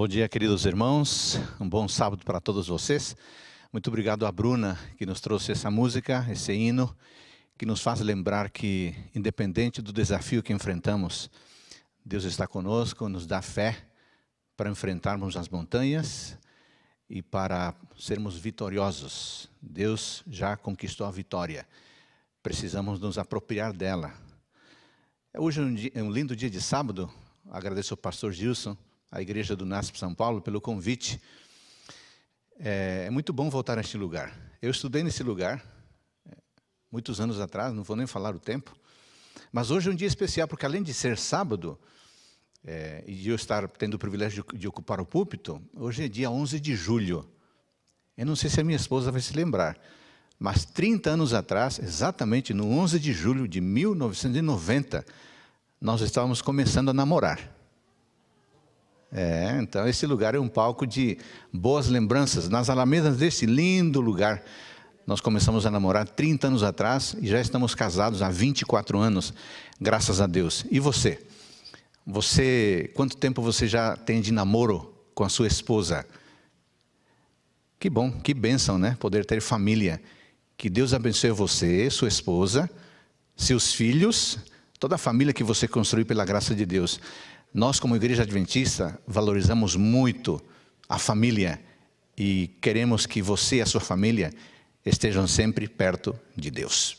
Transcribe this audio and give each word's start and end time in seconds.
Bom 0.00 0.08
dia, 0.08 0.26
queridos 0.30 0.64
irmãos. 0.64 1.38
Um 1.60 1.68
bom 1.68 1.86
sábado 1.86 2.24
para 2.24 2.40
todos 2.40 2.68
vocês. 2.68 3.14
Muito 3.70 3.88
obrigado 3.88 4.24
a 4.24 4.32
Bruna 4.32 4.78
que 4.96 5.04
nos 5.04 5.20
trouxe 5.20 5.52
essa 5.52 5.70
música, 5.70 6.26
esse 6.30 6.54
hino, 6.54 6.96
que 7.58 7.66
nos 7.66 7.82
faz 7.82 8.00
lembrar 8.00 8.48
que, 8.48 8.94
independente 9.14 9.82
do 9.82 9.92
desafio 9.92 10.42
que 10.42 10.54
enfrentamos, 10.54 11.30
Deus 12.02 12.24
está 12.24 12.46
conosco, 12.46 13.10
nos 13.10 13.26
dá 13.26 13.42
fé 13.42 13.76
para 14.56 14.70
enfrentarmos 14.70 15.36
as 15.36 15.50
montanhas 15.50 16.34
e 17.06 17.20
para 17.20 17.74
sermos 17.94 18.38
vitoriosos. 18.38 19.50
Deus 19.60 20.24
já 20.26 20.56
conquistou 20.56 21.06
a 21.06 21.10
vitória. 21.10 21.68
Precisamos 22.42 22.98
nos 22.98 23.18
apropriar 23.18 23.74
dela. 23.74 24.14
Hoje 25.36 25.60
é 25.60 25.62
um, 25.62 25.74
dia, 25.74 25.92
é 25.94 26.02
um 26.02 26.10
lindo 26.10 26.34
dia 26.34 26.48
de 26.48 26.62
sábado. 26.62 27.12
Agradeço 27.50 27.92
ao 27.92 27.98
pastor 27.98 28.32
Gilson, 28.32 28.74
à 29.10 29.20
igreja 29.20 29.56
do 29.56 29.66
NASP 29.66 29.98
São 29.98 30.14
Paulo, 30.14 30.40
pelo 30.40 30.60
convite. 30.60 31.20
É, 32.58 33.04
é 33.06 33.10
muito 33.10 33.32
bom 33.32 33.50
voltar 33.50 33.76
a 33.78 33.80
este 33.80 33.96
lugar. 33.96 34.32
Eu 34.62 34.70
estudei 34.70 35.02
nesse 35.02 35.22
lugar 35.22 35.64
é, 36.26 36.36
muitos 36.92 37.20
anos 37.20 37.40
atrás, 37.40 37.74
não 37.74 37.82
vou 37.82 37.96
nem 37.96 38.06
falar 38.06 38.34
o 38.34 38.38
tempo. 38.38 38.76
Mas 39.50 39.70
hoje 39.70 39.88
é 39.88 39.92
um 39.92 39.96
dia 39.96 40.06
especial, 40.06 40.46
porque 40.46 40.64
além 40.64 40.82
de 40.82 40.94
ser 40.94 41.18
sábado, 41.18 41.78
é, 42.64 43.02
e 43.06 43.28
eu 43.28 43.34
estar 43.34 43.66
tendo 43.68 43.94
o 43.94 43.98
privilégio 43.98 44.44
de, 44.54 44.68
ocupar 44.68 45.00
o 45.00 45.06
púlpito, 45.06 45.60
hoje 45.74 46.04
é 46.04 46.08
dia 46.08 46.30
11 46.30 46.60
de 46.60 46.76
julho. 46.76 47.28
Eu 48.16 48.26
não 48.26 48.36
sei 48.36 48.50
se 48.50 48.60
a 48.60 48.64
minha 48.64 48.76
esposa 48.76 49.10
vai 49.10 49.20
se 49.20 49.34
lembrar, 49.34 49.80
mas 50.38 50.64
30 50.64 51.10
anos 51.10 51.34
atrás, 51.34 51.78
exatamente 51.78 52.54
no 52.54 52.70
11 52.70 53.00
de 53.00 53.12
julho 53.12 53.48
de 53.48 53.60
1990, 53.60 55.04
nós 55.80 56.00
estávamos 56.00 56.42
começando 56.42 56.90
a 56.90 56.94
namorar. 56.94 57.59
É, 59.12 59.58
então 59.60 59.88
esse 59.88 60.06
lugar 60.06 60.34
é 60.34 60.38
um 60.38 60.48
palco 60.48 60.86
de 60.86 61.18
boas 61.52 61.88
lembranças. 61.88 62.48
Nas 62.48 62.70
alamedas 62.70 63.16
desse 63.16 63.44
lindo 63.44 64.00
lugar, 64.00 64.42
nós 65.06 65.20
começamos 65.20 65.66
a 65.66 65.70
namorar 65.70 66.06
30 66.06 66.46
anos 66.46 66.62
atrás 66.62 67.16
e 67.20 67.26
já 67.26 67.40
estamos 67.40 67.74
casados 67.74 68.22
há 68.22 68.28
24 68.30 68.98
anos, 68.98 69.34
graças 69.80 70.20
a 70.20 70.26
Deus. 70.26 70.64
E 70.70 70.78
você? 70.78 71.20
Você, 72.06 72.90
quanto 72.94 73.16
tempo 73.16 73.42
você 73.42 73.66
já 73.66 73.96
tem 73.96 74.20
de 74.20 74.32
namoro 74.32 74.94
com 75.14 75.24
a 75.24 75.28
sua 75.28 75.46
esposa? 75.46 76.06
Que 77.78 77.90
bom, 77.90 78.12
que 78.12 78.32
bênção, 78.32 78.78
né? 78.78 78.96
Poder 79.00 79.24
ter 79.24 79.40
família. 79.40 80.00
Que 80.56 80.68
Deus 80.68 80.92
abençoe 80.92 81.30
você, 81.30 81.88
sua 81.90 82.08
esposa, 82.08 82.70
seus 83.36 83.72
filhos, 83.72 84.38
toda 84.78 84.94
a 84.94 84.98
família 84.98 85.32
que 85.32 85.42
você 85.42 85.66
construiu 85.66 86.04
pela 86.04 86.24
graça 86.24 86.54
de 86.54 86.66
Deus. 86.66 87.00
Nós, 87.52 87.80
como 87.80 87.96
Igreja 87.96 88.22
Adventista, 88.22 88.96
valorizamos 89.04 89.74
muito 89.74 90.40
a 90.88 91.00
família 91.00 91.60
e 92.16 92.48
queremos 92.60 93.06
que 93.06 93.20
você 93.20 93.56
e 93.56 93.60
a 93.60 93.66
sua 93.66 93.80
família 93.80 94.32
estejam 94.86 95.26
sempre 95.26 95.68
perto 95.68 96.16
de 96.36 96.48
Deus. 96.48 96.96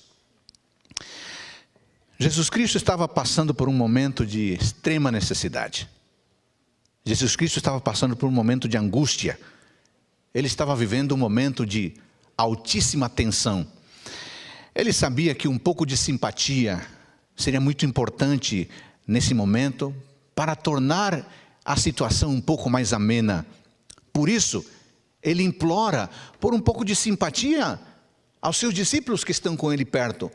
Jesus 2.19 2.49
Cristo 2.49 2.75
estava 2.75 3.08
passando 3.08 3.53
por 3.53 3.69
um 3.69 3.73
momento 3.73 4.25
de 4.25 4.53
extrema 4.53 5.09
necessidade. 5.09 5.89
Jesus 7.05 7.38
Cristo 7.38 7.58
estava 7.58 7.80
passando 7.80 8.17
por 8.17 8.27
um 8.27 8.31
momento 8.31 8.67
de 8.67 8.77
angústia. 8.77 9.39
Ele 10.33 10.47
estava 10.47 10.75
vivendo 10.75 11.13
um 11.13 11.17
momento 11.17 11.65
de 11.65 11.93
altíssima 12.38 13.08
tensão. 13.08 13.65
Ele 14.75 14.91
sabia 14.91 15.33
que 15.33 15.47
um 15.47 15.58
pouco 15.58 15.86
de 15.86 15.95
simpatia 15.95 16.86
seria 17.38 17.61
muito 17.61 17.86
importante 17.86 18.69
nesse 19.08 19.33
momento 19.33 19.95
para 20.42 20.56
tornar 20.56 21.31
a 21.64 21.75
situação 21.75 22.31
um 22.31 22.42
pouco 22.42 22.67
mais 22.67 22.94
amena. 22.94 23.45
Por 24.11 24.27
isso, 24.27 24.65
ele 25.21 25.43
implora 25.43 26.10
por 26.39 26.52
um 26.52 26.60
pouco 26.60 26.83
de 26.83 26.95
simpatia 26.95 27.80
aos 28.42 28.58
seus 28.58 28.73
discípulos 28.73 29.23
que 29.23 29.30
estão 29.32 29.55
com 29.55 29.71
ele 29.71 29.86
perto, 29.86 30.32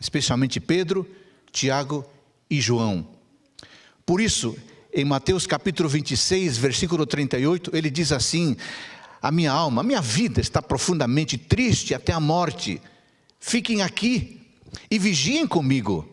especialmente 0.00 0.58
Pedro, 0.58 1.08
Tiago 1.52 2.04
e 2.50 2.60
João. 2.60 3.06
Por 4.04 4.20
isso, 4.20 4.56
em 4.92 5.04
Mateus 5.04 5.46
capítulo 5.46 5.88
26, 5.88 6.58
versículo 6.58 7.06
38, 7.06 7.70
ele 7.72 7.88
diz 7.88 8.10
assim: 8.10 8.56
A 9.22 9.30
minha 9.30 9.52
alma, 9.52 9.82
a 9.82 9.84
minha 9.84 10.02
vida 10.02 10.40
está 10.40 10.60
profundamente 10.60 11.38
triste 11.38 11.94
até 11.94 12.12
a 12.12 12.18
morte. 12.18 12.82
Fiquem 13.38 13.80
aqui 13.80 14.40
e 14.90 14.98
vigiem 14.98 15.46
comigo. 15.46 16.04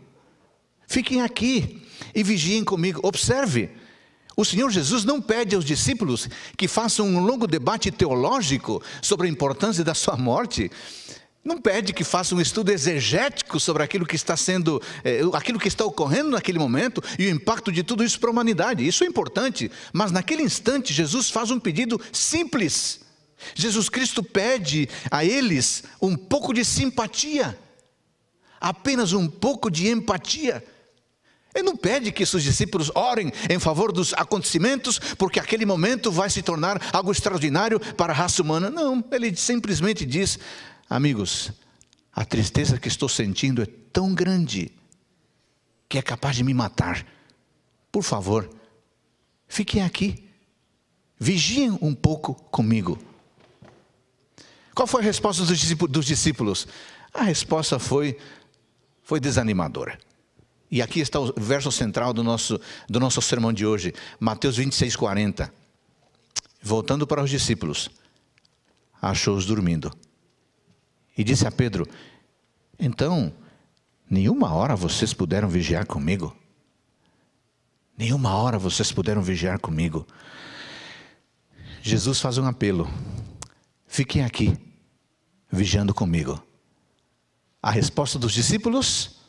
Fiquem 0.85 1.23
aqui 1.23 1.82
e 2.13 2.23
vigiem 2.23 2.63
comigo. 2.63 2.99
Observe, 3.03 3.69
o 4.35 4.43
Senhor 4.43 4.69
Jesus 4.71 5.03
não 5.03 5.21
pede 5.21 5.55
aos 5.55 5.63
discípulos 5.63 6.27
que 6.57 6.67
façam 6.67 7.07
um 7.07 7.23
longo 7.23 7.45
debate 7.45 7.91
teológico 7.91 8.81
sobre 9.01 9.27
a 9.27 9.29
importância 9.29 9.83
da 9.83 9.93
sua 9.93 10.17
morte. 10.17 10.71
Não 11.43 11.59
pede 11.59 11.93
que 11.93 12.03
façam 12.03 12.37
um 12.37 12.41
estudo 12.41 12.71
exegético 12.71 13.59
sobre 13.59 13.83
aquilo 13.83 14.05
que 14.05 14.15
está 14.15 14.35
sendo, 14.35 14.81
é, 15.03 15.19
aquilo 15.33 15.59
que 15.59 15.67
está 15.67 15.85
ocorrendo 15.85 16.31
naquele 16.31 16.57
momento 16.57 17.03
e 17.19 17.27
o 17.27 17.29
impacto 17.29 17.71
de 17.71 17.83
tudo 17.83 18.03
isso 18.03 18.19
para 18.19 18.29
a 18.29 18.31
humanidade. 18.31 18.87
Isso 18.87 19.03
é 19.03 19.07
importante, 19.07 19.69
mas 19.91 20.11
naquele 20.11 20.41
instante 20.41 20.93
Jesus 20.93 21.29
faz 21.29 21.51
um 21.51 21.59
pedido 21.59 21.99
simples. 22.11 23.01
Jesus 23.53 23.89
Cristo 23.89 24.23
pede 24.23 24.87
a 25.11 25.25
eles 25.25 25.83
um 26.01 26.15
pouco 26.15 26.53
de 26.53 26.63
simpatia, 26.63 27.59
apenas 28.59 29.11
um 29.11 29.27
pouco 29.27 29.69
de 29.69 29.89
empatia. 29.89 30.63
Ele 31.53 31.63
não 31.63 31.77
pede 31.77 32.11
que 32.11 32.25
seus 32.25 32.41
discípulos 32.41 32.91
orem 32.95 33.31
em 33.49 33.59
favor 33.59 33.91
dos 33.91 34.13
acontecimentos, 34.13 34.97
porque 35.17 35.39
aquele 35.39 35.65
momento 35.65 36.11
vai 36.11 36.29
se 36.29 36.41
tornar 36.41 36.81
algo 36.91 37.11
extraordinário 37.11 37.79
para 37.79 38.11
a 38.11 38.15
raça 38.15 38.41
humana. 38.41 38.69
Não, 38.69 39.03
ele 39.11 39.35
simplesmente 39.35 40.05
diz: 40.05 40.39
amigos, 40.89 41.51
a 42.11 42.25
tristeza 42.25 42.79
que 42.79 42.87
estou 42.87 43.07
sentindo 43.07 43.61
é 43.61 43.67
tão 43.91 44.13
grande 44.13 44.71
que 45.87 45.97
é 45.97 46.01
capaz 46.01 46.35
de 46.35 46.43
me 46.43 46.53
matar. 46.53 47.05
Por 47.91 48.01
favor, 48.01 48.49
fiquem 49.47 49.83
aqui, 49.83 50.27
vigiem 51.19 51.77
um 51.79 51.93
pouco 51.93 52.33
comigo. 52.33 52.97
Qual 54.73 54.87
foi 54.87 55.01
a 55.01 55.05
resposta 55.05 55.43
dos 55.45 56.05
discípulos? 56.05 56.67
A 57.13 57.21
resposta 57.21 57.77
foi, 57.77 58.17
foi 59.03 59.19
desanimadora. 59.19 59.99
E 60.73 60.81
aqui 60.81 61.01
está 61.01 61.19
o 61.19 61.31
verso 61.37 61.71
central 61.71 62.11
do 62.13 62.23
nosso, 62.23 62.59
do 62.89 62.99
nosso 62.99 63.21
sermão 63.21 63.53
de 63.53 63.63
hoje, 63.63 63.93
Mateus 64.19 64.57
26, 64.57 64.95
40. 64.95 65.53
Voltando 66.63 67.05
para 67.05 67.21
os 67.21 67.29
discípulos, 67.29 67.91
achou-os 68.99 69.45
dormindo. 69.45 69.95
E 71.15 71.23
disse 71.23 71.45
a 71.45 71.51
Pedro: 71.51 71.87
Então, 72.79 73.31
nenhuma 74.09 74.51
hora 74.51 74.75
vocês 74.75 75.13
puderam 75.13 75.47
vigiar 75.47 75.85
comigo? 75.85 76.35
Nenhuma 77.95 78.33
hora 78.33 78.57
vocês 78.57 78.91
puderam 78.91 79.21
vigiar 79.21 79.59
comigo. 79.59 80.07
Jesus 81.83 82.19
faz 82.19 82.39
um 82.39 82.47
apelo: 82.47 82.89
fiquem 83.85 84.23
aqui, 84.23 84.57
vigiando 85.51 85.93
comigo. 85.93 86.43
A 87.61 87.69
resposta 87.69 88.17
dos 88.17 88.33
discípulos 88.33 89.21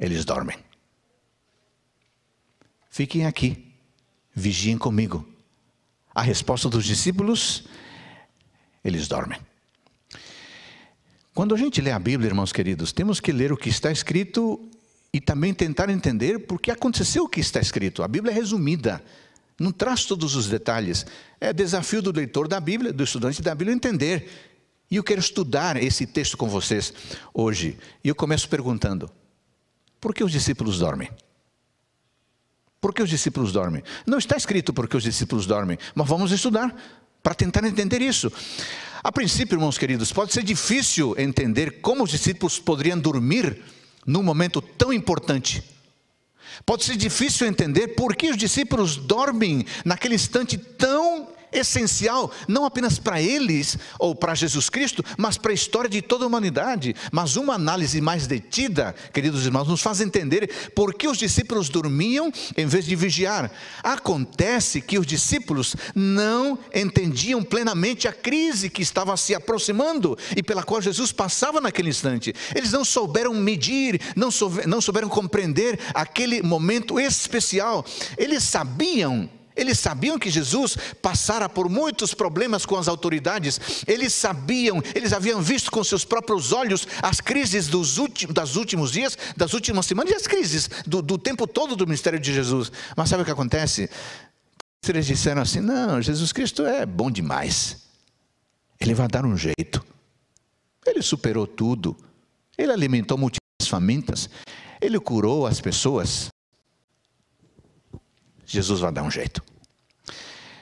eles 0.00 0.24
dormem. 0.24 0.56
Fiquem 2.88 3.26
aqui, 3.26 3.72
vigiem 4.34 4.78
comigo. 4.78 5.28
A 6.14 6.22
resposta 6.22 6.68
dos 6.70 6.86
discípulos, 6.86 7.64
eles 8.82 9.06
dormem. 9.06 9.38
Quando 11.34 11.54
a 11.54 11.58
gente 11.58 11.80
lê 11.80 11.92
a 11.92 11.98
Bíblia, 11.98 12.30
irmãos 12.30 12.52
queridos, 12.52 12.92
temos 12.92 13.20
que 13.20 13.30
ler 13.30 13.52
o 13.52 13.56
que 13.56 13.68
está 13.68 13.92
escrito 13.92 14.68
e 15.12 15.20
também 15.20 15.52
tentar 15.52 15.90
entender 15.90 16.40
por 16.40 16.60
que 16.60 16.70
aconteceu 16.70 17.24
o 17.24 17.28
que 17.28 17.40
está 17.40 17.60
escrito. 17.60 18.02
A 18.02 18.08
Bíblia 18.08 18.32
é 18.32 18.34
resumida, 18.34 19.04
não 19.58 19.70
traz 19.70 20.06
todos 20.06 20.34
os 20.34 20.48
detalhes. 20.48 21.06
É 21.38 21.52
desafio 21.52 22.00
do 22.00 22.10
leitor 22.10 22.48
da 22.48 22.58
Bíblia, 22.58 22.92
do 22.92 23.04
estudante 23.04 23.42
da 23.42 23.54
Bíblia, 23.54 23.74
entender. 23.76 24.28
E 24.90 24.96
eu 24.96 25.04
quero 25.04 25.20
estudar 25.20 25.76
esse 25.76 26.06
texto 26.06 26.36
com 26.36 26.48
vocês 26.48 26.92
hoje. 27.32 27.78
E 28.02 28.08
eu 28.08 28.14
começo 28.14 28.48
perguntando: 28.48 29.08
por 30.00 30.14
que 30.14 30.24
os 30.24 30.32
discípulos 30.32 30.78
dormem? 30.78 31.10
Por 32.80 32.94
que 32.94 33.02
os 33.02 33.10
discípulos 33.10 33.52
dormem? 33.52 33.82
Não 34.06 34.18
está 34.18 34.36
escrito 34.36 34.72
por 34.72 34.88
que 34.88 34.96
os 34.96 35.02
discípulos 35.02 35.46
dormem, 35.46 35.78
mas 35.94 36.08
vamos 36.08 36.32
estudar 36.32 36.74
para 37.22 37.34
tentar 37.34 37.64
entender 37.64 38.00
isso. 38.00 38.32
A 39.02 39.12
princípio, 39.12 39.56
irmãos 39.56 39.76
queridos, 39.76 40.12
pode 40.12 40.32
ser 40.32 40.42
difícil 40.42 41.14
entender 41.18 41.80
como 41.80 42.04
os 42.04 42.10
discípulos 42.10 42.58
poderiam 42.58 42.98
dormir 42.98 43.62
num 44.06 44.22
momento 44.22 44.62
tão 44.62 44.92
importante. 44.92 45.62
Pode 46.64 46.84
ser 46.84 46.96
difícil 46.96 47.46
entender 47.46 47.88
por 47.88 48.16
que 48.16 48.30
os 48.30 48.36
discípulos 48.36 48.96
dormem 48.96 49.64
naquele 49.84 50.14
instante 50.14 50.56
tão 50.56 51.28
essencial, 51.52 52.30
não 52.48 52.64
apenas 52.64 52.98
para 52.98 53.20
eles 53.20 53.78
ou 53.98 54.14
para 54.14 54.34
Jesus 54.34 54.68
Cristo, 54.68 55.04
mas 55.16 55.36
para 55.36 55.52
a 55.52 55.54
história 55.54 55.88
de 55.88 56.02
toda 56.02 56.24
a 56.24 56.26
humanidade. 56.26 56.94
Mas 57.10 57.36
uma 57.36 57.54
análise 57.54 58.00
mais 58.00 58.26
detida, 58.26 58.94
queridos 59.12 59.44
irmãos, 59.44 59.68
nos 59.68 59.82
faz 59.82 60.00
entender 60.00 60.70
por 60.74 60.94
que 60.94 61.08
os 61.08 61.18
discípulos 61.18 61.68
dormiam 61.68 62.32
em 62.56 62.66
vez 62.66 62.84
de 62.84 62.96
vigiar. 62.96 63.50
Acontece 63.82 64.80
que 64.80 64.98
os 64.98 65.06
discípulos 65.06 65.76
não 65.94 66.58
entendiam 66.74 67.42
plenamente 67.42 68.06
a 68.06 68.12
crise 68.12 68.70
que 68.70 68.82
estava 68.82 69.16
se 69.16 69.34
aproximando 69.34 70.16
e 70.36 70.42
pela 70.42 70.62
qual 70.62 70.80
Jesus 70.80 71.12
passava 71.12 71.60
naquele 71.60 71.88
instante. 71.88 72.34
Eles 72.54 72.72
não 72.72 72.84
souberam 72.84 73.34
medir, 73.34 74.00
não 74.16 74.30
souberam, 74.30 74.68
não 74.68 74.80
souberam 74.80 75.08
compreender 75.08 75.78
aquele 75.94 76.42
momento 76.42 76.98
especial. 76.98 77.84
Eles 78.16 78.42
sabiam 78.44 79.28
eles 79.60 79.78
sabiam 79.78 80.18
que 80.18 80.30
Jesus 80.30 80.76
passara 81.02 81.48
por 81.48 81.68
muitos 81.68 82.14
problemas 82.14 82.64
com 82.64 82.76
as 82.76 82.88
autoridades. 82.88 83.60
Eles 83.86 84.14
sabiam, 84.14 84.82
eles 84.94 85.12
haviam 85.12 85.42
visto 85.42 85.70
com 85.70 85.84
seus 85.84 86.02
próprios 86.02 86.50
olhos 86.50 86.88
as 87.02 87.20
crises 87.20 87.68
dos 87.68 87.98
últimos, 87.98 88.34
das 88.34 88.56
últimos 88.56 88.90
dias, 88.90 89.18
das 89.36 89.52
últimas 89.52 89.84
semanas 89.84 90.12
e 90.12 90.14
as 90.14 90.26
crises 90.26 90.70
do, 90.86 91.02
do 91.02 91.18
tempo 91.18 91.46
todo 91.46 91.76
do 91.76 91.86
ministério 91.86 92.18
de 92.18 92.32
Jesus. 92.32 92.72
Mas 92.96 93.10
sabe 93.10 93.22
o 93.22 93.24
que 93.24 93.30
acontece? 93.30 93.90
Eles 94.88 95.06
disseram 95.06 95.42
assim: 95.42 95.60
não, 95.60 96.00
Jesus 96.00 96.32
Cristo 96.32 96.64
é 96.64 96.86
bom 96.86 97.10
demais. 97.10 97.82
Ele 98.80 98.94
vai 98.94 99.08
dar 99.08 99.26
um 99.26 99.36
jeito. 99.36 99.84
Ele 100.86 101.02
superou 101.02 101.46
tudo. 101.46 101.94
Ele 102.56 102.72
alimentou 102.72 103.18
multidões 103.18 103.68
famintas. 103.68 104.30
Ele 104.80 104.98
curou 104.98 105.46
as 105.46 105.60
pessoas. 105.60 106.30
Jesus 108.46 108.80
vai 108.80 108.90
dar 108.90 109.02
um 109.02 109.10
jeito. 109.10 109.49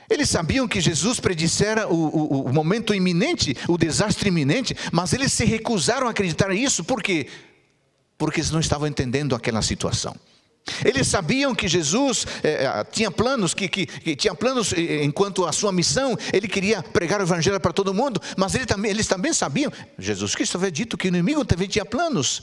Eles 0.09 0.31
sabiam 0.31 0.67
que 0.67 0.81
Jesus 0.81 1.21
predissera 1.21 1.87
o, 1.87 1.95
o, 1.95 2.45
o, 2.47 2.53
momento 2.53 2.95
iminente, 2.95 3.55
o 3.69 3.77
desastre 3.77 4.29
iminente, 4.29 4.75
mas 4.91 5.13
eles 5.13 5.33
se 5.33 5.45
recusaram 5.45 6.07
a 6.07 6.11
acreditar 6.11 6.49
nisso, 6.49 6.83
por 6.83 7.03
quê? 7.03 7.29
Porque 8.17 8.41
eles 8.41 8.51
não 8.51 8.61
estavam 8.61 8.89
entendendo 8.89 9.35
aquela 9.35 9.61
situação. 9.61 10.17
Eles 10.85 11.07
sabiam 11.07 11.55
que 11.55 11.67
Jesus 11.67 12.27
eh, 12.43 12.85
tinha 12.91 13.11
planos, 13.11 13.55
que, 13.55 13.69
que, 13.69 13.87
que, 13.87 14.17
tinha 14.17 14.35
planos 14.35 14.73
eh, 14.73 15.05
enquanto 15.05 15.47
a 15.47 15.53
sua 15.53 15.73
missão, 15.73 16.17
ele 16.33 16.47
queria 16.47 16.83
pregar 16.83 17.21
o 17.21 17.25
evangelho 17.25 17.61
para 17.61 17.73
todo 17.73 17.95
mundo, 17.95 18.21
mas 18.37 18.55
ele 18.55 18.67
também, 18.67 18.91
eles 18.91 19.07
também 19.07 19.33
sabiam, 19.33 19.73
Jesus 19.99 20.35
Cristo 20.35 20.57
havia 20.57 20.71
dito 20.71 20.97
que 20.97 21.07
o 21.07 21.09
inimigo 21.09 21.45
também 21.45 21.69
tinha 21.69 21.85
planos, 21.85 22.43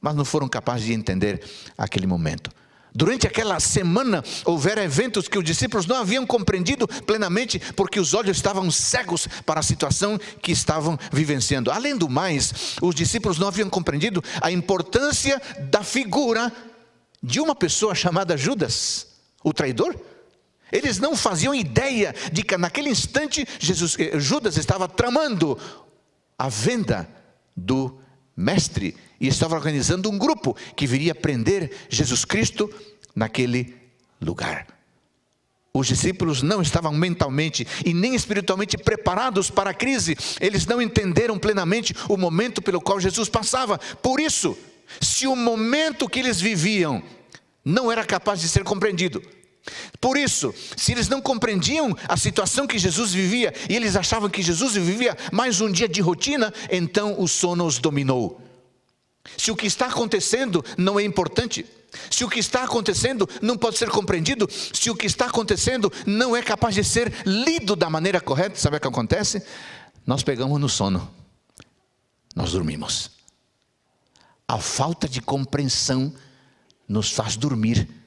mas 0.00 0.14
não 0.14 0.24
foram 0.24 0.48
capazes 0.48 0.86
de 0.86 0.92
entender 0.92 1.42
aquele 1.78 2.06
momento. 2.06 2.50
Durante 2.96 3.26
aquela 3.26 3.58
semana 3.58 4.22
houveram 4.44 4.80
eventos 4.80 5.26
que 5.26 5.36
os 5.36 5.42
discípulos 5.42 5.84
não 5.84 5.96
haviam 5.96 6.24
compreendido 6.24 6.86
plenamente, 6.86 7.58
porque 7.74 7.98
os 7.98 8.14
olhos 8.14 8.36
estavam 8.36 8.70
cegos 8.70 9.26
para 9.44 9.58
a 9.58 9.64
situação 9.64 10.16
que 10.40 10.52
estavam 10.52 10.96
vivenciando. 11.10 11.72
Além 11.72 11.96
do 11.96 12.08
mais, 12.08 12.76
os 12.80 12.94
discípulos 12.94 13.36
não 13.36 13.48
haviam 13.48 13.68
compreendido 13.68 14.22
a 14.40 14.48
importância 14.52 15.42
da 15.72 15.82
figura 15.82 16.52
de 17.20 17.40
uma 17.40 17.56
pessoa 17.56 17.96
chamada 17.96 18.36
Judas, 18.36 19.08
o 19.42 19.52
traidor. 19.52 19.96
Eles 20.70 21.00
não 21.00 21.16
faziam 21.16 21.52
ideia 21.52 22.14
de 22.32 22.44
que 22.44 22.56
naquele 22.56 22.90
instante 22.90 23.44
Jesus, 23.58 23.96
eh, 23.98 24.20
Judas 24.20 24.56
estava 24.56 24.86
tramando 24.86 25.58
a 26.38 26.48
venda 26.48 27.08
do 27.56 27.98
mestre 28.36 28.96
e 29.20 29.28
estava 29.28 29.54
organizando 29.54 30.10
um 30.10 30.18
grupo 30.18 30.56
que 30.76 30.86
viria 30.86 31.14
prender 31.14 31.70
Jesus 31.88 32.24
Cristo 32.24 32.72
naquele 33.14 33.74
lugar. 34.20 34.66
Os 35.76 35.88
discípulos 35.88 36.40
não 36.40 36.62
estavam 36.62 36.92
mentalmente 36.92 37.66
e 37.84 37.92
nem 37.92 38.14
espiritualmente 38.14 38.78
preparados 38.78 39.50
para 39.50 39.70
a 39.70 39.74
crise, 39.74 40.16
eles 40.40 40.66
não 40.66 40.80
entenderam 40.80 41.36
plenamente 41.36 41.92
o 42.08 42.16
momento 42.16 42.62
pelo 42.62 42.80
qual 42.80 43.00
Jesus 43.00 43.28
passava. 43.28 43.76
Por 43.78 44.20
isso, 44.20 44.56
se 45.00 45.26
o 45.26 45.34
momento 45.34 46.08
que 46.08 46.20
eles 46.20 46.40
viviam 46.40 47.02
não 47.64 47.90
era 47.90 48.04
capaz 48.04 48.40
de 48.40 48.48
ser 48.48 48.62
compreendido, 48.62 49.20
por 50.04 50.18
isso, 50.18 50.54
se 50.76 50.92
eles 50.92 51.08
não 51.08 51.18
compreendiam 51.18 51.96
a 52.06 52.14
situação 52.14 52.66
que 52.66 52.78
Jesus 52.78 53.14
vivia 53.14 53.54
e 53.70 53.74
eles 53.74 53.96
achavam 53.96 54.28
que 54.28 54.42
Jesus 54.42 54.74
vivia 54.74 55.16
mais 55.32 55.62
um 55.62 55.72
dia 55.72 55.88
de 55.88 56.02
rotina, 56.02 56.52
então 56.70 57.18
o 57.18 57.26
sono 57.26 57.64
os 57.64 57.78
dominou. 57.78 58.38
Se 59.38 59.50
o 59.50 59.56
que 59.56 59.66
está 59.66 59.86
acontecendo 59.86 60.62
não 60.76 61.00
é 61.00 61.02
importante, 61.04 61.64
se 62.10 62.22
o 62.22 62.28
que 62.28 62.38
está 62.38 62.64
acontecendo 62.64 63.26
não 63.40 63.56
pode 63.56 63.78
ser 63.78 63.88
compreendido, 63.88 64.46
se 64.50 64.90
o 64.90 64.94
que 64.94 65.06
está 65.06 65.24
acontecendo 65.24 65.90
não 66.04 66.36
é 66.36 66.42
capaz 66.42 66.74
de 66.74 66.84
ser 66.84 67.10
lido 67.24 67.74
da 67.74 67.88
maneira 67.88 68.20
correta, 68.20 68.56
sabe 68.56 68.76
o 68.76 68.80
que 68.80 68.86
acontece? 68.86 69.42
Nós 70.06 70.22
pegamos 70.22 70.60
no 70.60 70.68
sono, 70.68 71.10
nós 72.36 72.52
dormimos. 72.52 73.10
A 74.46 74.58
falta 74.58 75.08
de 75.08 75.22
compreensão 75.22 76.12
nos 76.86 77.10
faz 77.10 77.36
dormir. 77.36 78.03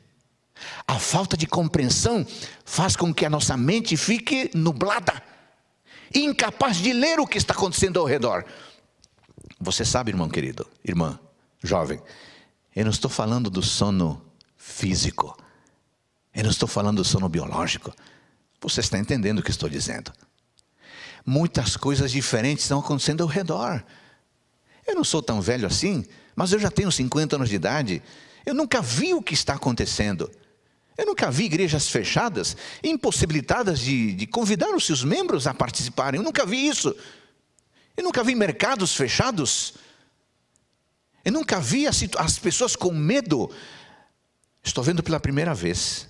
A 0.88 1.00
falta 1.00 1.36
de 1.36 1.46
compreensão 1.46 2.26
faz 2.66 2.96
com 2.96 3.14
que 3.14 3.26
a 3.26 3.30
nossa 3.30 3.56
mente 3.58 3.98
fique 3.98 4.50
nublada, 4.54 5.22
incapaz 6.14 6.78
de 6.78 6.94
ler 6.94 7.20
o 7.20 7.28
que 7.28 7.38
está 7.38 7.54
acontecendo 7.54 8.00
ao 8.00 8.06
redor. 8.06 8.46
Você 9.60 9.84
sabe, 9.84 10.12
irmão 10.12 10.30
querido, 10.30 10.68
irmã, 10.84 11.20
jovem, 11.64 12.02
eu 12.76 12.86
não 12.86 12.92
estou 12.92 13.10
falando 13.10 13.50
do 13.50 13.62
sono 13.62 14.22
físico, 14.56 15.38
eu 16.34 16.44
não 16.44 16.52
estou 16.52 16.68
falando 16.68 16.98
do 16.98 17.06
sono 17.06 17.28
biológico. 17.28 17.94
Você 18.62 18.82
está 18.82 18.98
entendendo 18.98 19.40
o 19.40 19.44
que 19.44 19.52
estou 19.52 19.70
dizendo? 19.70 20.12
Muitas 21.26 21.76
coisas 21.76 22.12
diferentes 22.12 22.64
estão 22.64 22.80
acontecendo 22.80 23.22
ao 23.22 23.28
redor. 23.28 23.84
Eu 24.86 24.96
não 24.96 25.04
sou 25.04 25.22
tão 25.22 25.42
velho 25.42 25.68
assim, 25.68 26.06
mas 26.36 26.54
eu 26.54 26.60
já 26.60 26.72
tenho 26.72 26.92
50 26.92 27.36
anos 27.36 27.50
de 27.50 27.56
idade. 27.56 28.02
Eu 28.46 28.54
nunca 28.54 28.82
vi 28.82 29.14
o 29.14 29.22
que 29.22 29.34
está 29.34 29.56
acontecendo. 29.56 30.32
Eu 30.98 31.06
nunca 31.06 31.30
vi 31.30 31.46
igrejas 31.46 31.88
fechadas, 31.88 32.58
impossibilitadas 32.84 33.80
de, 33.80 34.14
de 34.14 34.26
convidar 34.26 34.74
os 34.74 34.86
seus 34.86 35.04
membros 35.04 35.46
a 35.46 35.54
participarem. 35.54 36.20
Eu 36.20 36.24
nunca 36.24 36.46
vi 36.46 36.68
isso. 36.68 36.96
Eu 37.96 38.04
nunca 38.04 38.24
vi 38.24 38.34
mercados 38.34 38.96
fechados. 38.96 39.76
Eu 41.24 41.32
nunca 41.32 41.60
vi 41.60 41.86
as, 41.86 42.02
as 42.18 42.40
pessoas 42.40 42.76
com 42.76 42.92
medo. 42.92 43.52
Estou 44.64 44.84
vendo 44.84 45.04
pela 45.04 45.20
primeira 45.20 45.54
vez. 45.54 46.08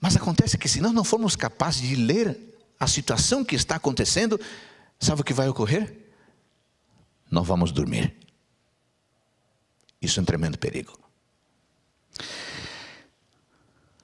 Mas 0.00 0.16
acontece 0.16 0.58
que 0.58 0.68
se 0.68 0.80
nós 0.80 0.92
não 0.92 1.04
formos 1.04 1.36
capazes 1.36 1.82
de 1.82 1.94
ler 1.94 2.38
a 2.78 2.86
situação 2.86 3.44
que 3.44 3.54
está 3.54 3.76
acontecendo, 3.76 4.40
sabe 4.98 5.20
o 5.20 5.24
que 5.24 5.32
vai 5.32 5.48
ocorrer? 5.48 5.96
Nós 7.30 7.46
vamos 7.46 7.70
dormir. 7.70 8.16
Isso 10.00 10.18
é 10.18 10.22
um 10.22 10.26
tremendo 10.26 10.58
perigo. 10.58 10.98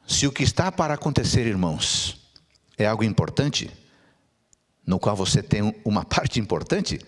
Se 0.06 0.26
o 0.26 0.32
que 0.32 0.42
está 0.42 0.70
para 0.70 0.94
acontecer, 0.94 1.46
irmãos, 1.46 2.20
é 2.76 2.86
algo 2.86 3.04
importante, 3.04 3.70
no 4.86 4.98
qual 4.98 5.16
você 5.16 5.42
tem 5.42 5.74
uma 5.84 6.04
parte 6.04 6.38
importante, 6.38 7.00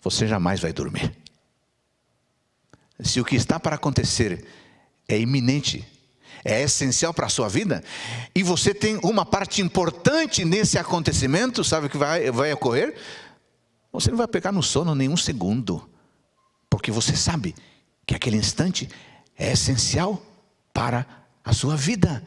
você 0.00 0.26
jamais 0.26 0.60
vai 0.60 0.72
dormir. 0.72 1.14
Se 3.00 3.20
o 3.20 3.24
que 3.24 3.36
está 3.36 3.60
para 3.60 3.76
acontecer 3.76 4.46
é 5.08 5.18
iminente, 5.18 5.86
é 6.44 6.62
essencial 6.62 7.12
para 7.12 7.26
a 7.26 7.30
sua 7.30 7.48
vida, 7.48 7.84
e 8.34 8.42
você 8.42 8.72
tem 8.74 8.98
uma 9.02 9.24
parte 9.24 9.60
importante 9.60 10.44
nesse 10.44 10.78
acontecimento, 10.78 11.62
sabe 11.62 11.86
o 11.86 11.90
que 11.90 11.98
vai, 11.98 12.30
vai 12.30 12.52
ocorrer? 12.52 12.96
Você 13.92 14.10
não 14.10 14.16
vai 14.16 14.26
pegar 14.26 14.50
no 14.50 14.62
sono 14.62 14.94
nenhum 14.94 15.16
segundo, 15.16 15.88
porque 16.70 16.90
você 16.90 17.14
sabe 17.14 17.54
que 18.06 18.14
aquele 18.14 18.36
instante 18.36 18.88
é 19.36 19.52
essencial 19.52 20.20
para 20.72 21.21
a 21.44 21.52
sua 21.52 21.76
vida. 21.76 22.22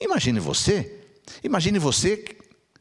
Imagine 0.00 0.40
você, 0.40 1.00
imagine 1.42 1.78
você 1.78 2.24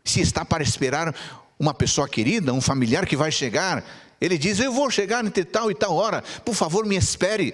se 0.04 0.22
está 0.22 0.46
para 0.46 0.64
esperar 0.64 1.14
uma 1.60 1.74
pessoa 1.74 2.08
querida, 2.08 2.54
um 2.54 2.62
familiar 2.62 3.06
que 3.06 3.16
vai 3.16 3.32
chegar, 3.32 3.84
ele 4.20 4.38
diz: 4.38 4.60
Eu 4.60 4.72
vou 4.72 4.90
chegar 4.90 5.26
entre 5.26 5.44
tal 5.44 5.72
e 5.72 5.76
tal 5.76 5.96
hora, 5.96 6.24
por 6.44 6.56
favor, 6.56 6.86
me 6.86 6.96
espere. 6.96 7.54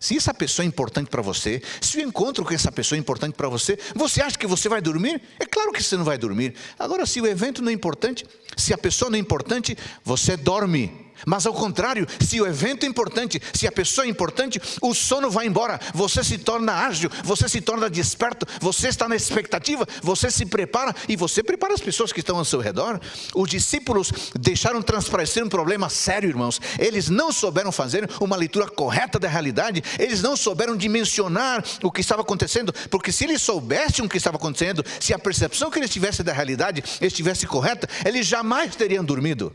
Se 0.00 0.16
essa 0.16 0.34
pessoa 0.34 0.64
é 0.64 0.66
importante 0.66 1.08
para 1.08 1.22
você, 1.22 1.62
se 1.80 1.98
o 1.98 2.00
encontro 2.00 2.44
com 2.44 2.52
essa 2.52 2.72
pessoa 2.72 2.96
é 2.96 3.00
importante 3.00 3.34
para 3.34 3.48
você, 3.48 3.78
você 3.94 4.20
acha 4.20 4.36
que 4.36 4.46
você 4.46 4.68
vai 4.68 4.80
dormir? 4.80 5.22
É 5.38 5.46
claro 5.46 5.70
que 5.70 5.82
você 5.82 5.96
não 5.96 6.04
vai 6.04 6.18
dormir. 6.18 6.54
Agora, 6.78 7.06
se 7.06 7.20
o 7.20 7.26
evento 7.26 7.62
não 7.62 7.70
é 7.70 7.72
importante, 7.72 8.26
se 8.56 8.74
a 8.74 8.78
pessoa 8.78 9.10
não 9.10 9.16
é 9.16 9.20
importante, 9.20 9.76
você 10.02 10.36
dorme. 10.36 11.11
Mas 11.26 11.46
ao 11.46 11.54
contrário, 11.54 12.06
se 12.20 12.40
o 12.40 12.46
evento 12.46 12.84
é 12.84 12.88
importante, 12.88 13.40
se 13.52 13.66
a 13.66 13.72
pessoa 13.72 14.06
é 14.06 14.10
importante, 14.10 14.60
o 14.80 14.94
sono 14.94 15.30
vai 15.30 15.46
embora, 15.46 15.80
você 15.94 16.22
se 16.24 16.38
torna 16.38 16.72
ágil, 16.72 17.10
você 17.24 17.48
se 17.48 17.60
torna 17.60 17.88
desperto, 17.88 18.46
você 18.60 18.88
está 18.88 19.08
na 19.08 19.16
expectativa, 19.16 19.86
você 20.02 20.30
se 20.30 20.46
prepara 20.46 20.94
e 21.08 21.16
você 21.16 21.42
prepara 21.42 21.74
as 21.74 21.80
pessoas 21.80 22.12
que 22.12 22.20
estão 22.20 22.38
ao 22.38 22.44
seu 22.44 22.60
redor. 22.60 23.00
Os 23.34 23.48
discípulos 23.48 24.12
deixaram 24.38 24.82
transparecer 24.82 25.44
um 25.44 25.48
problema 25.48 25.88
sério, 25.88 26.28
irmãos. 26.28 26.60
Eles 26.78 27.08
não 27.08 27.32
souberam 27.32 27.72
fazer 27.72 28.08
uma 28.20 28.36
leitura 28.36 28.66
correta 28.68 29.18
da 29.18 29.28
realidade, 29.28 29.82
eles 29.98 30.22
não 30.22 30.36
souberam 30.36 30.76
dimensionar 30.76 31.64
o 31.82 31.90
que 31.90 32.00
estava 32.00 32.22
acontecendo, 32.22 32.72
porque 32.90 33.12
se 33.12 33.24
eles 33.24 33.42
soubessem 33.42 34.04
o 34.04 34.08
que 34.08 34.16
estava 34.16 34.36
acontecendo, 34.36 34.84
se 35.00 35.14
a 35.14 35.18
percepção 35.18 35.70
que 35.70 35.78
eles 35.78 35.90
tivessem 35.90 36.24
da 36.24 36.32
realidade 36.32 36.82
estivesse 37.00 37.46
correta, 37.46 37.88
eles 38.04 38.26
jamais 38.26 38.74
teriam 38.74 39.04
dormido 39.04 39.54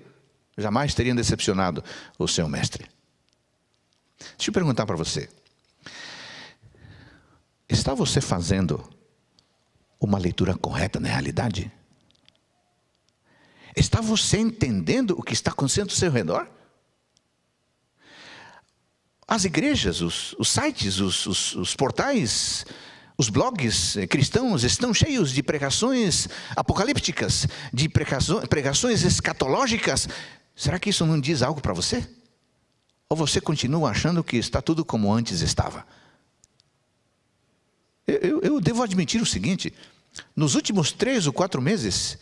jamais 0.57 0.93
teriam 0.93 1.15
decepcionado 1.15 1.83
o 2.17 2.27
seu 2.27 2.49
mestre. 2.49 2.89
Deixa 4.37 4.49
eu 4.49 4.53
perguntar 4.53 4.85
para 4.85 4.95
você: 4.95 5.29
está 7.69 7.93
você 7.93 8.19
fazendo 8.19 8.83
uma 9.99 10.17
leitura 10.17 10.55
correta 10.55 10.99
na 10.99 11.09
realidade? 11.09 11.71
Está 13.75 14.01
você 14.01 14.39
entendendo 14.39 15.11
o 15.11 15.21
que 15.21 15.33
está 15.33 15.51
acontecendo 15.51 15.91
ao 15.91 15.95
seu 15.95 16.11
redor? 16.11 16.47
As 19.27 19.45
igrejas, 19.45 20.01
os, 20.01 20.33
os 20.39 20.49
sites, 20.49 20.99
os, 20.99 21.25
os, 21.27 21.55
os 21.55 21.75
portais, 21.75 22.65
os 23.17 23.29
blogs 23.29 23.95
cristãos 24.09 24.63
estão 24.63 24.93
cheios 24.93 25.31
de 25.31 25.43
pregações 25.43 26.29
apocalípticas, 26.55 27.45
de 27.73 27.89
pregações 27.89 29.03
escatológicas, 29.03 30.07
Será 30.57 30.79
que 30.79 30.89
isso 30.89 31.05
não 31.05 31.21
diz 31.21 31.43
algo 31.43 31.61
para 31.61 31.71
você? 31.71 32.09
Ou 33.07 33.15
você 33.15 33.39
continua 33.39 33.91
achando 33.91 34.23
que 34.23 34.37
está 34.37 34.59
tudo 34.59 34.83
como 34.83 35.13
antes 35.13 35.41
estava? 35.41 35.85
Eu, 38.07 38.15
eu, 38.15 38.41
eu 38.41 38.59
devo 38.59 38.81
admitir 38.81 39.21
o 39.21 39.25
seguinte: 39.25 39.71
nos 40.35 40.55
últimos 40.55 40.91
três 40.91 41.27
ou 41.27 41.31
quatro 41.31 41.61
meses, 41.61 42.17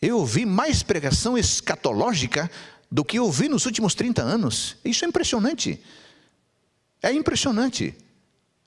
eu 0.00 0.18
ouvi 0.18 0.46
mais 0.46 0.84
pregação 0.84 1.36
escatológica 1.36 2.48
do 2.88 3.04
que 3.04 3.18
eu 3.18 3.24
ouvi 3.24 3.48
nos 3.48 3.66
últimos 3.66 3.96
30 3.96 4.22
anos. 4.22 4.76
Isso 4.84 5.04
é 5.04 5.08
impressionante. 5.08 5.82
É 7.02 7.12
impressionante. 7.12 7.96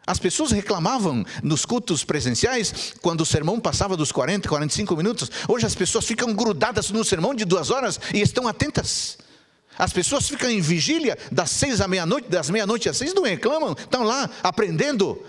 As 0.09 0.17
pessoas 0.17 0.49
reclamavam 0.51 1.23
nos 1.43 1.65
cultos 1.65 2.03
presenciais, 2.03 2.95
quando 2.99 3.21
o 3.21 3.25
sermão 3.27 3.59
passava 3.59 3.95
dos 3.95 4.11
40, 4.11 4.49
45 4.49 4.97
minutos. 4.97 5.29
Hoje 5.47 5.67
as 5.67 5.75
pessoas 5.75 6.03
ficam 6.03 6.33
grudadas 6.33 6.89
no 6.89 7.05
sermão 7.05 7.35
de 7.35 7.45
duas 7.45 7.69
horas 7.69 7.99
e 8.11 8.19
estão 8.19 8.47
atentas. 8.47 9.19
As 9.77 9.93
pessoas 9.93 10.27
ficam 10.27 10.49
em 10.49 10.61
vigília 10.61 11.15
das 11.31 11.51
seis 11.51 11.79
à 11.79 11.87
meia-noite, 11.87 12.27
das 12.27 12.49
meia-noite 12.49 12.89
às 12.89 12.97
seis, 12.97 13.13
não 13.13 13.21
reclamam, 13.21 13.73
estão 13.73 14.01
lá 14.01 14.27
aprendendo. 14.41 15.23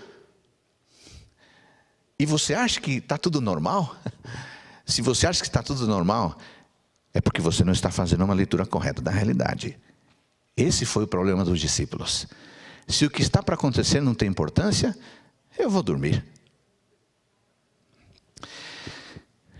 E 2.17 2.25
você 2.25 2.55
acha 2.55 2.81
que 2.81 2.93
está 2.93 3.19
tudo 3.19 3.39
normal? 3.39 3.95
Se 4.83 5.03
você 5.03 5.27
acha 5.27 5.41
que 5.41 5.47
está 5.47 5.61
tudo 5.61 5.85
normal, 5.85 6.35
é 7.13 7.21
porque 7.21 7.39
você 7.39 7.63
não 7.63 7.71
está 7.71 7.91
fazendo 7.91 8.23
uma 8.23 8.33
leitura 8.33 8.65
correta 8.65 8.99
da 8.99 9.11
realidade. 9.11 9.77
Esse 10.57 10.87
foi 10.87 11.03
o 11.03 11.07
problema 11.07 11.45
dos 11.45 11.59
discípulos. 11.59 12.27
Se 12.91 13.05
o 13.05 13.09
que 13.09 13.21
está 13.21 13.41
para 13.41 13.55
acontecer 13.55 14.01
não 14.01 14.13
tem 14.13 14.27
importância, 14.27 14.95
eu 15.57 15.69
vou 15.69 15.81
dormir. 15.81 16.23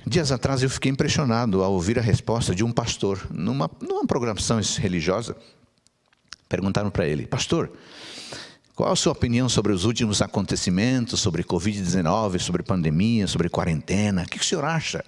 Dias 0.05 0.31
atrás 0.31 0.61
eu 0.61 0.69
fiquei 0.69 0.91
impressionado 0.91 1.63
ao 1.63 1.71
ouvir 1.71 1.97
a 1.97 2.01
resposta 2.01 2.53
de 2.53 2.63
um 2.63 2.71
pastor 2.71 3.25
numa, 3.31 3.69
numa 3.79 4.05
programação 4.05 4.59
religiosa. 4.77 5.37
Perguntaram 6.49 6.89
para 6.89 7.07
ele, 7.07 7.25
pastor, 7.25 7.71
qual 8.75 8.91
a 8.91 8.95
sua 8.95 9.13
opinião 9.13 9.47
sobre 9.47 9.71
os 9.71 9.85
últimos 9.85 10.21
acontecimentos, 10.21 11.19
sobre 11.19 11.43
Covid-19, 11.43 12.39
sobre 12.39 12.63
pandemia, 12.63 13.27
sobre 13.27 13.47
quarentena? 13.47 14.23
O 14.23 14.25
que 14.25 14.37
o 14.37 14.43
senhor 14.43 14.65
acha? 14.65 15.05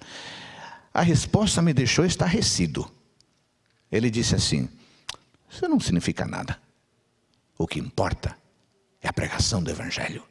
A 0.92 1.02
resposta 1.02 1.60
me 1.60 1.74
deixou 1.74 2.06
estarrecido. 2.06 2.90
Ele 3.92 4.08
disse 4.10 4.34
assim: 4.34 4.68
Isso 5.50 5.68
não 5.68 5.78
significa 5.78 6.24
nada. 6.24 6.63
O 7.56 7.66
que 7.66 7.78
importa 7.78 8.36
é 9.00 9.08
a 9.08 9.12
pregação 9.12 9.62
do 9.62 9.70
Evangelho. 9.70 10.24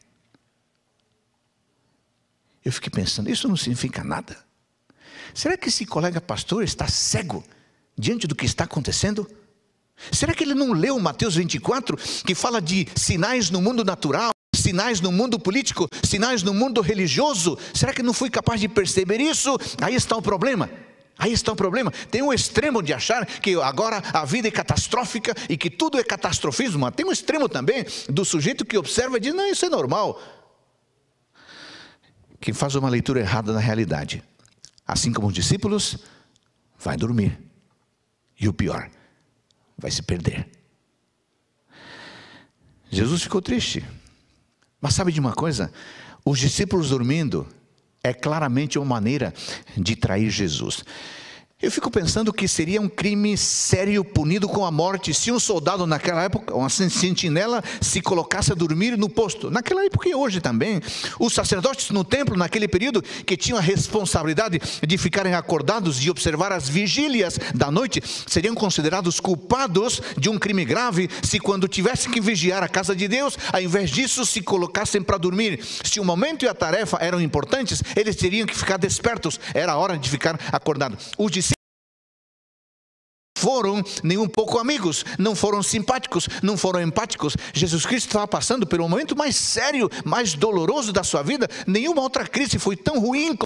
Eu 2.63 2.71
fiquei 2.71 2.89
pensando, 2.89 3.29
isso 3.29 3.47
não 3.47 3.57
significa 3.57 4.03
nada. 4.03 4.37
Será 5.33 5.57
que 5.57 5.69
esse 5.69 5.85
colega 5.85 6.21
pastor 6.21 6.63
está 6.63 6.87
cego 6.87 7.43
diante 7.97 8.27
do 8.27 8.35
que 8.35 8.45
está 8.45 8.63
acontecendo? 8.63 9.29
Será 10.11 10.33
que 10.33 10.43
ele 10.43 10.53
não 10.53 10.73
leu 10.73 10.99
Mateus 10.99 11.35
24, 11.35 11.97
que 12.25 12.35
fala 12.35 12.61
de 12.61 12.87
sinais 12.95 13.49
no 13.49 13.61
mundo 13.61 13.83
natural, 13.83 14.31
sinais 14.55 15.01
no 15.01 15.11
mundo 15.11 15.39
político, 15.39 15.87
sinais 16.03 16.43
no 16.43 16.53
mundo 16.53 16.81
religioso? 16.81 17.57
Será 17.73 17.93
que 17.93 18.03
não 18.03 18.13
foi 18.13 18.29
capaz 18.29 18.59
de 18.59 18.67
perceber 18.67 19.19
isso? 19.19 19.57
Aí 19.81 19.95
está 19.95 20.15
o 20.15 20.21
problema. 20.21 20.69
Aí 21.17 21.31
está 21.31 21.51
o 21.51 21.55
problema. 21.55 21.91
Tem 22.09 22.21
um 22.21 22.33
extremo 22.33 22.81
de 22.81 22.93
achar 22.93 23.25
que 23.25 23.53
agora 23.61 24.01
a 24.13 24.25
vida 24.25 24.47
é 24.47 24.51
catastrófica 24.51 25.33
e 25.47 25.55
que 25.55 25.69
tudo 25.69 25.99
é 25.99 26.03
catastrofismo, 26.03 26.79
mas 26.79 26.95
tem 26.95 27.05
um 27.05 27.11
extremo 27.11 27.47
também 27.47 27.85
do 28.09 28.25
sujeito 28.25 28.65
que 28.65 28.77
observa 28.77 29.17
e 29.17 29.19
diz: 29.19 29.33
não, 29.33 29.47
isso 29.47 29.65
é 29.65 29.69
normal. 29.69 30.21
Quem 32.39 32.53
faz 32.53 32.75
uma 32.75 32.89
leitura 32.89 33.19
errada 33.19 33.53
da 33.53 33.59
realidade, 33.59 34.23
assim 34.85 35.13
como 35.13 35.27
os 35.27 35.33
discípulos, 35.33 35.97
vai 36.77 36.97
dormir. 36.97 37.39
E 38.39 38.49
o 38.49 38.53
pior, 38.53 38.89
vai 39.77 39.91
se 39.91 40.01
perder. 40.01 40.49
Jesus 42.89 43.23
ficou 43.23 43.41
triste. 43.41 43.85
Mas 44.81 44.93
sabe 44.93 45.11
de 45.11 45.19
uma 45.19 45.33
coisa? 45.33 45.71
Os 46.25 46.37
discípulos 46.37 46.89
dormindo 46.89 47.47
é 48.03 48.13
claramente 48.13 48.77
uma 48.77 48.85
maneira 48.85 49.33
de 49.77 49.95
trair 49.95 50.29
Jesus. 50.29 50.83
Eu 51.63 51.71
fico 51.71 51.89
pensando 51.89 52.33
que 52.33 52.45
seria 52.45 52.81
um 52.81 52.89
crime 52.89 53.37
sério 53.37 54.03
punido 54.03 54.49
com 54.49 54.65
a 54.65 54.69
morte 54.69 55.13
se 55.13 55.31
um 55.31 55.39
soldado 55.39 55.87
naquela 55.87 56.23
época, 56.23 56.53
uma 56.53 56.67
sentinela, 56.67 57.63
se 57.79 58.01
colocasse 58.01 58.51
a 58.51 58.55
dormir 58.55 58.97
no 58.97 59.07
posto. 59.07 59.49
Naquela 59.49 59.85
época 59.85 60.09
e 60.09 60.13
hoje 60.13 60.41
também. 60.41 60.81
Os 61.17 61.31
sacerdotes 61.31 61.89
no 61.91 62.03
templo, 62.03 62.35
naquele 62.35 62.67
período, 62.67 63.01
que 63.01 63.37
tinham 63.37 63.57
a 63.57 63.61
responsabilidade 63.61 64.59
de 64.85 64.97
ficarem 64.97 65.35
acordados 65.35 66.03
e 66.03 66.09
observar 66.09 66.51
as 66.51 66.67
vigílias 66.67 67.39
da 67.55 67.71
noite, 67.71 68.03
seriam 68.27 68.53
considerados 68.53 69.21
culpados 69.21 70.01
de 70.17 70.29
um 70.29 70.37
crime 70.37 70.65
grave 70.65 71.09
se, 71.21 71.39
quando 71.39 71.69
tivessem 71.69 72.11
que 72.11 72.19
vigiar 72.19 72.61
a 72.61 72.67
casa 72.67 72.93
de 72.93 73.07
Deus, 73.07 73.37
ao 73.53 73.61
invés 73.61 73.89
disso, 73.89 74.25
se 74.25 74.41
colocassem 74.41 75.01
para 75.01 75.17
dormir. 75.17 75.63
Se 75.81 76.01
o 76.01 76.03
momento 76.03 76.43
e 76.43 76.47
a 76.49 76.53
tarefa 76.53 76.97
eram 76.99 77.21
importantes, 77.21 77.81
eles 77.95 78.17
teriam 78.17 78.45
que 78.45 78.57
ficar 78.57 78.75
despertos. 78.75 79.39
Era 79.53 79.77
hora 79.77 79.97
de 79.97 80.09
ficar 80.09 80.37
acordados. 80.51 81.13
Os 81.17 81.52
foram 83.43 83.83
nem 84.01 84.17
um 84.17 84.25
pouco 84.25 84.57
amigos, 84.57 85.03
não 85.19 85.35
foram 85.35 85.61
simpáticos, 85.61 86.29
não 86.41 86.55
foram 86.55 86.81
empáticos. 86.81 87.35
Jesus 87.53 87.85
Cristo 87.85 88.07
estava 88.07 88.25
passando 88.25 88.65
pelo 88.65 88.87
momento 88.87 89.17
mais 89.17 89.35
sério, 89.35 89.89
mais 90.05 90.33
doloroso 90.33 90.93
da 90.93 91.03
sua 91.03 91.21
vida. 91.21 91.49
Nenhuma 91.67 92.01
outra 92.01 92.25
crise 92.25 92.57
foi 92.57 92.77
tão 92.77 93.01
ruim 93.01 93.35
como 93.35 93.43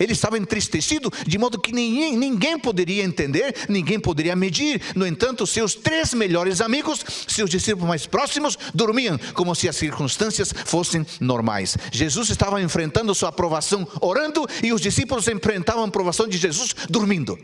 ele 0.00 0.14
estava 0.14 0.38
entristecido, 0.38 1.12
de 1.26 1.38
modo 1.38 1.60
que 1.60 1.70
ninguém, 1.70 2.16
ninguém 2.16 2.58
poderia 2.58 3.04
entender, 3.04 3.54
ninguém 3.68 4.00
poderia 4.00 4.34
medir. 4.34 4.80
No 4.96 5.06
entanto, 5.06 5.46
seus 5.46 5.74
três 5.74 6.14
melhores 6.14 6.62
amigos, 6.62 7.04
seus 7.28 7.50
discípulos 7.50 7.88
mais 7.88 8.06
próximos, 8.06 8.58
dormiam 8.74 9.18
como 9.34 9.54
se 9.54 9.68
as 9.68 9.76
circunstâncias 9.76 10.52
fossem 10.64 11.06
normais. 11.20 11.76
Jesus 11.92 12.30
estava 12.30 12.60
enfrentando 12.62 13.14
sua 13.14 13.28
aprovação 13.28 13.86
orando 14.00 14.46
e 14.62 14.72
os 14.72 14.80
discípulos 14.80 15.28
enfrentavam 15.28 15.84
a 15.84 15.88
aprovação 15.88 16.26
de 16.26 16.38
Jesus 16.38 16.74
dormindo. 16.88 17.38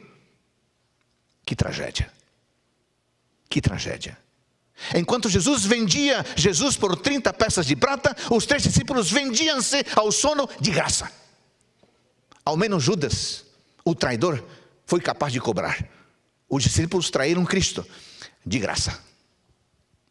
Que 1.47 1.55
tragédia. 1.57 2.13
Que 3.49 3.63
tragédia. 3.63 4.19
Enquanto 4.95 5.31
Jesus 5.31 5.65
vendia 5.65 6.27
Jesus 6.37 6.77
por 6.77 6.97
30 6.97 7.33
peças 7.33 7.65
de 7.65 7.75
prata, 7.75 8.15
os 8.31 8.45
três 8.45 8.63
discípulos 8.65 9.11
vendiam-se 9.11 9.87
ao 9.95 10.13
sono 10.13 10.49
de 10.61 10.71
graça. 10.71 11.11
Ao 12.45 12.57
menos 12.57 12.83
Judas, 12.83 13.45
o 13.85 13.95
traidor, 13.95 14.45
foi 14.85 15.01
capaz 15.01 15.33
de 15.33 15.41
cobrar. 15.41 15.89
Os 16.49 16.63
discípulos 16.63 17.11
traíram 17.11 17.45
Cristo 17.45 17.87
de 18.45 18.59
graça. 18.59 19.01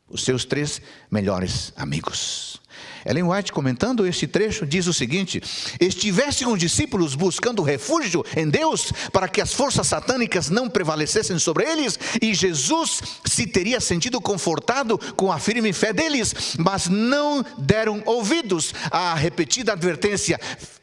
Os 0.07 0.23
seus 0.23 0.45
três 0.45 0.81
melhores 1.11 1.71
amigos. 1.75 2.61
Ellen 3.05 3.29
White, 3.29 3.53
comentando 3.53 4.05
este 4.07 4.25
trecho, 4.25 4.65
diz 4.65 4.87
o 4.87 4.93
seguinte: 4.93 5.41
Estivessem 5.79 6.47
os 6.47 6.57
discípulos 6.57 7.13
buscando 7.13 7.61
refúgio 7.61 8.25
em 8.35 8.49
Deus 8.49 8.91
para 9.13 9.27
que 9.27 9.39
as 9.39 9.53
forças 9.53 9.87
satânicas 9.87 10.49
não 10.49 10.67
prevalecessem 10.67 11.37
sobre 11.37 11.63
eles, 11.63 11.99
e 12.19 12.33
Jesus 12.33 13.01
se 13.23 13.45
teria 13.45 13.79
sentido 13.79 14.19
confortado 14.19 14.97
com 15.15 15.31
a 15.31 15.37
firme 15.37 15.71
fé 15.71 15.93
deles, 15.93 16.55
mas 16.57 16.87
não 16.87 17.45
deram 17.57 18.01
ouvidos 18.05 18.73
à 18.89 19.13
repetida 19.13 19.73
advertência: 19.73 20.39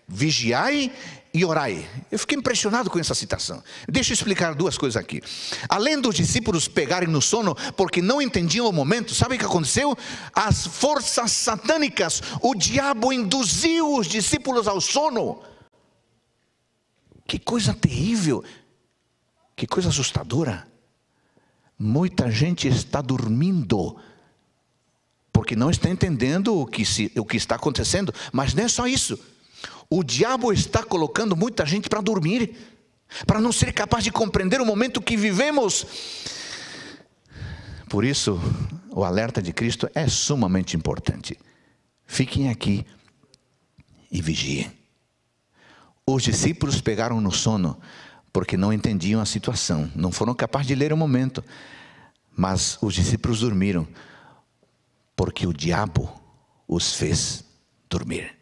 vigiai 0.06 0.92
e 1.34 1.44
orai. 1.44 1.88
Eu 2.10 2.18
fiquei 2.18 2.36
impressionado 2.36 2.90
com 2.90 2.98
essa 2.98 3.14
citação. 3.14 3.62
Deixa 3.88 4.12
eu 4.12 4.14
explicar 4.14 4.54
duas 4.54 4.76
coisas 4.76 5.00
aqui. 5.00 5.22
Além 5.68 6.00
dos 6.00 6.14
discípulos 6.14 6.68
pegarem 6.68 7.08
no 7.08 7.22
sono 7.22 7.54
porque 7.76 8.02
não 8.02 8.20
entendiam 8.20 8.68
o 8.68 8.72
momento, 8.72 9.14
sabe 9.14 9.36
o 9.36 9.38
que 9.38 9.44
aconteceu? 9.44 9.96
As 10.34 10.66
forças 10.66 11.32
satânicas, 11.32 12.22
o 12.40 12.54
diabo 12.54 13.12
induziu 13.12 13.94
os 13.94 14.06
discípulos 14.06 14.68
ao 14.68 14.80
sono. 14.80 15.42
Que 17.26 17.38
coisa 17.38 17.72
terrível, 17.72 18.44
que 19.56 19.66
coisa 19.66 19.88
assustadora. 19.88 20.66
Muita 21.78 22.30
gente 22.30 22.68
está 22.68 23.00
dormindo 23.00 23.96
porque 25.32 25.56
não 25.56 25.70
está 25.70 25.88
entendendo 25.88 26.54
o 26.54 26.66
que, 26.66 26.84
se, 26.84 27.10
o 27.16 27.24
que 27.24 27.38
está 27.38 27.54
acontecendo, 27.56 28.12
mas 28.30 28.52
não 28.52 28.64
é 28.64 28.68
só 28.68 28.86
isso. 28.86 29.18
O 29.94 30.02
diabo 30.02 30.54
está 30.54 30.82
colocando 30.82 31.36
muita 31.36 31.66
gente 31.66 31.86
para 31.86 32.00
dormir, 32.00 32.56
para 33.26 33.38
não 33.38 33.52
ser 33.52 33.74
capaz 33.74 34.02
de 34.02 34.10
compreender 34.10 34.58
o 34.58 34.64
momento 34.64 35.02
que 35.02 35.18
vivemos. 35.18 35.86
Por 37.90 38.02
isso, 38.02 38.40
o 38.88 39.04
alerta 39.04 39.42
de 39.42 39.52
Cristo 39.52 39.86
é 39.94 40.08
sumamente 40.08 40.78
importante. 40.78 41.38
Fiquem 42.06 42.48
aqui 42.48 42.86
e 44.10 44.22
vigiem. 44.22 44.72
Os 46.06 46.22
discípulos 46.22 46.80
pegaram 46.80 47.20
no 47.20 47.30
sono 47.30 47.78
porque 48.32 48.56
não 48.56 48.72
entendiam 48.72 49.20
a 49.20 49.26
situação, 49.26 49.92
não 49.94 50.10
foram 50.10 50.34
capazes 50.34 50.68
de 50.68 50.74
ler 50.74 50.94
o 50.94 50.96
momento. 50.96 51.44
Mas 52.34 52.78
os 52.80 52.94
discípulos 52.94 53.40
dormiram 53.40 53.86
porque 55.14 55.46
o 55.46 55.52
diabo 55.52 56.10
os 56.66 56.94
fez 56.94 57.44
dormir. 57.90 58.41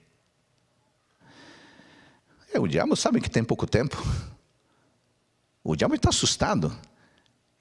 É, 2.52 2.58
o 2.58 2.66
diabo 2.66 2.96
sabe 2.96 3.20
que 3.20 3.30
tem 3.30 3.44
pouco 3.44 3.66
tempo. 3.66 3.96
O 5.62 5.76
diabo 5.76 5.94
está 5.94 6.08
assustado. 6.08 6.76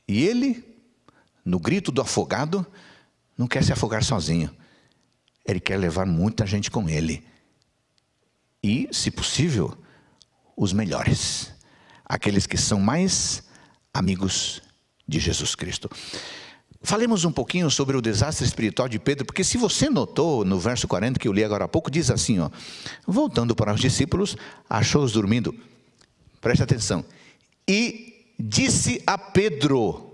E 0.08 0.26
ele, 0.26 0.64
no 1.46 1.60
grito 1.60 1.92
do 1.92 2.02
afogado, 2.02 2.66
não 3.38 3.48
quer 3.48 3.64
se 3.64 3.72
afogar 3.72 4.04
sozinho. 4.04 4.50
Ele 5.46 5.60
quer 5.60 5.78
levar 5.78 6.06
muita 6.06 6.46
gente 6.46 6.72
com 6.72 6.90
ele. 6.90 7.24
E, 8.64 8.90
se 8.92 9.12
possível, 9.12 9.78
os 10.56 10.74
melhores. 10.74 11.54
Aqueles 12.04 12.48
que 12.48 12.58
são 12.58 12.80
mais 12.80 13.44
amigos 13.94 14.62
de 15.08 15.20
Jesus 15.20 15.56
Cristo. 15.56 15.90
Falemos 16.82 17.26
um 17.26 17.32
pouquinho 17.32 17.70
sobre 17.70 17.98
o 17.98 18.02
desastre 18.02 18.46
espiritual 18.46 18.88
de 18.88 18.98
Pedro, 18.98 19.26
porque 19.26 19.44
se 19.44 19.58
você 19.58 19.90
notou 19.90 20.46
no 20.46 20.58
verso 20.58 20.88
40 20.88 21.20
que 21.20 21.28
eu 21.28 21.34
li 21.34 21.44
agora 21.44 21.66
há 21.66 21.68
pouco, 21.68 21.92
diz 21.92 22.10
assim: 22.10 22.40
ó, 22.40 22.50
voltando 23.06 23.54
para 23.54 23.74
os 23.74 23.82
discípulos, 23.82 24.38
achou-os 24.70 25.12
dormindo. 25.12 25.54
Preste 26.40 26.64
atenção. 26.64 27.04
E 27.68 28.34
disse 28.40 29.02
a 29.06 29.18
Pedro. 29.18 30.06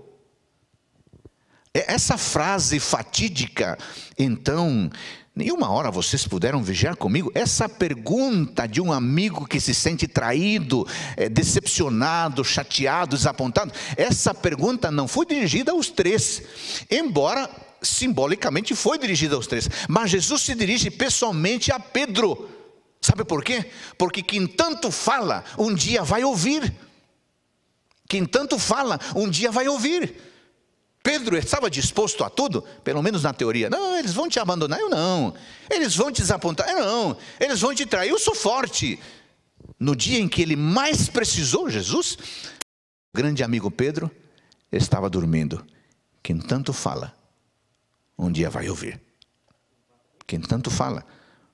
Essa 1.72 2.16
frase 2.16 2.80
fatídica, 2.80 3.76
então, 4.18 4.90
Nenhuma 5.36 5.70
hora 5.70 5.90
vocês 5.90 6.26
puderam 6.26 6.62
vigiar 6.62 6.96
comigo? 6.96 7.30
Essa 7.34 7.68
pergunta 7.68 8.66
de 8.66 8.80
um 8.80 8.90
amigo 8.90 9.46
que 9.46 9.60
se 9.60 9.74
sente 9.74 10.08
traído, 10.08 10.88
é, 11.14 11.28
decepcionado, 11.28 12.42
chateado, 12.42 13.14
desapontado, 13.14 13.70
essa 13.98 14.32
pergunta 14.32 14.90
não 14.90 15.06
foi 15.06 15.26
dirigida 15.26 15.72
aos 15.72 15.90
três, 15.90 16.42
embora 16.90 17.50
simbolicamente 17.82 18.74
foi 18.74 18.98
dirigida 18.98 19.36
aos 19.36 19.46
três, 19.46 19.68
mas 19.86 20.10
Jesus 20.10 20.40
se 20.40 20.54
dirige 20.54 20.90
pessoalmente 20.90 21.70
a 21.70 21.78
Pedro. 21.78 22.48
Sabe 23.02 23.22
por 23.22 23.44
quê? 23.44 23.66
Porque 23.98 24.22
quem 24.22 24.46
tanto 24.46 24.90
fala, 24.90 25.44
um 25.58 25.74
dia 25.74 26.02
vai 26.02 26.24
ouvir. 26.24 26.74
Quem 28.08 28.24
tanto 28.24 28.58
fala, 28.58 28.98
um 29.14 29.28
dia 29.28 29.50
vai 29.50 29.68
ouvir. 29.68 30.16
Pedro 31.06 31.38
estava 31.38 31.70
disposto 31.70 32.24
a 32.24 32.28
tudo, 32.28 32.62
pelo 32.82 33.00
menos 33.00 33.22
na 33.22 33.32
teoria. 33.32 33.70
Não, 33.70 33.96
eles 33.96 34.12
vão 34.12 34.28
te 34.28 34.40
abandonar, 34.40 34.80
eu 34.80 34.90
não. 34.90 35.32
Eles 35.70 35.94
vão 35.94 36.10
te 36.10 36.20
desapontar, 36.20 36.68
eu 36.68 36.80
não. 36.80 37.16
Eles 37.38 37.60
vão 37.60 37.72
te 37.72 37.86
trair, 37.86 38.10
eu 38.10 38.18
sou 38.18 38.34
forte. 38.34 38.98
No 39.78 39.94
dia 39.94 40.18
em 40.18 40.26
que 40.26 40.42
ele 40.42 40.56
mais 40.56 41.08
precisou, 41.08 41.70
Jesus, 41.70 42.18
o 43.14 43.16
grande 43.16 43.44
amigo 43.44 43.70
Pedro 43.70 44.10
estava 44.72 45.08
dormindo. 45.08 45.64
Quem 46.24 46.38
tanto 46.38 46.72
fala, 46.72 47.14
um 48.18 48.32
dia 48.32 48.50
vai 48.50 48.68
ouvir. 48.68 49.00
Quem 50.26 50.40
tanto 50.40 50.72
fala, 50.72 51.06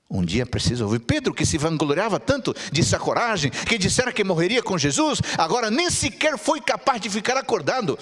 um 0.09 0.25
dia 0.25 0.47
precisa 0.47 0.83
ouvir. 0.83 1.01
Pedro, 1.01 1.35
que 1.35 1.45
se 1.45 1.59
vangloriava 1.59 2.19
tanto 2.19 2.55
de 2.73 2.83
sua 2.83 2.99
coragem, 2.99 3.51
que 3.51 3.77
dissera 3.77 4.15
que 4.15 4.25
morreria 4.25 4.63
com 4.63 4.79
Jesus, 4.79 5.21
agora 5.37 5.71
nem 5.71 5.91
sequer 5.91 6.39
foi 6.39 6.59
capaz 6.59 7.03
de 7.03 7.11
ficar 7.11 7.37
acordado. 7.37 7.99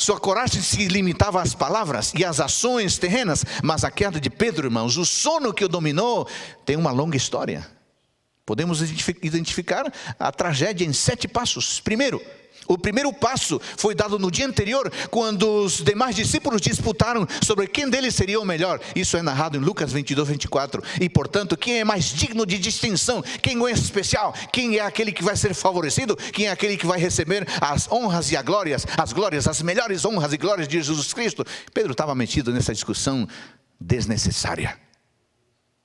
Sua 0.00 0.20
coragem 0.20 0.62
se 0.62 0.86
limitava 0.86 1.42
às 1.42 1.54
palavras 1.54 2.12
e 2.16 2.24
às 2.24 2.38
ações 2.38 2.98
terrenas, 2.98 3.44
mas 3.64 3.82
a 3.82 3.90
queda 3.90 4.20
de 4.20 4.30
Pedro, 4.30 4.68
irmãos, 4.68 4.96
o 4.96 5.04
sono 5.04 5.52
que 5.52 5.64
o 5.64 5.68
dominou, 5.68 6.28
tem 6.64 6.76
uma 6.76 6.92
longa 6.92 7.16
história. 7.16 7.68
Podemos 8.48 8.80
identificar 8.80 9.92
a 10.18 10.32
tragédia 10.32 10.82
em 10.82 10.90
sete 10.94 11.28
passos. 11.28 11.80
Primeiro, 11.80 12.18
o 12.66 12.78
primeiro 12.78 13.12
passo 13.12 13.60
foi 13.76 13.94
dado 13.94 14.18
no 14.18 14.30
dia 14.30 14.46
anterior, 14.46 14.90
quando 15.10 15.64
os 15.64 15.84
demais 15.84 16.16
discípulos 16.16 16.62
disputaram 16.62 17.28
sobre 17.44 17.66
quem 17.66 17.90
deles 17.90 18.14
seria 18.14 18.40
o 18.40 18.46
melhor. 18.46 18.80
Isso 18.96 19.18
é 19.18 19.22
narrado 19.22 19.58
em 19.58 19.60
Lucas 19.60 19.92
22, 19.92 20.26
24. 20.28 20.82
E 20.98 21.10
portanto, 21.10 21.58
quem 21.58 21.80
é 21.80 21.84
mais 21.84 22.06
digno 22.06 22.46
de 22.46 22.58
distinção, 22.58 23.22
quem 23.42 23.62
é 23.66 23.70
especial, 23.70 24.32
quem 24.50 24.78
é 24.78 24.80
aquele 24.80 25.12
que 25.12 25.22
vai 25.22 25.36
ser 25.36 25.52
favorecido, 25.52 26.16
quem 26.16 26.46
é 26.46 26.50
aquele 26.50 26.78
que 26.78 26.86
vai 26.86 26.98
receber 26.98 27.46
as 27.60 27.86
honras 27.92 28.32
e 28.32 28.36
as 28.38 28.42
glórias, 28.42 28.86
as 28.96 29.12
glórias, 29.12 29.46
as 29.46 29.60
melhores 29.60 30.06
honras 30.06 30.32
e 30.32 30.38
glórias 30.38 30.66
de 30.66 30.80
Jesus 30.80 31.12
Cristo. 31.12 31.44
Pedro 31.74 31.92
estava 31.92 32.14
metido 32.14 32.50
nessa 32.50 32.72
discussão 32.72 33.28
desnecessária. 33.78 34.74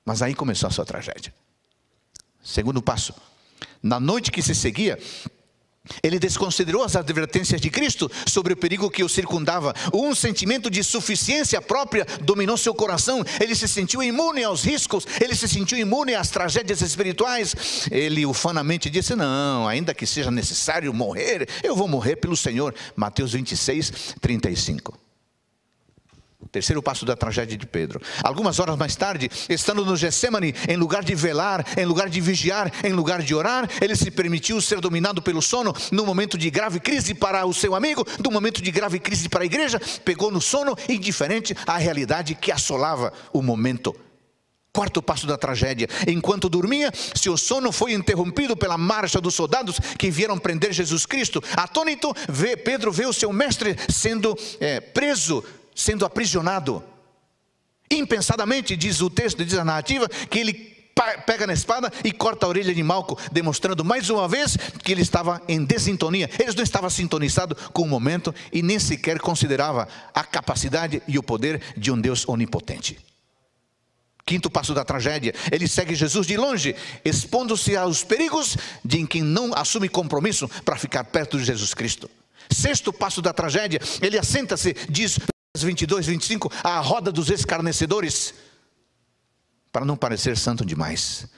Mas 0.02 0.22
aí 0.22 0.34
começou 0.34 0.68
a 0.68 0.70
sua 0.70 0.86
tragédia. 0.86 1.43
Segundo 2.44 2.82
passo. 2.82 3.14
Na 3.82 3.98
noite 3.98 4.30
que 4.30 4.42
se 4.42 4.54
seguia, 4.54 4.98
ele 6.02 6.18
desconsiderou 6.18 6.82
as 6.82 6.96
advertências 6.96 7.60
de 7.60 7.68
Cristo 7.68 8.10
sobre 8.26 8.52
o 8.52 8.56
perigo 8.56 8.90
que 8.90 9.04
o 9.04 9.08
circundava. 9.08 9.74
Um 9.92 10.14
sentimento 10.14 10.70
de 10.70 10.82
suficiência 10.82 11.60
própria 11.60 12.06
dominou 12.22 12.56
seu 12.56 12.74
coração. 12.74 13.24
Ele 13.40 13.54
se 13.54 13.68
sentiu 13.68 14.02
imune 14.02 14.42
aos 14.44 14.62
riscos, 14.64 15.06
ele 15.20 15.34
se 15.34 15.48
sentiu 15.48 15.78
imune 15.78 16.14
às 16.14 16.30
tragédias 16.30 16.80
espirituais. 16.80 17.86
Ele 17.90 18.24
ufanamente 18.24 18.88
disse: 18.88 19.14
Não, 19.14 19.66
ainda 19.66 19.94
que 19.94 20.06
seja 20.06 20.30
necessário 20.30 20.92
morrer, 20.92 21.48
eu 21.62 21.76
vou 21.76 21.88
morrer 21.88 22.16
pelo 22.16 22.36
Senhor. 22.36 22.74
Mateus 22.96 23.32
26, 23.32 24.16
35. 24.20 25.03
Terceiro 26.54 26.80
passo 26.80 27.04
da 27.04 27.16
tragédia 27.16 27.58
de 27.58 27.66
Pedro. 27.66 28.00
Algumas 28.22 28.60
horas 28.60 28.76
mais 28.76 28.94
tarde, 28.94 29.28
estando 29.48 29.84
no 29.84 29.96
Getsemane, 29.96 30.54
em 30.68 30.76
lugar 30.76 31.02
de 31.02 31.12
velar, 31.12 31.66
em 31.76 31.84
lugar 31.84 32.08
de 32.08 32.20
vigiar, 32.20 32.70
em 32.84 32.92
lugar 32.92 33.22
de 33.22 33.34
orar, 33.34 33.68
ele 33.80 33.96
se 33.96 34.08
permitiu 34.08 34.60
ser 34.60 34.80
dominado 34.80 35.20
pelo 35.20 35.42
sono, 35.42 35.74
no 35.90 36.06
momento 36.06 36.38
de 36.38 36.48
grave 36.50 36.78
crise 36.78 37.12
para 37.12 37.44
o 37.44 37.52
seu 37.52 37.74
amigo, 37.74 38.06
no 38.22 38.30
momento 38.30 38.62
de 38.62 38.70
grave 38.70 39.00
crise 39.00 39.28
para 39.28 39.42
a 39.42 39.46
igreja, 39.46 39.80
pegou 40.04 40.30
no 40.30 40.40
sono, 40.40 40.76
indiferente 40.88 41.56
à 41.66 41.76
realidade 41.76 42.36
que 42.36 42.52
assolava 42.52 43.12
o 43.32 43.42
momento. 43.42 43.92
Quarto 44.72 45.02
passo 45.02 45.26
da 45.26 45.36
tragédia. 45.36 45.88
Enquanto 46.06 46.48
dormia, 46.48 46.92
seu 47.16 47.36
sono 47.36 47.72
foi 47.72 47.94
interrompido 47.94 48.56
pela 48.56 48.78
marcha 48.78 49.20
dos 49.20 49.34
soldados 49.34 49.80
que 49.98 50.08
vieram 50.08 50.38
prender 50.38 50.72
Jesus 50.72 51.04
Cristo. 51.04 51.42
Atônito, 51.56 52.14
vê, 52.28 52.56
Pedro 52.56 52.92
vê 52.92 53.06
o 53.06 53.12
seu 53.12 53.32
mestre 53.32 53.76
sendo 53.88 54.36
é, 54.60 54.80
preso 54.80 55.42
sendo 55.74 56.04
aprisionado. 56.04 56.82
Impensadamente, 57.90 58.76
diz 58.76 59.00
o 59.00 59.10
texto, 59.10 59.44
diz 59.44 59.58
a 59.58 59.64
narrativa, 59.64 60.08
que 60.08 60.38
ele 60.38 60.74
pega 61.26 61.46
na 61.46 61.52
espada 61.52 61.92
e 62.04 62.12
corta 62.12 62.46
a 62.46 62.48
orelha 62.48 62.74
de 62.74 62.82
Malco, 62.82 63.18
demonstrando 63.32 63.84
mais 63.84 64.08
uma 64.10 64.28
vez 64.28 64.56
que 64.82 64.92
ele 64.92 65.02
estava 65.02 65.42
em 65.48 65.64
desintonia. 65.64 66.30
Ele 66.38 66.52
não 66.54 66.62
estava 66.62 66.88
sintonizado 66.88 67.56
com 67.72 67.82
o 67.82 67.88
momento 67.88 68.34
e 68.52 68.62
nem 68.62 68.78
sequer 68.78 69.18
considerava 69.18 69.88
a 70.14 70.24
capacidade 70.24 71.02
e 71.08 71.18
o 71.18 71.22
poder 71.22 71.60
de 71.76 71.90
um 71.90 72.00
Deus 72.00 72.26
onipotente. 72.28 72.98
Quinto 74.26 74.48
passo 74.48 74.72
da 74.72 74.84
tragédia, 74.84 75.34
ele 75.52 75.68
segue 75.68 75.94
Jesus 75.94 76.26
de 76.26 76.36
longe, 76.36 76.74
expondo-se 77.04 77.76
aos 77.76 78.02
perigos 78.02 78.56
de 78.82 79.06
quem 79.06 79.22
não 79.22 79.52
assume 79.54 79.86
compromisso 79.86 80.48
para 80.64 80.76
ficar 80.76 81.04
perto 81.04 81.36
de 81.36 81.44
Jesus 81.44 81.74
Cristo. 81.74 82.10
Sexto 82.50 82.92
passo 82.92 83.20
da 83.20 83.34
tragédia, 83.34 83.80
ele 84.00 84.18
assenta-se, 84.18 84.74
diz 84.88 85.18
22, 85.62 86.06
25, 86.06 86.50
a 86.62 86.80
roda 86.80 87.12
dos 87.12 87.30
escarnecedores, 87.30 88.34
para 89.70 89.84
não 89.84 89.96
parecer 89.96 90.36
santo 90.36 90.64
demais, 90.64 91.28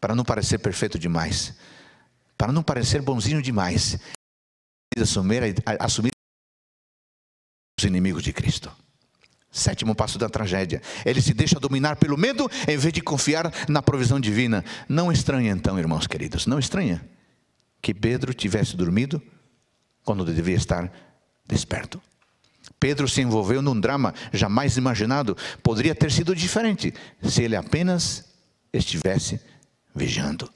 para 0.00 0.14
não 0.14 0.24
parecer 0.24 0.58
perfeito 0.58 0.98
demais, 0.98 1.54
para 2.36 2.52
não 2.52 2.62
parecer 2.62 3.02
bonzinho 3.02 3.42
demais, 3.42 3.98
assumir, 4.98 5.42
assumir 5.78 6.12
os 7.78 7.84
inimigos 7.84 8.22
de 8.22 8.32
Cristo. 8.32 8.72
Sétimo 9.50 9.94
passo 9.94 10.18
da 10.18 10.28
tragédia. 10.28 10.82
Ele 11.04 11.22
se 11.22 11.32
deixa 11.32 11.58
dominar 11.58 11.96
pelo 11.96 12.16
medo 12.16 12.50
em 12.68 12.76
vez 12.76 12.92
de 12.92 13.00
confiar 13.00 13.50
na 13.68 13.80
provisão 13.80 14.20
divina. 14.20 14.62
Não 14.86 15.10
estranha 15.10 15.50
então, 15.50 15.78
irmãos 15.78 16.06
queridos, 16.06 16.46
não 16.46 16.58
estranha 16.58 17.06
que 17.80 17.94
Pedro 17.94 18.34
tivesse 18.34 18.76
dormido 18.76 19.22
quando 20.04 20.24
deveria 20.24 20.56
estar 20.56 20.92
desperto. 21.46 22.02
Pedro 22.78 23.08
se 23.08 23.20
envolveu 23.20 23.62
num 23.62 23.78
drama 23.78 24.14
jamais 24.32 24.76
imaginado. 24.76 25.36
Poderia 25.62 25.94
ter 25.94 26.10
sido 26.12 26.34
diferente 26.34 26.92
se 27.22 27.42
ele 27.42 27.56
apenas 27.56 28.24
estivesse 28.72 29.40
vigiando. 29.94 30.50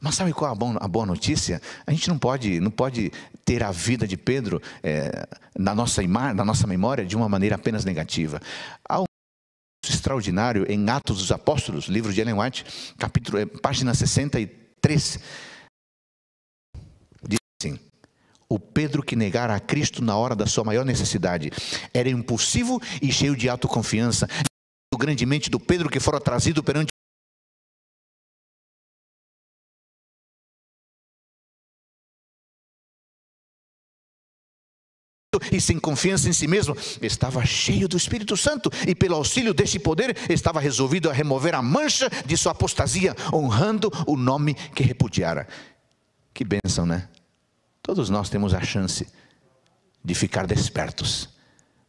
Mas 0.00 0.14
sabe 0.14 0.32
qual 0.32 0.50
é 0.50 0.54
a 0.80 0.88
boa 0.88 1.06
notícia? 1.06 1.60
A 1.86 1.90
gente 1.90 2.08
não 2.08 2.18
pode, 2.18 2.60
não 2.60 2.70
pode 2.70 3.10
ter 3.44 3.62
a 3.62 3.70
vida 3.70 4.06
de 4.06 4.16
Pedro 4.16 4.60
é, 4.82 5.26
na, 5.58 5.74
nossa 5.74 6.02
na 6.02 6.44
nossa 6.44 6.66
memória 6.66 7.04
de 7.04 7.16
uma 7.16 7.28
maneira 7.28 7.56
apenas 7.56 7.84
negativa. 7.84 8.40
Há 8.88 9.00
um 9.00 9.04
extraordinário 9.84 10.70
em 10.70 10.88
Atos 10.90 11.18
dos 11.18 11.32
Apóstolos, 11.32 11.86
livro 11.86 12.12
de 12.12 12.20
Ellen 12.20 12.38
White, 12.38 12.94
capítulo, 12.98 13.38
é, 13.38 13.46
página 13.46 13.94
63. 13.94 15.20
Diz 17.26 17.38
assim: 17.60 17.80
O 18.48 18.58
Pedro 18.58 19.02
que 19.02 19.16
negara 19.16 19.54
a 19.54 19.60
Cristo 19.60 20.02
na 20.02 20.16
hora 20.16 20.36
da 20.36 20.46
sua 20.46 20.64
maior 20.64 20.84
necessidade 20.84 21.50
era 21.92 22.08
impulsivo 22.08 22.80
e 23.02 23.10
cheio 23.12 23.36
de 23.36 23.48
autoconfiança. 23.48 24.28
Grandemente 24.96 25.50
do 25.50 25.58
Pedro 25.58 25.90
que 25.90 26.00
fora 26.00 26.20
trazido 26.20 26.62
perante 26.62 26.88
e 35.52 35.60
sem 35.60 35.78
confiança 35.78 36.28
em 36.28 36.32
si 36.32 36.46
mesmo, 36.46 36.76
estava 37.02 37.44
cheio 37.44 37.88
do 37.88 37.96
Espírito 37.96 38.36
Santo 38.36 38.70
e, 38.86 38.94
pelo 38.94 39.14
auxílio 39.16 39.52
deste 39.54 39.78
poder, 39.78 40.16
estava 40.30 40.60
resolvido 40.60 41.10
a 41.10 41.12
remover 41.12 41.54
a 41.54 41.62
mancha 41.62 42.08
de 42.24 42.36
sua 42.36 42.52
apostasia, 42.52 43.14
honrando 43.32 43.90
o 44.06 44.16
nome 44.16 44.54
que 44.54 44.82
repudiara. 44.82 45.46
Que 46.32 46.44
bênção, 46.44 46.86
né? 46.86 47.08
Todos 47.86 48.10
nós 48.10 48.28
temos 48.28 48.52
a 48.52 48.60
chance 48.60 49.06
de 50.04 50.12
ficar 50.12 50.44
despertos 50.44 51.28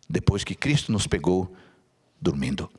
depois 0.07 0.43
que 0.43 0.53
Cristo 0.53 0.91
nos 0.91 1.07
pegou 1.07 1.51
dormindo. 2.21 2.69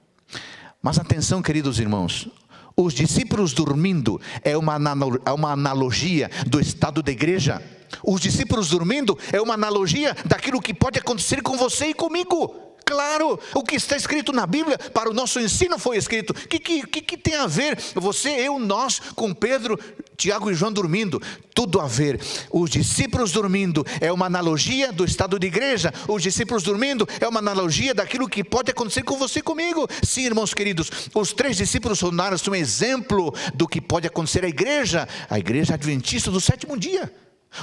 Mas 0.80 1.00
atenção, 1.00 1.42
queridos 1.42 1.80
irmãos, 1.80 2.28
os 2.76 2.94
discípulos 2.94 3.52
dormindo 3.52 4.20
é 4.44 4.56
uma, 4.56 4.78
é 5.26 5.32
uma 5.32 5.50
analogia 5.50 6.30
do 6.46 6.60
estado 6.60 7.02
da 7.02 7.10
igreja. 7.10 7.60
Os 8.04 8.20
discípulos 8.20 8.68
dormindo 8.68 9.18
é 9.32 9.40
uma 9.40 9.54
analogia 9.54 10.14
daquilo 10.24 10.62
que 10.62 10.72
pode 10.72 11.00
acontecer 11.00 11.42
com 11.42 11.56
você 11.56 11.86
e 11.86 11.94
comigo. 11.94 12.67
Claro, 12.88 13.38
o 13.54 13.62
que 13.62 13.76
está 13.76 13.98
escrito 13.98 14.32
na 14.32 14.46
Bíblia 14.46 14.78
para 14.78 15.10
o 15.10 15.12
nosso 15.12 15.38
ensino 15.38 15.78
foi 15.78 15.98
escrito. 15.98 16.30
O 16.30 16.48
que, 16.48 16.58
que, 16.58 17.02
que, 17.02 17.18
tem 17.18 17.34
a 17.34 17.46
ver 17.46 17.78
você, 17.94 18.30
eu, 18.30 18.58
nós, 18.58 18.98
com 19.14 19.34
Pedro, 19.34 19.78
Tiago 20.16 20.50
e 20.50 20.54
João 20.54 20.72
dormindo? 20.72 21.20
Tudo 21.54 21.82
a 21.82 21.86
ver. 21.86 22.18
Os 22.50 22.70
discípulos 22.70 23.30
dormindo 23.30 23.84
é 24.00 24.10
uma 24.10 24.24
analogia 24.24 24.90
do 24.90 25.04
estado 25.04 25.38
de 25.38 25.46
igreja. 25.46 25.92
Os 26.08 26.22
discípulos 26.22 26.62
dormindo 26.62 27.06
é 27.20 27.28
uma 27.28 27.40
analogia 27.40 27.92
daquilo 27.92 28.26
que 28.26 28.42
pode 28.42 28.70
acontecer 28.70 29.02
com 29.02 29.18
você 29.18 29.40
e 29.40 29.42
comigo. 29.42 29.86
Sim, 30.02 30.24
irmãos 30.24 30.54
queridos, 30.54 30.90
os 31.14 31.34
três 31.34 31.58
discípulos 31.58 31.98
tornaram-se 31.98 32.48
um 32.48 32.54
exemplo 32.54 33.34
do 33.52 33.68
que 33.68 33.82
pode 33.82 34.06
acontecer 34.06 34.46
à 34.46 34.48
igreja, 34.48 35.06
a 35.28 35.38
igreja 35.38 35.74
adventista 35.74 36.30
do 36.30 36.40
sétimo 36.40 36.74
dia. 36.74 37.12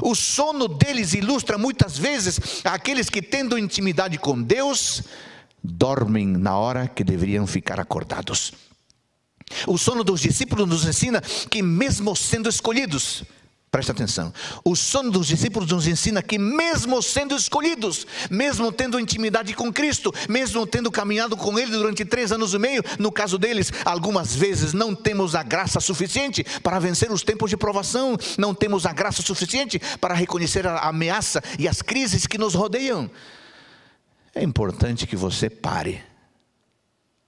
O 0.02 0.16
sono 0.16 0.68
deles 0.68 1.14
ilustra 1.14 1.58
muitas 1.58 1.98
vezes 1.98 2.40
aqueles 2.64 3.10
que, 3.10 3.22
tendo 3.22 3.58
intimidade 3.58 4.18
com 4.18 4.42
Deus, 4.42 5.04
dormem 5.64 6.28
na 6.28 6.58
hora 6.58 6.88
que 6.88 7.04
deveriam 7.04 7.48
ficar 7.48 7.80
acordados. 7.80 8.54
O 9.68 9.78
sono 9.78 10.04
dos 10.04 10.22
discípulos 10.22 10.68
nos 10.68 10.86
ensina 10.86 11.22
que, 11.22 11.62
mesmo 11.62 12.16
sendo 12.16 12.50
escolhidos, 12.50 13.24
Presta 13.72 13.92
atenção. 13.92 14.34
O 14.64 14.74
sono 14.74 15.12
dos 15.12 15.28
discípulos 15.28 15.70
nos 15.70 15.86
ensina 15.86 16.24
que, 16.24 16.38
mesmo 16.38 17.02
sendo 17.02 17.36
escolhidos, 17.36 18.08
mesmo 18.30 18.72
tendo 18.72 19.00
intimidade 19.00 19.54
com 19.54 19.72
Cristo, 19.72 20.14
mesmo 20.30 20.66
tendo 20.66 20.90
caminhado 20.90 21.36
com 21.36 21.60
Ele 21.60 21.72
durante 21.72 22.06
três 22.06 22.32
anos 22.32 22.54
e 22.54 22.60
meio, 22.60 22.82
no 22.98 23.12
caso 23.12 23.38
deles, 23.38 23.74
algumas 23.84 24.34
vezes 24.34 24.72
não 24.72 24.96
temos 24.96 25.36
a 25.36 25.44
graça 25.44 25.82
suficiente 25.82 26.46
para 26.64 26.80
vencer 26.80 27.12
os 27.12 27.22
tempos 27.22 27.50
de 27.50 27.58
provação, 27.58 28.18
não 28.38 28.56
temos 28.56 28.86
a 28.86 28.94
graça 28.94 29.22
suficiente 29.22 29.82
para 30.00 30.14
reconhecer 30.14 30.66
a 30.66 30.88
ameaça 30.88 31.44
e 31.60 31.68
as 31.68 31.82
crises 31.82 32.26
que 32.26 32.38
nos 32.38 32.54
rodeiam. 32.54 33.12
É 34.34 34.42
importante 34.42 35.06
que 35.06 35.18
você 35.18 35.50
pare. 35.50 36.02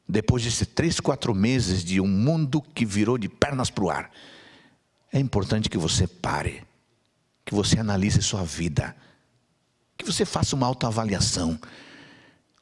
Depois 0.08 0.42
de 0.42 0.66
três, 0.66 1.02
quatro 1.02 1.36
meses 1.36 1.84
de 1.84 2.00
um 2.00 2.08
mundo 2.08 2.62
que 2.74 2.86
virou 2.86 3.18
de 3.18 3.28
pernas 3.28 3.70
para 3.70 3.84
o 3.84 3.90
ar 3.90 4.10
é 5.18 5.20
importante 5.20 5.70
que 5.70 5.78
você 5.78 6.08
pare, 6.08 6.64
que 7.44 7.54
você 7.54 7.80
analise 7.80 8.22
sua 8.22 8.44
vida, 8.44 8.96
que 9.98 10.06
você 10.06 10.26
faça 10.26 10.56
uma 10.56 10.68
autoavaliação. 10.68 11.60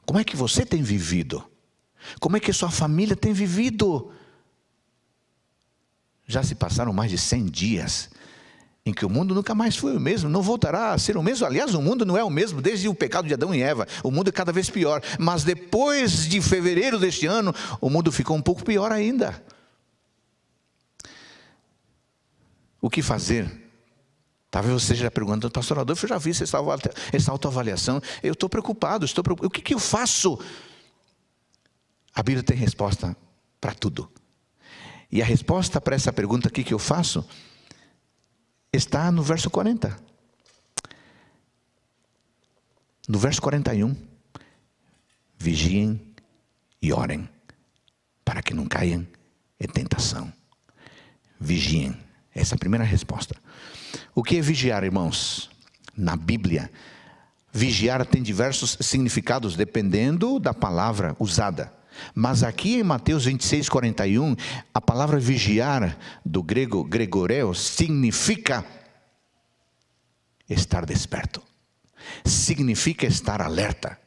Como 0.05 0.19
é 0.19 0.23
que 0.23 0.35
você 0.35 0.65
tem 0.65 0.81
vivido? 0.81 1.43
Como 2.19 2.37
é 2.37 2.39
que 2.39 2.53
sua 2.53 2.69
família 2.71 3.15
tem 3.15 3.33
vivido? 3.33 4.11
Já 6.25 6.43
se 6.43 6.55
passaram 6.55 6.93
mais 6.93 7.11
de 7.11 7.17
100 7.17 7.45
dias 7.45 8.09
em 8.85 8.93
que 8.93 9.05
o 9.05 9.09
mundo 9.09 9.33
nunca 9.33 9.55
mais 9.55 9.75
foi 9.75 9.97
o 9.97 9.99
mesmo, 9.99 10.29
não 10.29 10.43
voltará 10.43 10.93
a 10.93 10.97
ser 10.97 11.17
o 11.17 11.23
mesmo. 11.23 11.45
Aliás, 11.45 11.73
o 11.73 11.81
mundo 11.81 12.05
não 12.05 12.15
é 12.15 12.23
o 12.23 12.29
mesmo 12.29 12.61
desde 12.61 12.87
o 12.87 12.93
pecado 12.93 13.27
de 13.27 13.33
Adão 13.33 13.53
e 13.53 13.61
Eva. 13.61 13.87
O 14.03 14.11
mundo 14.11 14.29
é 14.29 14.31
cada 14.31 14.51
vez 14.51 14.69
pior. 14.69 15.01
Mas 15.19 15.43
depois 15.43 16.27
de 16.27 16.39
fevereiro 16.39 16.99
deste 16.99 17.25
ano, 17.25 17.53
o 17.81 17.89
mundo 17.89 18.11
ficou 18.11 18.37
um 18.37 18.41
pouco 18.41 18.63
pior 18.63 18.91
ainda. 18.91 19.43
O 22.85 22.89
que 22.89 23.01
fazer? 23.01 23.51
Talvez 24.51 24.71
você 24.71 24.93
esteja 24.93 25.09
perguntando, 25.09 25.49
pastor 25.49 25.79
Adolfo, 25.79 26.05
eu 26.05 26.09
já 26.09 26.19
vi 26.19 26.29
essa 26.29 27.31
autoavaliação, 27.31 27.99
eu 28.21 28.33
estou 28.33 28.47
preocupado, 28.47 29.05
estou 29.05 29.23
preocupado, 29.23 29.47
o 29.47 29.49
que, 29.49 29.59
que 29.59 29.73
eu 29.73 29.79
faço? 29.79 30.39
A 32.13 32.21
Bíblia 32.21 32.43
tem 32.43 32.55
resposta 32.55 33.17
para 33.59 33.73
tudo. 33.73 34.07
E 35.11 35.19
a 35.19 35.25
resposta 35.25 35.81
para 35.81 35.95
essa 35.95 36.13
pergunta, 36.13 36.47
o 36.47 36.51
que, 36.51 36.63
que 36.63 36.75
eu 36.75 36.77
faço, 36.77 37.27
está 38.71 39.11
no 39.11 39.23
verso 39.23 39.49
40. 39.49 39.97
No 43.07 43.17
verso 43.17 43.41
41, 43.41 43.95
vigiem 45.39 45.99
e 46.79 46.93
orem, 46.93 47.27
para 48.23 48.43
que 48.43 48.53
não 48.53 48.67
caiam 48.67 49.07
em 49.59 49.67
tentação. 49.67 50.31
Vigiem. 51.39 52.04
Essa 52.35 52.53
é 52.53 52.57
a 52.57 52.59
primeira 52.59 52.83
resposta. 52.83 53.33
O 54.13 54.21
que 54.21 54.37
é 54.37 54.41
vigiar, 54.41 54.83
irmãos? 54.83 55.49
Na 55.95 56.17
Bíblia, 56.17 56.69
vigiar 57.51 58.05
tem 58.05 58.21
diversos 58.21 58.77
significados 58.81 59.55
dependendo 59.55 60.37
da 60.37 60.53
palavra 60.53 61.15
usada. 61.17 61.73
Mas 62.13 62.43
aqui 62.43 62.75
em 62.75 62.83
Mateus 62.83 63.23
26, 63.23 63.69
41, 63.69 64.35
a 64.73 64.81
palavra 64.81 65.17
vigiar, 65.17 65.97
do 66.25 66.43
grego 66.43 66.83
gregoreu, 66.83 67.53
significa 67.53 68.65
estar 70.49 70.85
desperto, 70.85 71.41
significa 72.25 73.07
estar 73.07 73.41
alerta, 73.41 73.97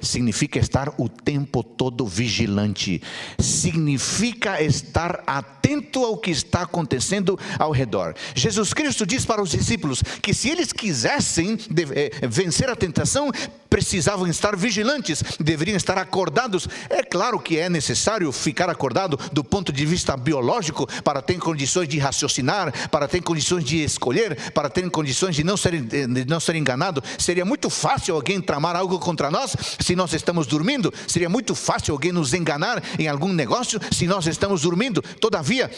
significa 0.00 0.58
estar 0.58 0.92
o 0.98 1.08
tempo 1.08 1.62
todo 1.62 2.06
vigilante, 2.06 3.02
significa 3.38 4.62
estar 4.62 5.22
atento 5.26 6.04
ao 6.04 6.18
que 6.18 6.30
está 6.30 6.62
acontecendo 6.62 7.38
ao 7.58 7.72
redor. 7.72 8.14
Jesus 8.34 8.72
Cristo 8.72 9.06
diz 9.06 9.24
para 9.24 9.42
os 9.42 9.50
discípulos 9.50 10.02
que 10.22 10.34
se 10.34 10.48
eles 10.48 10.72
quisessem 10.72 11.58
eh, 11.94 12.26
vencer 12.26 12.68
a 12.68 12.76
tentação, 12.76 13.30
precisavam 13.68 14.26
estar 14.26 14.56
vigilantes, 14.56 15.22
deveriam 15.38 15.76
estar 15.76 15.98
acordados. 15.98 16.68
É 16.88 17.02
claro 17.02 17.38
que 17.38 17.58
é 17.58 17.68
necessário 17.68 18.30
ficar 18.32 18.68
acordado 18.68 19.18
do 19.32 19.44
ponto 19.44 19.72
de 19.72 19.84
vista 19.84 20.16
biológico 20.16 20.86
para 21.02 21.22
ter 21.22 21.38
condições 21.38 21.88
de 21.88 21.98
raciocinar, 21.98 22.88
para 22.88 23.08
ter 23.08 23.22
condições 23.22 23.64
de 23.64 23.82
escolher, 23.82 24.52
para 24.52 24.68
ter 24.68 24.88
condições 24.90 25.36
de 25.36 25.44
não 25.44 25.56
ser, 25.56 25.80
de 25.80 26.24
não 26.24 26.40
ser 26.40 26.56
enganado. 26.56 27.02
Seria 27.18 27.44
muito 27.44 27.70
fácil 27.70 28.14
alguém 28.14 28.40
tramar 28.40 28.76
algo 28.76 28.98
contra 28.98 29.30
nós 29.30 29.56
se 29.80 29.94
nós 29.94 30.12
estamos 30.12 30.46
dormindo. 30.46 30.92
Seria 31.06 31.28
muito 31.28 31.54
fácil 31.54 31.92
alguém 31.92 32.12
nos 32.12 32.34
enganar 32.34 32.82
em 32.98 33.08
algum 33.08 33.32
negócio 33.32 33.80
se 33.90 34.06
nós 34.06 34.26
estamos 34.26 34.62
dormindo. 34.62 35.02
Todavia, 35.20 35.70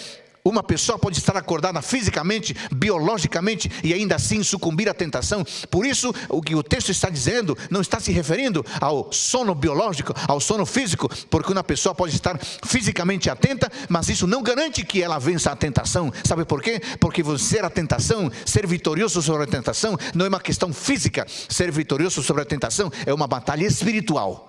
uma 0.44 0.62
pessoa 0.62 0.98
pode 0.98 1.18
estar 1.18 1.36
acordada 1.36 1.80
fisicamente, 1.82 2.54
biologicamente 2.72 3.70
e 3.82 3.92
ainda 3.92 4.16
assim 4.16 4.42
sucumbir 4.42 4.88
à 4.88 4.94
tentação. 4.94 5.44
Por 5.70 5.86
isso, 5.86 6.14
o 6.28 6.40
que 6.40 6.54
o 6.54 6.62
texto 6.62 6.90
está 6.90 7.08
dizendo 7.08 7.56
não 7.70 7.80
está 7.80 8.00
se 8.00 8.12
referindo 8.12 8.64
ao 8.80 9.12
sono 9.12 9.54
biológico, 9.54 10.14
ao 10.26 10.40
sono 10.40 10.64
físico, 10.64 11.08
porque 11.28 11.52
uma 11.52 11.64
pessoa 11.64 11.94
pode 11.94 12.14
estar 12.14 12.38
fisicamente 12.64 13.28
atenta, 13.28 13.70
mas 13.88 14.08
isso 14.08 14.26
não 14.26 14.42
garante 14.42 14.84
que 14.84 15.02
ela 15.02 15.18
vença 15.18 15.50
a 15.50 15.56
tentação. 15.56 16.12
Sabe 16.24 16.44
por 16.44 16.62
quê? 16.62 16.80
Porque 16.98 17.22
vencer 17.22 17.64
a 17.64 17.70
tentação, 17.70 18.30
ser 18.44 18.66
vitorioso 18.66 19.22
sobre 19.22 19.44
a 19.44 19.46
tentação, 19.46 19.96
não 20.14 20.24
é 20.24 20.28
uma 20.28 20.40
questão 20.40 20.72
física. 20.72 21.26
Ser 21.48 21.70
vitorioso 21.70 22.22
sobre 22.22 22.42
a 22.42 22.46
tentação 22.46 22.90
é 23.04 23.12
uma 23.12 23.26
batalha 23.26 23.66
espiritual. 23.66 24.46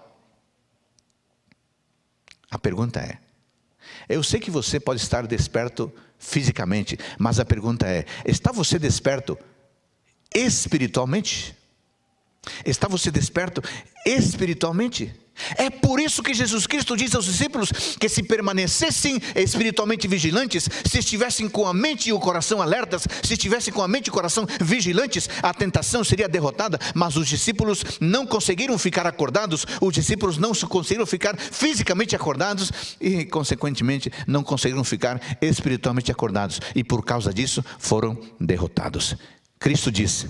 A 2.50 2.60
pergunta 2.60 3.00
é: 3.00 3.18
eu 4.14 4.24
sei 4.24 4.40
que 4.40 4.52
você 4.52 4.80
pode 4.80 5.02
estar 5.02 5.26
desperto 5.26 5.92
fisicamente, 6.18 6.98
mas 7.18 7.40
a 7.40 7.46
pergunta 7.46 7.88
é: 7.88 8.06
está 8.26 8.52
você 8.52 8.78
desperto 8.78 9.38
espiritualmente? 10.34 11.56
Está 12.66 12.88
você 12.88 13.12
desperto 13.12 13.62
espiritualmente? 14.06 15.14
É 15.58 15.70
por 15.70 16.00
isso 16.00 16.22
que 16.22 16.34
Jesus 16.34 16.68
Cristo 16.68 16.96
diz 16.96 17.16
aos 17.16 17.26
discípulos 17.26 17.72
que 18.00 18.10
se 18.10 18.24
permanecessem 18.24 19.20
espiritualmente 19.36 20.08
vigilantes, 20.08 20.70
se 20.86 21.00
estivessem 21.00 21.50
com 21.50 21.66
a 21.66 21.74
mente 21.74 22.10
e 22.10 22.14
o 22.14 22.20
coração 22.20 22.62
alertas, 22.62 23.08
se 23.24 23.34
estivessem 23.34 23.74
com 23.74 23.82
a 23.82 23.88
mente 23.88 24.08
e 24.08 24.10
o 24.10 24.14
coração 24.14 24.46
vigilantes, 24.62 25.30
a 25.42 25.54
tentação 25.54 26.04
seria 26.04 26.28
derrotada, 26.28 26.80
mas 26.94 27.16
os 27.16 27.28
discípulos 27.28 27.84
não 28.00 28.26
conseguiram 28.26 28.78
ficar 28.78 29.08
acordados, 29.08 29.66
os 29.80 29.94
discípulos 29.94 30.38
não 30.38 30.54
conseguiram 30.54 31.06
ficar 31.06 31.38
fisicamente 31.40 32.16
acordados 32.16 32.72
e, 33.00 33.26
consequentemente, 33.26 34.12
não 34.28 34.44
conseguiram 34.44 34.84
ficar 34.84 35.20
espiritualmente 35.42 36.12
acordados 36.12 36.60
e, 36.76 36.84
por 36.84 37.04
causa 37.04 37.34
disso, 37.34 37.64
foram 37.80 38.18
derrotados. 38.40 39.16
Cristo 39.60 39.92
disse: 39.92 40.30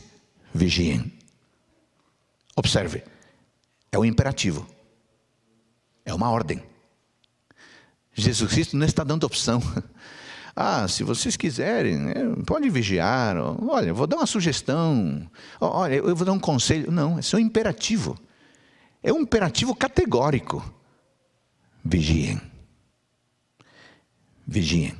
vigiem. 0.54 1.12
Observe, 2.56 3.04
é 3.92 3.98
o 3.98 4.06
imperativo. 4.06 4.68
É 6.12 6.13
uma 6.13 6.30
ordem. 6.30 6.62
Jesus 8.13 8.52
Cristo 8.52 8.76
não 8.76 8.86
está 8.86 9.04
dando 9.04 9.24
opção. 9.24 9.62
Ah, 10.54 10.86
se 10.86 11.02
vocês 11.02 11.38
quiserem, 11.38 12.10
é, 12.10 12.43
pode 12.45 12.69
vigiar. 12.69 13.38
Olha, 13.38 13.93
vou 13.93 14.06
dar 14.06 14.17
uma 14.17 14.26
sugestão. 14.26 15.26
Olha, 15.62 15.95
eu 15.95 16.13
vou 16.13 16.26
dar 16.26 16.34
um 16.34 16.39
conselho. 16.39 16.91
Não, 16.91 17.17
isso 17.17 17.38
é 17.38 17.39
um 17.39 17.41
imperativo. 17.41 18.19
É 19.02 19.13
um 19.13 19.21
imperativo 19.21 19.74
categórico. 19.74 20.62
Vigiem. 21.86 22.39
Vigiem. 24.45 24.93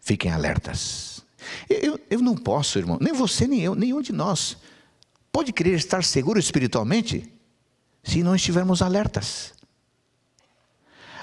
Fiquem 0.00 0.32
alertas. 0.32 1.22
Eu, 1.68 2.00
eu 2.08 2.22
não 2.22 2.34
posso, 2.34 2.78
irmão, 2.78 2.96
nem 2.98 3.12
você, 3.12 3.46
nem 3.46 3.60
eu, 3.60 3.74
nenhum 3.74 4.00
de 4.00 4.10
nós, 4.10 4.56
pode 5.30 5.52
querer 5.52 5.74
estar 5.74 6.02
seguro 6.02 6.38
espiritualmente 6.40 7.30
se 8.02 8.22
não 8.22 8.34
estivermos 8.34 8.82
alertas. 8.82 9.52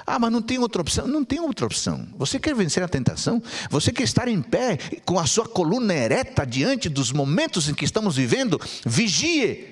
Ah, 0.06 0.18
mas 0.18 0.32
não 0.32 0.42
tem 0.42 0.58
outra 0.58 0.82
opção. 0.82 1.06
Não 1.06 1.24
tem 1.24 1.38
outra 1.38 1.66
opção. 1.66 2.08
Você 2.16 2.38
quer 2.38 2.54
vencer 2.54 2.82
a 2.82 2.88
tentação? 2.88 3.40
Você 3.70 3.92
quer 3.92 4.02
estar 4.02 4.26
em 4.26 4.42
pé 4.42 4.76
com 5.04 5.18
a 5.18 5.26
sua 5.26 5.46
coluna 5.46 5.94
ereta 5.94 6.44
diante 6.44 6.88
dos 6.88 7.12
momentos 7.12 7.68
em 7.68 7.74
que 7.74 7.84
estamos 7.84 8.16
vivendo? 8.16 8.60
Vigie. 8.84 9.68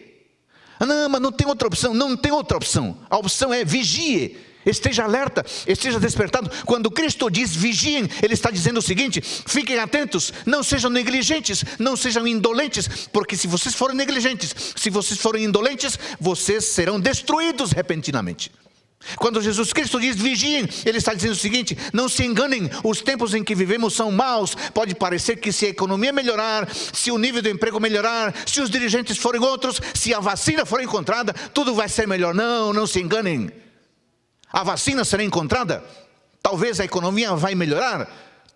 Ah, 0.79 0.87
não, 0.87 1.09
mas 1.09 1.21
não 1.21 1.33
tem 1.33 1.47
outra 1.47 1.67
opção. 1.67 1.93
Não 1.93 2.17
tem 2.17 2.31
outra 2.31 2.57
opção. 2.57 2.99
A 3.11 3.17
opção 3.17 3.53
é 3.53 3.65
vigie. 3.65 4.37
Esteja 4.69 5.05
alerta, 5.05 5.45
esteja 5.67 5.99
despertado. 5.99 6.51
Quando 6.65 6.91
Cristo 6.91 7.31
diz 7.31 7.55
vigiem, 7.55 8.09
Ele 8.23 8.35
está 8.35 8.51
dizendo 8.51 8.79
o 8.79 8.83
seguinte: 8.83 9.21
fiquem 9.21 9.79
atentos, 9.79 10.33
não 10.45 10.63
sejam 10.63 10.91
negligentes, 10.91 11.65
não 11.79 11.97
sejam 11.97 12.27
indolentes, 12.27 13.09
porque 13.13 13.37
se 13.37 13.47
vocês 13.47 13.75
forem 13.75 13.97
negligentes, 13.97 14.55
se 14.77 14.91
vocês 14.91 15.21
forem 15.21 15.45
indolentes, 15.45 15.99
vocês 16.21 16.65
serão 16.67 17.01
destruídos 17.01 17.73
repentinamente. 17.73 18.51
Quando 19.17 19.41
Jesus 19.41 19.73
Cristo 19.73 20.01
diz 20.01 20.17
vigiem, 20.17 20.69
Ele 20.85 20.99
está 20.99 21.15
dizendo 21.15 21.33
o 21.33 21.37
seguinte: 21.37 21.77
não 21.93 22.09
se 22.09 22.25
enganem, 22.25 22.69
os 22.85 23.01
tempos 23.01 23.35
em 23.35 23.45
que 23.45 23.55
vivemos 23.55 23.95
são 23.95 24.11
maus. 24.11 24.55
Pode 24.75 24.95
parecer 24.95 25.37
que 25.37 25.53
se 25.53 25.67
a 25.67 25.71
economia 25.71 26.13
melhorar, 26.13 26.69
se 26.71 27.11
o 27.11 27.19
nível 27.19 27.41
do 27.41 27.49
emprego 27.49 27.81
melhorar, 27.81 28.35
se 28.47 28.61
os 28.61 28.69
dirigentes 28.69 29.17
forem 29.17 29.41
outros, 29.41 29.81
se 29.95 30.13
a 30.13 30.21
vacina 30.21 30.67
for 30.67 30.83
encontrada, 30.83 31.33
tudo 31.55 31.75
vai 31.75 31.89
ser 31.89 32.07
melhor. 32.07 32.35
Não, 32.35 32.73
não 32.73 32.87
se 32.87 33.01
enganem. 33.01 33.51
A 34.53 34.63
vacina 34.63 35.05
será 35.05 35.23
encontrada? 35.23 35.85
Talvez 36.43 36.81
a 36.81 36.85
economia 36.85 37.35
vai 37.35 37.55
melhorar? 37.55 38.09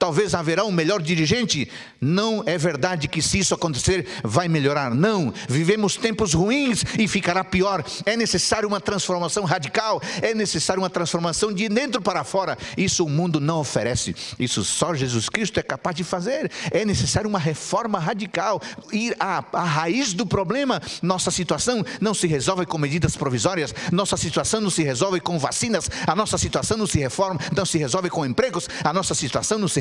Talvez 0.03 0.35
haverá 0.35 0.65
um 0.65 0.73
melhor 0.73 1.01
dirigente. 1.01 1.71
Não 2.01 2.43
é 2.45 2.59
verdade 2.59 3.07
que 3.07 3.23
se 3.23 3.39
isso 3.39 3.55
acontecer 3.55 4.05
vai 4.25 4.49
melhorar. 4.49 4.93
Não, 4.93 5.33
vivemos 5.49 5.95
tempos 5.95 6.35
ruins 6.35 6.85
e 6.99 7.07
ficará 7.07 7.45
pior. 7.45 7.85
É 8.05 8.17
necessário 8.17 8.67
uma 8.67 8.81
transformação 8.81 9.45
radical, 9.45 10.03
é 10.21 10.35
necessário 10.35 10.83
uma 10.83 10.91
transformação 10.91 11.53
de 11.53 11.69
dentro 11.69 12.03
para 12.03 12.25
fora. 12.25 12.59
Isso 12.77 13.05
o 13.05 13.09
mundo 13.09 13.39
não 13.39 13.61
oferece. 13.61 14.13
Isso 14.41 14.65
só 14.65 14.93
Jesus 14.93 15.29
Cristo 15.29 15.61
é 15.61 15.63
capaz 15.63 15.95
de 15.95 16.03
fazer. 16.03 16.51
É 16.73 16.85
necessário 16.85 17.31
uma 17.31 17.39
reforma 17.39 18.01
radical, 18.01 18.61
ir 18.93 19.15
à, 19.21 19.45
à 19.53 19.63
raiz 19.63 20.13
do 20.13 20.27
problema. 20.27 20.83
Nossa 21.01 21.31
situação 21.31 21.85
não 22.01 22.13
se 22.13 22.27
resolve 22.27 22.67
com 22.67 22.77
medidas 22.77 23.17
provisórias, 23.17 23.73
nossa 23.93 24.17
situação 24.17 24.61
não 24.61 24.71
se 24.71 24.83
resolve 24.83 25.21
com 25.21 25.39
vacinas, 25.39 25.89
a 26.05 26.17
nossa 26.17 26.37
situação 26.37 26.77
não 26.77 26.89
se 26.89 26.99
reforma, 26.99 27.39
não 27.57 27.65
se 27.65 27.79
resolve 27.79 28.11
com 28.11 28.27
empregos, 28.27 28.69
a 28.83 28.93
nossa 28.93 29.15
situação 29.15 29.61
não 29.61 29.69
se 29.69 29.79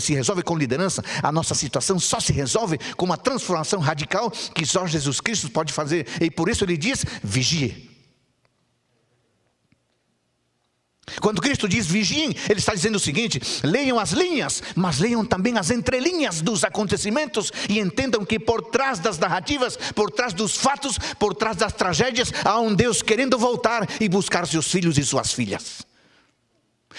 se 0.00 0.14
resolve 0.14 0.42
com 0.42 0.56
liderança, 0.56 1.02
a 1.22 1.32
nossa 1.32 1.54
situação 1.54 1.98
só 1.98 2.20
se 2.20 2.32
resolve 2.32 2.78
com 2.96 3.04
uma 3.04 3.16
transformação 3.16 3.80
radical 3.80 4.30
que 4.30 4.66
só 4.66 4.86
Jesus 4.86 5.20
Cristo 5.20 5.50
pode 5.50 5.72
fazer. 5.72 6.06
E 6.20 6.30
por 6.30 6.48
isso 6.48 6.64
ele 6.64 6.76
diz: 6.76 7.04
vigie. 7.22 7.94
Quando 11.20 11.40
Cristo 11.40 11.68
diz 11.68 11.86
vigiem, 11.86 12.34
Ele 12.48 12.58
está 12.58 12.74
dizendo 12.74 12.96
o 12.96 13.00
seguinte: 13.00 13.40
leiam 13.62 13.98
as 13.98 14.12
linhas, 14.12 14.62
mas 14.74 14.98
leiam 14.98 15.24
também 15.24 15.58
as 15.58 15.70
entrelinhas 15.70 16.40
dos 16.40 16.64
acontecimentos 16.64 17.52
e 17.68 17.78
entendam 17.78 18.24
que 18.24 18.38
por 18.38 18.62
trás 18.62 18.98
das 18.98 19.18
narrativas, 19.18 19.76
por 19.94 20.10
trás 20.10 20.32
dos 20.32 20.56
fatos, 20.56 20.98
por 21.18 21.34
trás 21.34 21.56
das 21.56 21.72
tragédias, 21.72 22.32
há 22.44 22.58
um 22.58 22.74
Deus 22.74 23.02
querendo 23.02 23.38
voltar 23.38 23.88
e 24.00 24.08
buscar 24.08 24.46
seus 24.46 24.70
filhos 24.70 24.98
e 24.98 25.04
suas 25.04 25.32
filhas. 25.32 25.84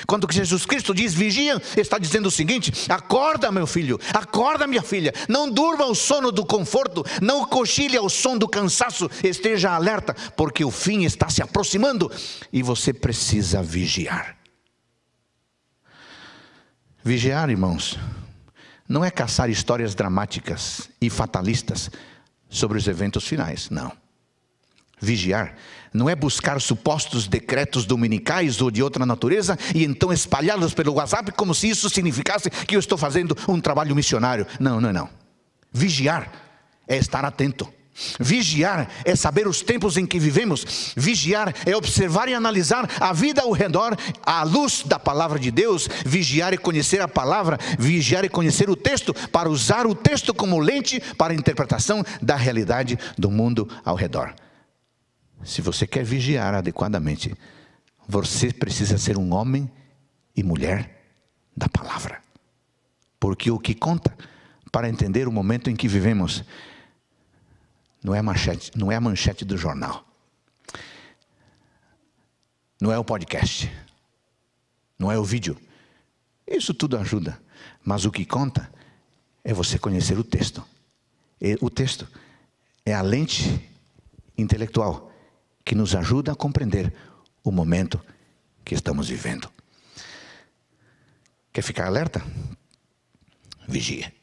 Quando 0.05 0.31
Jesus 0.31 0.65
Cristo 0.65 0.93
diz 0.93 1.13
vigia, 1.13 1.62
está 1.77 1.97
dizendo 1.97 2.27
o 2.27 2.31
seguinte: 2.31 2.71
acorda, 2.89 3.51
meu 3.51 3.65
filho, 3.65 3.99
acorda, 4.13 4.67
minha 4.67 4.81
filha, 4.81 5.13
não 5.29 5.49
durma 5.49 5.86
o 5.86 5.95
sono 5.95 6.31
do 6.31 6.45
conforto, 6.45 7.03
não 7.21 7.45
cochile 7.45 7.97
ao 7.97 8.10
som 8.10 8.38
do 8.38 8.47
cansaço, 8.47 9.10
esteja 9.23 9.71
alerta, 9.71 10.13
porque 10.36 10.65
o 10.65 10.71
fim 10.71 11.03
está 11.03 11.29
se 11.29 11.41
aproximando 11.41 12.12
e 12.51 12.62
você 12.62 12.93
precisa 12.93 13.63
vigiar. 13.63 14.38
Vigiar, 17.03 17.49
irmãos, 17.49 17.99
não 18.89 19.05
é 19.05 19.12
caçar 19.12 19.49
histórias 19.49 19.93
dramáticas 19.93 20.89
e 20.99 21.10
fatalistas 21.10 21.89
sobre 22.49 22.77
os 22.77 22.88
eventos 22.88 23.27
finais, 23.27 23.69
não. 23.69 23.91
Vigiar 24.99 25.55
não 25.95 26.10
é 26.10 26.15
buscar 26.15 26.60
supostos 26.60 27.27
decretos 27.27 27.86
dominicais 27.86 28.62
ou 28.62 28.69
de 28.69 28.84
outra 28.84 29.05
natureza 29.05 29.58
e 29.73 29.84
então 29.84 30.12
espalhá-los 30.12 30.73
pelo 30.73 30.93
WhatsApp 30.93 31.31
como 31.31 31.55
se 31.55 31.69
isso 31.69 31.89
significasse 31.89 32.49
que 32.49 32.75
eu 32.75 32.79
estou 32.79 32.97
fazendo 32.97 33.36
um 33.47 33.60
trabalho 33.60 33.95
missionário. 33.95 34.45
Não, 34.60 34.81
não, 34.81 34.91
não. 34.91 35.10
Vigiar 35.71 36.31
é 36.88 36.97
estar 36.97 37.25
atento. 37.25 37.67
Vigiar 38.19 38.89
é 39.05 39.15
saber 39.15 39.47
os 39.47 39.62
tempos 39.62 39.95
em 39.95 40.05
que 40.05 40.19
vivemos. 40.19 40.93
Vigiar 40.97 41.53
é 41.65 41.75
observar 41.75 42.27
e 42.27 42.34
analisar 42.34 42.89
a 42.99 43.13
vida 43.13 43.41
ao 43.41 43.51
redor 43.51 43.97
à 44.25 44.43
luz 44.43 44.84
da 44.86 44.99
palavra 44.99 45.39
de 45.39 45.49
Deus. 45.49 45.88
Vigiar 46.05 46.53
é 46.53 46.58
conhecer 46.58 47.01
a 47.01 47.08
palavra. 47.08 47.58
Vigiar 47.79 48.25
é 48.25 48.29
conhecer 48.29 48.69
o 48.69 48.75
texto 48.75 49.13
para 49.31 49.49
usar 49.49 49.88
o 49.88 49.95
texto 49.95 50.34
como 50.34 50.60
lente 50.60 51.01
para 51.17 51.31
a 51.31 51.36
interpretação 51.36 52.03
da 52.21 52.36
realidade 52.36 52.99
do 53.17 53.31
mundo 53.31 53.69
ao 53.86 53.95
redor. 53.95 54.34
Se 55.45 55.62
você 55.62 55.86
quer 55.86 56.03
vigiar 56.03 56.55
adequadamente, 56.55 57.36
você 58.08 58.51
precisa 58.51 58.97
ser 58.97 59.15
um 59.15 59.31
homem 59.31 59.71
e 60.36 60.41
mulher 60.41 61.05
da 61.55 61.69
palavra. 61.69 62.19
Porque 63.19 63.51
o 63.51 63.60
que 63.60 63.75
conta 63.75 64.15
para 64.71 64.89
entender 64.89 65.27
o 65.27 65.31
momento 65.31 65.69
em 65.69 65.75
que 65.75 65.88
vivemos 65.88 66.43
não 68.03 68.13
é 68.13 68.19
a 68.19 68.23
manchete, 68.23 68.71
não 68.75 68.91
é 68.91 68.95
a 68.95 69.01
manchete 69.01 69.45
do 69.45 69.55
jornal. 69.55 70.03
Não 72.81 72.91
é 72.91 72.97
o 72.97 73.05
podcast. 73.05 73.71
Não 74.97 75.12
é 75.12 75.17
o 75.17 75.23
vídeo. 75.23 75.58
Isso 76.47 76.73
tudo 76.73 76.97
ajuda, 76.97 77.39
mas 77.84 78.05
o 78.05 78.12
que 78.12 78.25
conta 78.25 78.71
é 79.43 79.53
você 79.53 79.77
conhecer 79.77 80.17
o 80.17 80.23
texto. 80.23 80.65
E 81.39 81.55
o 81.62 81.69
texto 81.69 82.08
é 82.84 82.93
a 82.93 83.01
lente 83.01 83.69
intelectual 84.38 85.12
que 85.65 85.73
nos 85.73 85.95
ajuda 85.95 86.32
a 86.32 86.36
compreender 86.36 86.93
o 87.43 87.51
momento 87.51 87.99
que 88.63 88.75
estamos 88.75 89.10
vivendo. 89.10 89.51
Quer 91.51 91.63
ficar 91.63 91.88
alerta? 91.88 92.23
Vigia. 93.67 94.13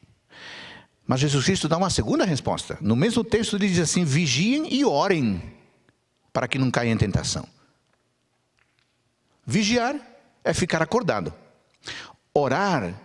Mas 1.05 1.19
Jesus 1.19 1.43
Cristo 1.43 1.67
dá 1.67 1.77
uma 1.77 1.89
segunda 1.89 2.23
resposta. 2.23 2.77
No 2.79 2.95
mesmo 2.95 3.23
texto 3.23 3.57
ele 3.57 3.67
diz 3.67 3.79
assim: 3.79 4.05
vigiem 4.05 4.73
e 4.73 4.85
orem, 4.85 5.43
para 6.31 6.47
que 6.47 6.57
não 6.57 6.71
caia 6.71 6.91
em 6.91 6.97
tentação. 6.97 7.45
Vigiar 9.45 9.95
é 10.43 10.53
ficar 10.53 10.81
acordado. 10.81 11.33
Orar 12.33 12.97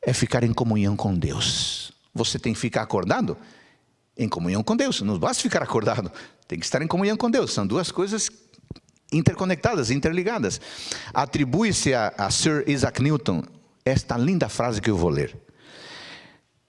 é 0.00 0.12
ficar 0.14 0.42
em 0.42 0.52
comunhão 0.52 0.96
com 0.96 1.14
Deus. 1.14 1.92
Você 2.14 2.38
tem 2.38 2.54
que 2.54 2.58
ficar 2.58 2.82
acordado 2.82 3.36
em 4.20 4.28
comunhão 4.28 4.62
com 4.62 4.76
Deus. 4.76 5.00
Não 5.00 5.18
basta 5.18 5.42
ficar 5.42 5.62
acordado, 5.62 6.12
tem 6.46 6.58
que 6.58 6.64
estar 6.64 6.82
em 6.82 6.86
comunhão 6.86 7.16
com 7.16 7.30
Deus. 7.30 7.52
São 7.52 7.66
duas 7.66 7.90
coisas 7.90 8.30
interconectadas, 9.10 9.90
interligadas. 9.90 10.60
Atribui-se 11.12 11.94
a, 11.94 12.12
a 12.16 12.30
Sir 12.30 12.64
Isaac 12.68 13.02
Newton 13.02 13.42
esta 13.84 14.16
linda 14.16 14.48
frase 14.48 14.80
que 14.80 14.90
eu 14.90 14.96
vou 14.96 15.08
ler. 15.08 15.36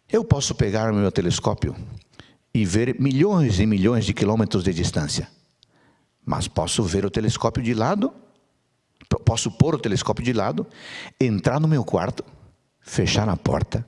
Eu 0.10 0.24
posso 0.24 0.56
pegar 0.56 0.92
o 0.92 0.96
meu 0.96 1.12
telescópio 1.12 1.76
e 2.54 2.66
ver 2.66 3.00
milhões 3.00 3.60
e 3.60 3.66
milhões 3.66 4.06
de 4.06 4.14
quilômetros 4.14 4.64
de 4.64 4.74
distância, 4.74 5.28
mas 6.26 6.48
posso 6.48 6.84
ver 6.84 7.06
o 7.06 7.12
telescópio 7.12 7.64
de 7.64 7.74
lado, 7.74 8.14
posso 9.26 9.52
pôr 9.52 9.76
o 9.76 9.80
telescópio 9.80 10.24
de 10.24 10.34
lado, 10.34 10.66
entrar 11.20 11.60
no 11.60 11.68
meu 11.68 11.84
quarto, 11.84 12.24
fechar 12.82 13.28
a 13.30 13.38
porta, 13.38 13.86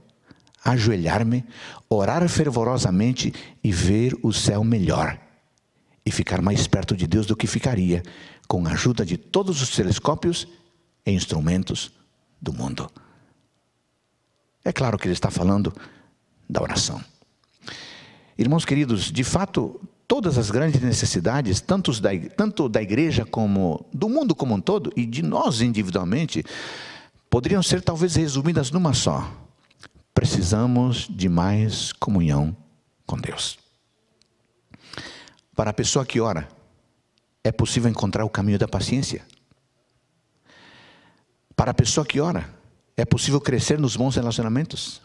ajoelhar-me, 0.64 1.44
orar 1.90 2.28
fervorosamente 2.30 3.34
e 3.64 3.72
ver 3.72 4.18
o 4.24 4.32
céu 4.32 4.64
melhor 4.64 5.20
e 6.06 6.12
ficar 6.12 6.42
mais 6.42 6.68
perto 6.68 6.96
de 6.96 7.08
Deus 7.08 7.26
do 7.26 7.36
que 7.36 7.48
ficaria 7.48 8.04
com 8.48 8.66
a 8.68 8.72
ajuda 8.72 9.06
de 9.06 9.18
todos 9.18 9.62
os 9.62 9.70
telescópios 9.70 10.48
e 11.06 11.12
instrumentos 11.12 11.92
do 12.42 12.54
mundo. 12.54 12.90
É 14.64 14.72
claro 14.72 14.98
que 14.98 15.08
ele 15.08 15.14
está 15.14 15.30
falando 15.30 15.74
da 16.50 16.62
oração. 16.62 17.04
Irmãos 18.38 18.66
queridos, 18.66 19.12
de 19.12 19.24
fato, 19.24 19.80
todas 20.08 20.38
as 20.38 20.50
grandes 20.50 20.82
necessidades, 20.82 21.62
tanto 21.62 21.92
da, 22.02 22.10
tanto 22.36 22.70
da 22.70 22.82
igreja 22.82 23.26
como 23.26 23.86
do 23.94 24.10
mundo 24.10 24.34
como 24.34 24.56
um 24.56 24.62
todo, 24.62 24.92
e 24.96 25.06
de 25.06 25.22
nós 25.22 25.62
individualmente, 25.62 26.44
poderiam 27.30 27.64
ser 27.64 27.82
talvez 27.82 28.16
resumidas 28.16 28.72
numa 28.72 28.94
só. 28.94 29.32
Precisamos 30.14 31.08
de 31.10 31.28
mais 31.28 31.92
comunhão 31.94 32.56
com 33.06 33.18
Deus. 33.18 33.58
Para 35.56 35.72
a 35.72 35.74
pessoa 35.74 36.06
que 36.06 36.20
ora, 36.20 36.48
é 37.44 37.52
possível 37.52 37.90
encontrar 37.90 38.24
o 38.24 38.30
caminho 38.30 38.58
da 38.58 38.68
paciência. 38.68 39.26
Para 41.56 41.72
a 41.72 41.74
pessoa 41.74 42.06
que 42.06 42.20
ora, 42.20 42.50
é 42.96 43.06
possível 43.06 43.42
crescer 43.42 43.80
nos 43.80 43.96
bons 43.96 44.16
relacionamentos. 44.16 45.02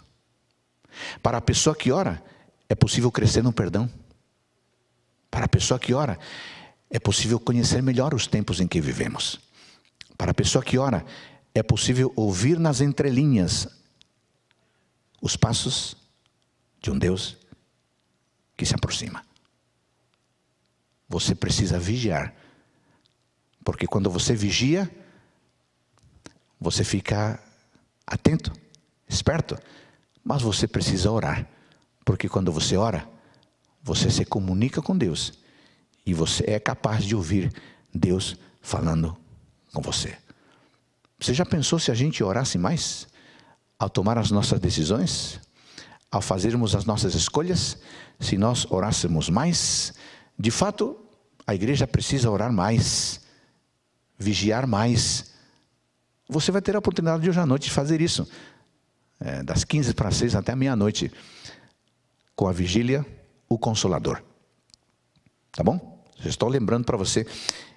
Para 1.22 1.38
a 1.38 1.40
pessoa 1.40 1.74
que 1.74 1.90
ora, 1.90 2.22
é 2.68 2.74
possível 2.74 3.10
crescer 3.10 3.42
no 3.42 3.52
perdão. 3.52 3.90
Para 5.30 5.44
a 5.44 5.48
pessoa 5.48 5.78
que 5.78 5.92
ora, 5.94 6.18
é 6.90 6.98
possível 6.98 7.38
conhecer 7.38 7.82
melhor 7.82 8.14
os 8.14 8.26
tempos 8.26 8.60
em 8.60 8.66
que 8.66 8.80
vivemos. 8.80 9.38
Para 10.16 10.30
a 10.30 10.34
pessoa 10.34 10.64
que 10.64 10.78
ora, 10.78 11.04
é 11.54 11.62
possível 11.62 12.12
ouvir 12.16 12.58
nas 12.58 12.80
entrelinhas 12.80 13.68
os 15.20 15.36
passos 15.36 15.96
de 16.80 16.90
um 16.90 16.98
Deus 16.98 17.36
que 18.56 18.64
se 18.64 18.74
aproxima. 18.74 19.24
Você 21.08 21.34
precisa 21.34 21.78
vigiar, 21.78 22.34
porque 23.64 23.86
quando 23.86 24.10
você 24.10 24.34
vigia, 24.34 24.90
você 26.60 26.84
fica 26.84 27.40
atento, 28.06 28.52
esperto, 29.08 29.56
mas 30.22 30.42
você 30.42 30.66
precisa 30.66 31.10
orar, 31.10 31.48
porque 32.04 32.28
quando 32.28 32.52
você 32.52 32.76
ora, 32.76 33.08
você 33.82 34.10
se 34.10 34.24
comunica 34.24 34.82
com 34.82 34.96
Deus 34.96 35.32
e 36.04 36.12
você 36.12 36.44
é 36.46 36.60
capaz 36.60 37.04
de 37.04 37.14
ouvir 37.14 37.52
Deus 37.94 38.36
falando 38.60 39.16
com 39.72 39.80
você. 39.80 40.18
Você 41.18 41.32
já 41.32 41.44
pensou 41.44 41.78
se 41.78 41.90
a 41.90 41.94
gente 41.94 42.22
orasse 42.22 42.58
mais 42.58 43.08
ao 43.78 43.88
tomar 43.88 44.18
as 44.18 44.30
nossas 44.30 44.58
decisões, 44.58 45.40
ao 46.10 46.20
fazermos 46.20 46.74
as 46.74 46.84
nossas 46.84 47.14
escolhas? 47.14 47.78
Se 48.18 48.36
nós 48.36 48.66
orássemos 48.70 49.30
mais, 49.30 49.92
de 50.38 50.50
fato, 50.50 50.98
a 51.46 51.54
igreja 51.54 51.86
precisa 51.86 52.30
orar 52.30 52.52
mais, 52.52 53.20
vigiar 54.18 54.66
mais, 54.66 55.32
você 56.28 56.50
vai 56.50 56.60
ter 56.60 56.74
a 56.76 56.78
oportunidade 56.78 57.22
de 57.22 57.30
hoje 57.30 57.40
à 57.40 57.46
noite 57.46 57.70
fazer 57.70 58.00
isso, 58.00 58.28
é, 59.20 59.42
das 59.42 59.64
15 59.64 59.94
para 59.94 60.10
6 60.10 60.34
até 60.34 60.54
meia-noite, 60.54 61.10
com 62.36 62.46
a 62.46 62.52
vigília, 62.52 63.06
o 63.48 63.58
Consolador. 63.58 64.22
Tá 65.52 65.62
bom? 65.64 65.98
estou 66.24 66.48
lembrando 66.48 66.84
para 66.84 66.96
você 66.96 67.26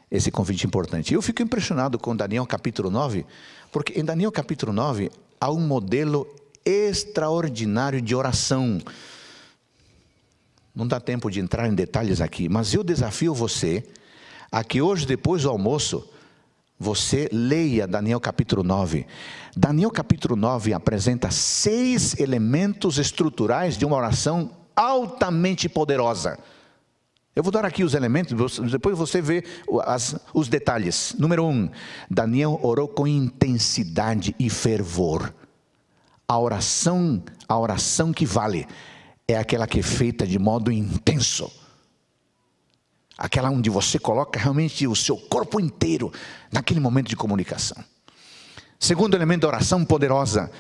esse 0.09 0.29
convite 0.31 0.65
importante. 0.65 1.13
Eu 1.13 1.21
fico 1.21 1.41
impressionado 1.41 1.97
com 1.97 2.15
Daniel 2.15 2.45
capítulo 2.45 2.89
9, 2.89 3.25
porque 3.71 3.99
em 3.99 4.03
Daniel 4.03 4.31
capítulo 4.31 4.73
9 4.73 5.09
há 5.41 5.51
um 5.51 5.60
modelo 5.60 6.27
extraordinário 6.63 7.99
de 7.99 8.13
oração. 8.13 8.80
Não 10.73 10.88
dá 10.88 10.99
tempo 10.99 11.32
de 11.32 11.39
entrar 11.39 11.67
em 11.67 11.73
detalhes 11.73 12.21
aqui, 12.21 12.47
mas 12.47 12.75
eu 12.75 12.84
desafio 12.84 13.34
você 13.34 13.84
a 14.51 14.63
que 14.63 14.82
hoje, 14.82 15.08
depois 15.08 15.41
do 15.41 15.49
almoço, 15.49 16.08
você 16.80 17.27
leia 17.32 17.88
Daniel 17.88 18.19
capítulo 18.19 18.63
9. 18.63 19.06
Daniel 19.58 19.89
capítulo 19.89 20.36
9 20.36 20.73
apresenta 20.73 21.32
seis 21.32 22.19
elementos 22.19 22.99
estruturais 22.99 23.77
de 23.77 23.86
uma 23.86 23.95
oração 23.95 24.51
altamente 24.75 25.67
poderosa. 25.67 26.38
Eu 27.36 27.44
vou 27.44 27.52
dar 27.52 27.63
aqui 27.63 27.84
os 27.84 27.94
elementos, 27.94 28.60
depois 28.70 28.98
você 28.98 29.22
vê 29.22 29.44
as, 29.86 30.15
os 30.34 30.50
detalhes. 30.50 31.15
Número 31.17 31.46
um, 31.46 31.70
Daniel 32.10 32.60
orou 32.62 32.88
com 32.88 33.08
intensidade 33.08 34.36
e 34.38 34.50
fervor. 34.50 35.34
A 36.28 36.38
oração, 36.38 37.24
a 37.48 37.58
oração 37.58 38.12
que 38.12 38.26
vale, 38.26 38.67
é 39.28 39.38
aquela 39.38 39.65
que 39.65 39.80
é 39.80 39.84
feita 39.84 40.28
de 40.28 40.38
modo 40.38 40.72
intenso 40.72 41.52
aquela 43.22 43.52
onde 43.52 43.70
você 43.70 44.00
coloca 44.00 44.39
realmente 44.39 44.88
o 44.88 44.96
seu 44.96 45.15
corpo 45.15 45.60
inteiro 45.60 46.12
naquele 46.52 46.80
momento 46.80 47.08
de 47.08 47.15
comunicação. 47.15 47.78
Segundo 48.80 49.15
elemento 49.15 49.41
da 49.41 49.50
oração 49.50 49.86
poderosa, 49.86 50.52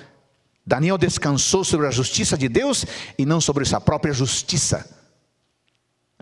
Daniel 0.63 0.95
descansou 0.95 1.63
sobre 1.63 1.87
a 1.87 1.91
justiça 1.91 2.37
de 2.37 2.47
Deus 2.47 2.85
e 3.17 3.25
não 3.25 3.41
sobre 3.41 3.65
sua 3.65 3.81
própria 3.81 4.13
justiça. 4.13 5.00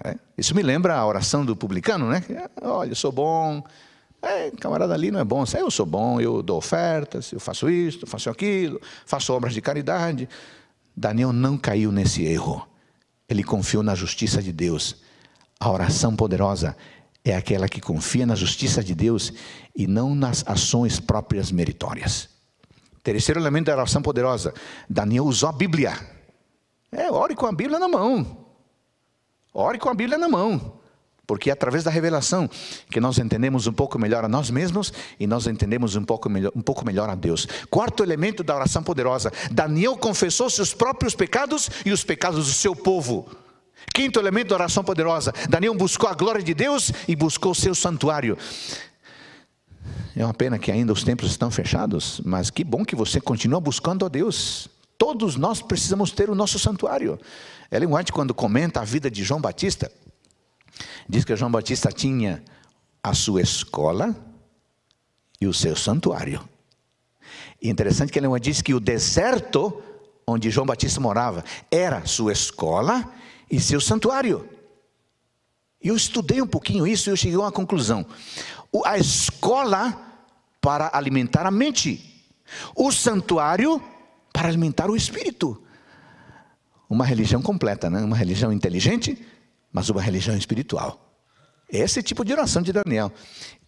É, 0.04 0.16
isso 0.38 0.56
me 0.56 0.62
lembra 0.62 0.96
a 0.96 1.06
oração 1.06 1.46
do 1.46 1.56
publicano, 1.56 2.10
né? 2.10 2.24
Olha, 2.62 2.92
eu 2.92 2.96
sou 2.96 3.12
bom. 3.12 3.64
É, 4.22 4.52
camarada 4.52 4.94
ali 4.94 5.12
não 5.12 5.20
é 5.20 5.24
bom. 5.24 5.44
Eu 5.58 5.72
sou 5.72 5.86
bom, 5.86 6.20
eu 6.20 6.42
dou 6.42 6.58
ofertas, 6.58 7.32
eu 7.32 7.40
faço 7.40 7.70
isso, 7.70 8.06
faço 8.06 8.30
aquilo, 8.30 8.82
faço 9.06 9.34
obras 9.34 9.54
de 9.54 9.62
caridade. 9.62 10.28
Daniel 10.96 11.32
não 11.32 11.58
caiu 11.58 11.92
nesse 11.92 12.24
erro. 12.24 12.68
Ele 13.28 13.44
confiou 13.44 13.84
na 13.84 13.96
justiça 13.96 14.42
de 14.42 14.52
Deus 14.52 14.98
a 15.60 15.70
oração 15.70 16.16
poderosa 16.16 16.76
é 17.24 17.36
aquela 17.36 17.68
que 17.68 17.82
confia 17.82 18.26
na 18.26 18.34
justiça 18.34 18.82
de 18.82 18.96
Deus 18.96 19.34
e 19.76 19.86
não 19.88 20.16
nas 20.16 20.44
ações 20.48 21.00
próprias 21.00 21.52
meritórias. 21.52 22.30
Terceiro 23.04 23.40
elemento 23.40 23.66
da 23.66 23.74
oração 23.74 24.02
poderosa: 24.02 24.54
Daniel 24.90 25.26
usou 25.26 25.50
a 25.50 25.52
Bíblia. 25.52 25.94
É, 26.92 27.12
ore 27.12 27.36
com 27.36 27.46
a 27.46 27.52
Bíblia 27.52 27.78
na 27.78 27.88
mão. 27.88 28.49
Ore 29.60 29.78
com 29.78 29.90
a 29.90 29.94
Bíblia 29.94 30.18
na 30.18 30.30
mão. 30.30 30.80
Porque 31.28 31.50
é 31.50 31.54
através 31.54 31.84
da 31.84 31.92
revelação 31.92 32.50
que 32.90 33.00
nós 33.00 33.20
entendemos 33.20 33.68
um 33.68 33.74
pouco 33.74 34.00
melhor 34.00 34.26
a 34.26 34.28
nós 34.28 34.50
mesmos 34.50 34.92
e 35.20 35.28
nós 35.28 35.46
entendemos 35.46 35.96
um 35.96 36.04
pouco 36.04 36.28
melhor, 36.28 36.52
um 36.56 36.62
pouco 36.62 36.84
melhor 36.84 37.08
a 37.08 37.14
Deus. 37.14 37.48
Quarto 37.70 38.02
elemento 38.02 38.44
da 38.44 38.56
oração 38.56 38.82
poderosa: 38.82 39.32
Daniel 39.52 39.96
confessou 39.96 40.50
seus 40.50 40.74
próprios 40.74 41.14
pecados 41.14 41.70
e 41.86 41.92
os 41.92 42.04
pecados 42.04 42.48
do 42.48 42.54
seu 42.54 42.76
povo. 42.76 43.30
Quinto 43.94 44.18
elemento 44.18 44.50
da 44.50 44.56
oração 44.56 44.84
poderosa: 44.84 45.32
Daniel 45.48 45.76
buscou 45.76 46.10
a 46.10 46.16
glória 46.16 46.42
de 46.42 46.54
Deus 46.56 46.92
e 47.08 47.16
buscou 47.16 47.52
o 47.52 47.56
seu 47.56 47.76
santuário. 47.76 48.38
É 50.16 50.26
uma 50.26 50.34
pena 50.34 50.58
que 50.58 50.72
ainda 50.72 50.92
os 50.92 51.04
templos 51.04 51.30
estão 51.30 51.52
fechados, 51.52 52.22
mas 52.26 52.50
que 52.50 52.64
bom 52.64 52.84
que 52.84 52.96
você 52.96 53.22
continua 53.22 53.60
buscando 53.60 54.04
a 54.04 54.10
Deus. 54.10 54.68
Todos 55.00 55.38
nós 55.38 55.62
precisamos 55.62 56.12
ter 56.12 56.30
o 56.30 56.36
nosso 56.36 56.60
santuário. 56.60 57.18
Ellen 57.72 57.96
White, 57.96 58.12
quando 58.12 58.34
comenta 58.36 58.82
a 58.82 58.84
vida 58.84 59.10
de 59.10 59.24
João 59.24 59.40
Batista, 59.40 59.90
diz 61.08 61.24
que 61.24 61.34
João 61.38 61.50
Batista 61.50 61.90
tinha 61.90 62.44
a 63.02 63.14
sua 63.14 63.42
escola 63.42 64.14
e 65.40 65.48
o 65.48 65.54
seu 65.54 65.74
santuário. 65.74 66.48
E 67.62 67.70
interessante 67.70 68.12
que 68.12 68.20
Ellen 68.20 68.32
White 68.32 68.52
diz 68.52 68.62
que 68.62 68.74
o 68.74 68.80
deserto 68.80 69.82
onde 70.28 70.52
João 70.52 70.68
Batista 70.68 71.00
morava 71.00 71.46
era 71.72 72.06
sua 72.06 72.34
escola 72.34 73.10
e 73.50 73.58
seu 73.58 73.80
santuário. 73.80 74.50
Eu 75.82 75.96
estudei 75.96 76.42
um 76.42 76.48
pouquinho 76.48 76.86
isso 76.86 77.10
e 77.10 77.12
eu 77.14 77.16
cheguei 77.16 77.38
a 77.38 77.40
uma 77.40 77.52
conclusão. 77.54 78.06
A 78.84 78.98
escola 78.98 79.98
para 80.60 80.92
alimentar 80.94 81.46
a 81.46 81.52
mente, 81.52 82.22
o 82.76 82.92
santuário 82.92 83.82
para 84.32 84.48
alimentar 84.48 84.90
o 84.90 84.96
espírito. 84.96 85.62
Uma 86.90 87.06
religião 87.06 87.42
completa, 87.42 87.90
né? 87.90 88.02
uma 88.02 88.18
religião 88.18 88.52
inteligente, 88.52 89.18
mas 89.72 89.90
uma 89.90 90.02
religião 90.02 90.36
espiritual. 90.36 91.10
Esse 91.72 92.02
tipo 92.02 92.26
de 92.26 92.34
oração 92.34 92.64
de 92.64 92.74
Daniel. 92.74 93.12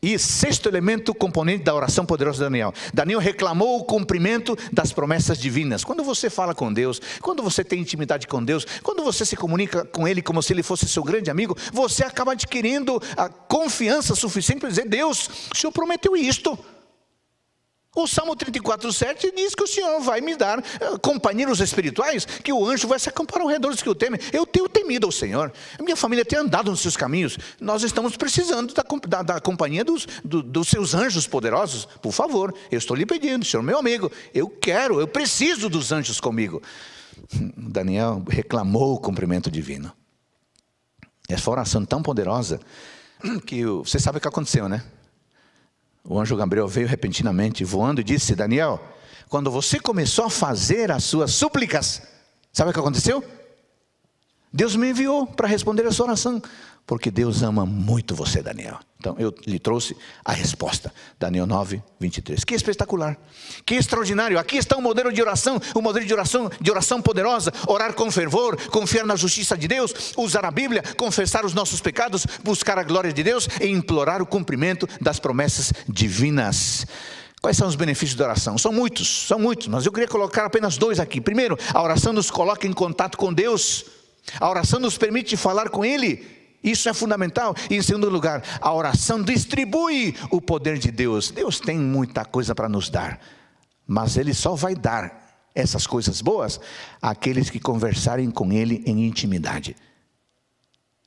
E 0.01 0.17
sexto 0.17 0.67
elemento, 0.67 1.13
componente 1.13 1.63
da 1.63 1.75
oração 1.75 2.03
poderosa 2.03 2.39
de 2.39 2.45
Daniel. 2.45 2.73
Daniel 2.91 3.19
reclamou 3.19 3.79
o 3.79 3.83
cumprimento 3.83 4.57
das 4.73 4.91
promessas 4.91 5.37
divinas. 5.37 5.83
Quando 5.83 6.03
você 6.03 6.27
fala 6.27 6.55
com 6.55 6.73
Deus, 6.73 6.99
quando 7.21 7.43
você 7.43 7.63
tem 7.63 7.79
intimidade 7.79 8.25
com 8.25 8.43
Deus, 8.43 8.65
quando 8.81 9.03
você 9.03 9.23
se 9.23 9.35
comunica 9.35 9.85
com 9.85 10.07
Ele 10.07 10.23
como 10.23 10.41
se 10.41 10.51
Ele 10.51 10.63
fosse 10.63 10.87
seu 10.87 11.03
grande 11.03 11.29
amigo, 11.29 11.55
você 11.71 12.03
acaba 12.03 12.31
adquirindo 12.31 12.99
a 13.15 13.29
confiança 13.29 14.15
suficiente 14.15 14.61
para 14.61 14.69
dizer: 14.69 14.89
Deus, 14.89 15.29
o 15.53 15.55
Senhor 15.55 15.71
prometeu 15.71 16.17
isto. 16.17 16.57
O 17.93 18.07
Salmo 18.07 18.37
34, 18.37 18.93
7 18.93 19.33
diz 19.35 19.53
que 19.53 19.63
o 19.63 19.67
Senhor 19.67 19.99
vai 19.99 20.21
me 20.21 20.37
dar 20.37 20.59
uh, 20.59 20.97
companheiros 21.01 21.59
espirituais, 21.59 22.25
que 22.25 22.53
o 22.53 22.65
anjo 22.65 22.87
vai 22.87 22.97
se 22.97 23.09
acampar 23.09 23.41
ao 23.41 23.49
redor 23.49 23.71
dos 23.71 23.81
que 23.81 23.89
o 23.89 23.95
temem. 23.95 24.17
Eu 24.31 24.45
tenho 24.45 24.69
temido 24.69 25.07
ao 25.07 25.11
Senhor. 25.11 25.51
Minha 25.77 25.97
família 25.97 26.23
tem 26.23 26.39
andado 26.39 26.71
nos 26.71 26.79
seus 26.79 26.95
caminhos. 26.95 27.37
Nós 27.59 27.83
estamos 27.83 28.15
precisando 28.15 28.73
da, 28.73 28.83
da, 29.07 29.21
da 29.23 29.41
companhia 29.41 29.83
dos, 29.83 30.07
do, 30.23 30.41
dos 30.41 30.69
seus 30.69 30.93
anjos 30.93 31.27
poderosos. 31.27 31.85
Por 32.01 32.13
favor, 32.13 32.55
eu 32.71 32.77
estou 32.77 32.95
lhe 32.95 33.05
pedindo, 33.05 33.43
Senhor, 33.43 33.61
meu 33.61 33.77
amigo, 33.77 34.09
eu 34.33 34.47
quero, 34.47 35.01
eu 35.01 35.07
preciso 35.07 35.69
dos 35.69 35.91
anjos 35.91 36.21
comigo. 36.21 36.61
Daniel 37.57 38.23
reclamou 38.29 38.93
o 38.93 38.99
cumprimento 38.99 39.51
divino. 39.51 39.91
Essa 41.27 41.51
oração 41.51 41.83
tão 41.83 42.01
poderosa 42.01 42.57
que 43.45 43.65
você 43.65 43.99
sabe 43.99 44.17
o 44.17 44.21
que 44.21 44.29
aconteceu, 44.29 44.69
né? 44.69 44.81
O 46.03 46.19
anjo 46.19 46.35
Gabriel 46.35 46.67
veio 46.67 46.87
repentinamente 46.87 47.63
voando 47.63 48.01
e 48.01 48.03
disse: 48.03 48.35
Daniel, 48.35 48.81
quando 49.29 49.51
você 49.51 49.79
começou 49.79 50.25
a 50.25 50.29
fazer 50.29 50.91
as 50.91 51.03
suas 51.03 51.31
súplicas, 51.31 52.01
sabe 52.51 52.71
o 52.71 52.73
que 52.73 52.79
aconteceu? 52.79 53.23
Deus 54.53 54.75
me 54.75 54.89
enviou 54.89 55.25
para 55.25 55.47
responder 55.47 55.85
a 55.87 55.91
sua 55.91 56.07
oração, 56.07 56.41
porque 56.85 57.09
Deus 57.09 57.41
ama 57.41 57.65
muito 57.65 58.15
você, 58.15 58.41
Daniel. 58.41 58.79
Então 58.99 59.15
eu 59.17 59.33
lhe 59.47 59.57
trouxe 59.57 59.97
a 60.23 60.31
resposta. 60.31 60.93
Daniel 61.19 61.47
9, 61.47 61.81
23. 61.99 62.43
Que 62.43 62.53
espetacular, 62.53 63.17
que 63.65 63.75
extraordinário. 63.75 64.37
Aqui 64.37 64.57
está 64.57 64.77
um 64.77 64.81
modelo 64.81 65.11
de 65.11 65.21
oração, 65.21 65.59
um 65.75 65.81
modelo 65.81 66.05
de 66.05 66.13
oração, 66.13 66.51
de 66.59 66.69
oração 66.69 67.01
poderosa. 67.01 67.51
Orar 67.67 67.93
com 67.93 68.11
fervor, 68.11 68.55
confiar 68.69 69.05
na 69.05 69.15
justiça 69.15 69.57
de 69.57 69.67
Deus, 69.67 70.13
usar 70.15 70.45
a 70.45 70.51
Bíblia, 70.51 70.83
confessar 70.97 71.45
os 71.45 71.53
nossos 71.53 71.81
pecados, 71.81 72.27
buscar 72.43 72.77
a 72.77 72.83
glória 72.83 73.11
de 73.11 73.23
Deus 73.23 73.47
e 73.59 73.67
implorar 73.67 74.21
o 74.21 74.25
cumprimento 74.25 74.87
das 75.01 75.19
promessas 75.19 75.73
divinas. 75.89 76.85
Quais 77.41 77.57
são 77.57 77.67
os 77.67 77.75
benefícios 77.75 78.15
da 78.15 78.25
oração? 78.25 78.55
São 78.55 78.71
muitos, 78.71 79.25
são 79.25 79.39
muitos, 79.39 79.67
mas 79.67 79.83
eu 79.83 79.91
queria 79.91 80.07
colocar 80.07 80.45
apenas 80.45 80.77
dois 80.77 80.99
aqui. 80.99 81.19
Primeiro, 81.19 81.57
a 81.73 81.81
oração 81.81 82.13
nos 82.13 82.29
coloca 82.29 82.67
em 82.67 82.73
contato 82.73 83.17
com 83.17 83.33
Deus. 83.33 83.85
A 84.39 84.47
oração 84.47 84.79
nos 84.79 84.95
permite 84.95 85.35
falar 85.35 85.69
com 85.69 85.83
Ele. 85.83 86.40
Isso 86.63 86.87
é 86.89 86.93
fundamental. 86.93 87.55
E 87.69 87.75
em 87.75 87.81
segundo 87.81 88.09
lugar, 88.09 88.43
a 88.61 88.73
oração 88.73 89.21
distribui 89.21 90.15
o 90.29 90.39
poder 90.39 90.77
de 90.77 90.91
Deus. 90.91 91.31
Deus 91.31 91.59
tem 91.59 91.77
muita 91.77 92.23
coisa 92.23 92.53
para 92.53 92.69
nos 92.69 92.89
dar, 92.89 93.19
mas 93.87 94.17
Ele 94.17 94.33
só 94.33 94.55
vai 94.55 94.75
dar 94.75 95.49
essas 95.53 95.85
coisas 95.85 96.21
boas 96.21 96.59
àqueles 97.01 97.49
que 97.49 97.59
conversarem 97.59 98.29
com 98.29 98.51
Ele 98.51 98.83
em 98.85 99.05
intimidade. 99.05 99.75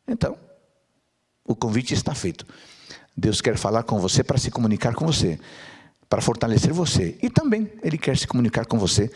Então, 0.07 0.37
o 1.45 1.55
convite 1.55 1.95
está 1.95 2.15
feito. 2.15 2.47
Deus 3.17 3.41
quer 3.41 3.57
falar 3.57 3.85
com 3.85 4.01
você 4.01 4.25
para 4.25 4.39
se 4.39 4.51
comunicar 4.51 4.95
com 4.95 5.07
você, 5.07 5.39
para 6.09 6.21
fortalecer 6.21 6.73
você. 6.73 7.17
E 7.23 7.31
também 7.31 7.71
Ele 7.83 7.97
quer 7.97 8.17
se 8.17 8.27
comunicar 8.27 8.67
com 8.67 8.79
você 8.79 9.11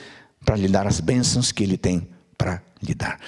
para 0.45 0.57
lhe 0.57 0.69
dar 0.69 0.87
as 0.87 1.01
bênçãos 1.01 1.51
que 1.51 1.63
Ele 1.63 1.77
tem 1.77 2.09
para 2.37 2.63
lhe 2.81 2.95
dar. 2.95 3.19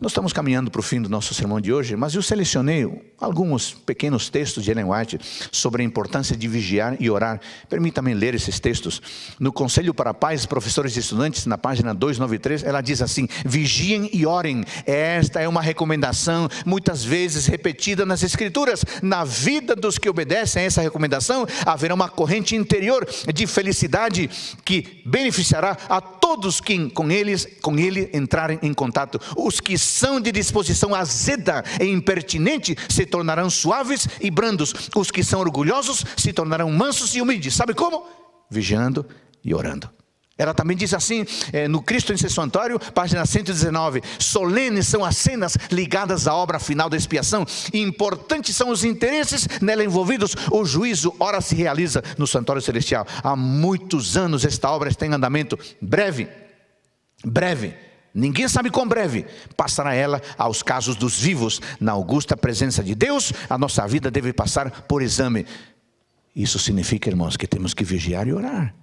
Nós 0.00 0.12
estamos 0.12 0.32
caminhando 0.32 0.70
para 0.70 0.78
o 0.78 0.82
fim 0.82 1.02
do 1.02 1.08
nosso 1.08 1.34
sermão 1.34 1.60
de 1.60 1.72
hoje, 1.72 1.96
mas 1.96 2.14
eu 2.14 2.22
selecionei 2.22 2.88
alguns 3.18 3.72
pequenos 3.72 4.30
textos 4.30 4.62
de 4.62 4.70
Ellen 4.70 4.84
White 4.84 5.18
sobre 5.50 5.82
a 5.82 5.84
importância 5.84 6.36
de 6.36 6.46
vigiar 6.46 6.96
e 7.00 7.10
orar. 7.10 7.40
Permita-me 7.68 8.14
ler 8.14 8.32
esses 8.32 8.60
textos. 8.60 9.02
No 9.40 9.52
Conselho 9.52 9.92
para 9.92 10.14
Pais, 10.14 10.46
Professores 10.46 10.96
e 10.96 11.00
Estudantes, 11.00 11.46
na 11.46 11.58
página 11.58 11.92
293, 11.92 12.62
ela 12.62 12.80
diz 12.80 13.02
assim: 13.02 13.26
vigiem 13.44 14.08
e 14.12 14.24
orem. 14.24 14.62
Esta 14.86 15.40
é 15.40 15.48
uma 15.48 15.60
recomendação 15.60 16.48
muitas 16.64 17.02
vezes 17.02 17.46
repetida 17.46 18.06
nas 18.06 18.22
Escrituras. 18.22 18.84
Na 19.02 19.24
vida 19.24 19.74
dos 19.74 19.98
que 19.98 20.08
obedecem 20.08 20.62
a 20.62 20.66
essa 20.66 20.80
recomendação, 20.80 21.44
haverá 21.66 21.92
uma 21.92 22.08
corrente 22.08 22.54
interior 22.54 23.04
de 23.34 23.48
felicidade 23.48 24.30
que 24.64 25.02
beneficiará 25.04 25.76
a 25.88 26.00
todos 26.00 26.60
que 26.60 26.88
com 26.90 27.10
eles, 27.10 27.48
com 27.60 27.76
ele 27.76 28.08
entrarem 28.12 28.60
em 28.62 28.72
contato. 28.72 29.20
Os 29.36 29.58
que 29.58 29.87
são 29.88 30.20
de 30.20 30.30
disposição 30.30 30.94
azeda 30.94 31.64
e 31.80 31.86
impertinente 31.86 32.76
se 32.88 33.06
tornarão 33.06 33.48
suaves 33.48 34.06
e 34.20 34.30
brandos. 34.30 34.90
Os 34.94 35.10
que 35.10 35.24
são 35.24 35.40
orgulhosos 35.40 36.04
se 36.16 36.32
tornarão 36.32 36.70
mansos 36.70 37.14
e 37.14 37.20
humildes. 37.20 37.54
Sabe 37.54 37.74
como? 37.74 38.06
Vigiando 38.50 39.06
e 39.44 39.54
orando. 39.54 39.90
Ela 40.36 40.54
também 40.54 40.76
diz 40.76 40.94
assim, 40.94 41.26
é, 41.52 41.66
no 41.66 41.82
Cristo 41.82 42.12
em 42.12 42.16
seu 42.16 42.30
santuário, 42.30 42.78
página 42.94 43.26
119: 43.26 44.00
solenes 44.20 44.86
são 44.86 45.04
as 45.04 45.16
cenas 45.16 45.56
ligadas 45.68 46.28
à 46.28 46.34
obra 46.34 46.60
final 46.60 46.88
da 46.88 46.96
expiação, 46.96 47.44
importantes 47.74 48.54
são 48.54 48.70
os 48.70 48.84
interesses 48.84 49.48
nela 49.60 49.82
envolvidos. 49.82 50.36
O 50.52 50.64
juízo, 50.64 51.12
ora, 51.18 51.40
se 51.40 51.56
realiza 51.56 52.04
no 52.16 52.24
santuário 52.24 52.62
celestial. 52.62 53.04
Há 53.20 53.34
muitos 53.34 54.16
anos 54.16 54.44
esta 54.44 54.70
obra 54.70 54.88
está 54.88 55.04
em 55.04 55.12
andamento, 55.12 55.58
breve, 55.82 56.28
breve 57.24 57.87
Ninguém 58.18 58.48
sabe 58.48 58.68
quão 58.68 58.88
breve 58.88 59.26
passará 59.56 59.94
ela 59.94 60.20
aos 60.36 60.60
casos 60.60 60.96
dos 60.96 61.20
vivos. 61.20 61.60
Na 61.78 61.92
augusta 61.92 62.36
presença 62.36 62.82
de 62.82 62.92
Deus, 62.92 63.32
a 63.48 63.56
nossa 63.56 63.86
vida 63.86 64.10
deve 64.10 64.32
passar 64.32 64.82
por 64.82 65.02
exame. 65.02 65.46
Isso 66.34 66.58
significa, 66.58 67.08
irmãos, 67.08 67.36
que 67.36 67.46
temos 67.46 67.72
que 67.72 67.84
vigiar 67.84 68.26
e 68.26 68.32
orar. 68.32 68.74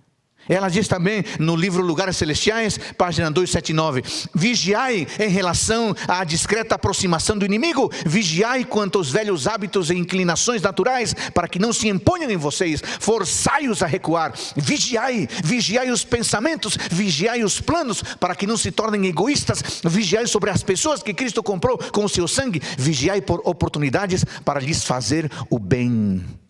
Ela 0.48 0.70
diz 0.70 0.88
também 0.88 1.24
no 1.40 1.56
livro 1.56 1.84
Lugares 1.84 2.18
Celestiais, 2.18 2.80
página 2.98 3.32
279: 3.32 4.04
Vigiai 4.34 5.08
em 5.20 5.30
relação 5.30 5.96
à 6.08 6.24
discreta 6.24 6.76
aproximação 6.76 7.38
do 7.38 7.46
inimigo, 7.46 7.92
vigiai 8.06 8.64
quanto 8.64 8.98
aos 8.98 9.10
velhos 9.10 9.48
hábitos 9.48 9.90
e 9.90 9.96
inclinações 9.96 10.62
naturais, 10.62 11.16
para 11.34 11.48
que 11.48 11.60
não 11.60 11.74
se 11.74 11.88
imponham 11.88 12.30
em 12.30 12.38
vocês, 12.38 12.82
forçai-os 13.00 13.82
a 13.82 13.88
recuar. 13.88 14.34
Vigiai, 14.56 15.28
vigiai 15.44 15.90
os 15.90 16.04
pensamentos, 16.04 16.78
vigiai 16.92 17.44
os 17.44 17.60
planos, 17.60 18.04
para 18.20 18.36
que 18.36 18.48
não 18.48 18.58
se 18.58 18.72
tornem 18.72 19.06
egoístas, 19.08 19.82
vigiai 19.84 20.28
sobre 20.28 20.50
as 20.52 20.62
pessoas 20.62 21.02
que 21.02 21.14
Cristo 21.14 21.42
comprou 21.42 21.78
com 21.78 22.06
o 22.06 22.10
seu 22.10 22.28
sangue, 22.28 22.62
vigiai 22.78 23.22
por 23.22 23.42
oportunidades 23.46 24.24
para 24.44 24.60
lhes 24.60 24.84
fazer 24.84 25.30
o 25.50 25.58
bem. 25.58 26.45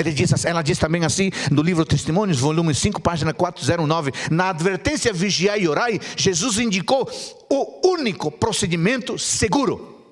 Ele 0.00 0.12
diz, 0.12 0.44
ela 0.46 0.62
diz 0.62 0.78
também 0.78 1.04
assim 1.04 1.30
no 1.50 1.60
livro 1.60 1.84
Testemunhos, 1.84 2.38
volume 2.38 2.74
5, 2.74 3.02
página 3.02 3.34
409: 3.34 4.12
Na 4.30 4.48
advertência 4.48 5.12
vigiai 5.12 5.60
e 5.60 5.68
orai, 5.68 6.00
Jesus 6.16 6.58
indicou 6.58 7.08
o 7.50 7.88
único 7.88 8.30
procedimento 8.30 9.18
seguro. 9.18 10.02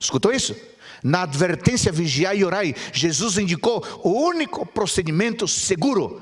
Escutou 0.00 0.32
isso? 0.32 0.56
Na 1.04 1.22
advertência 1.22 1.92
vigiai 1.92 2.38
e 2.38 2.44
orai, 2.44 2.74
Jesus 2.92 3.38
indicou 3.38 3.84
o 4.02 4.10
único 4.10 4.66
procedimento 4.66 5.46
seguro. 5.46 6.20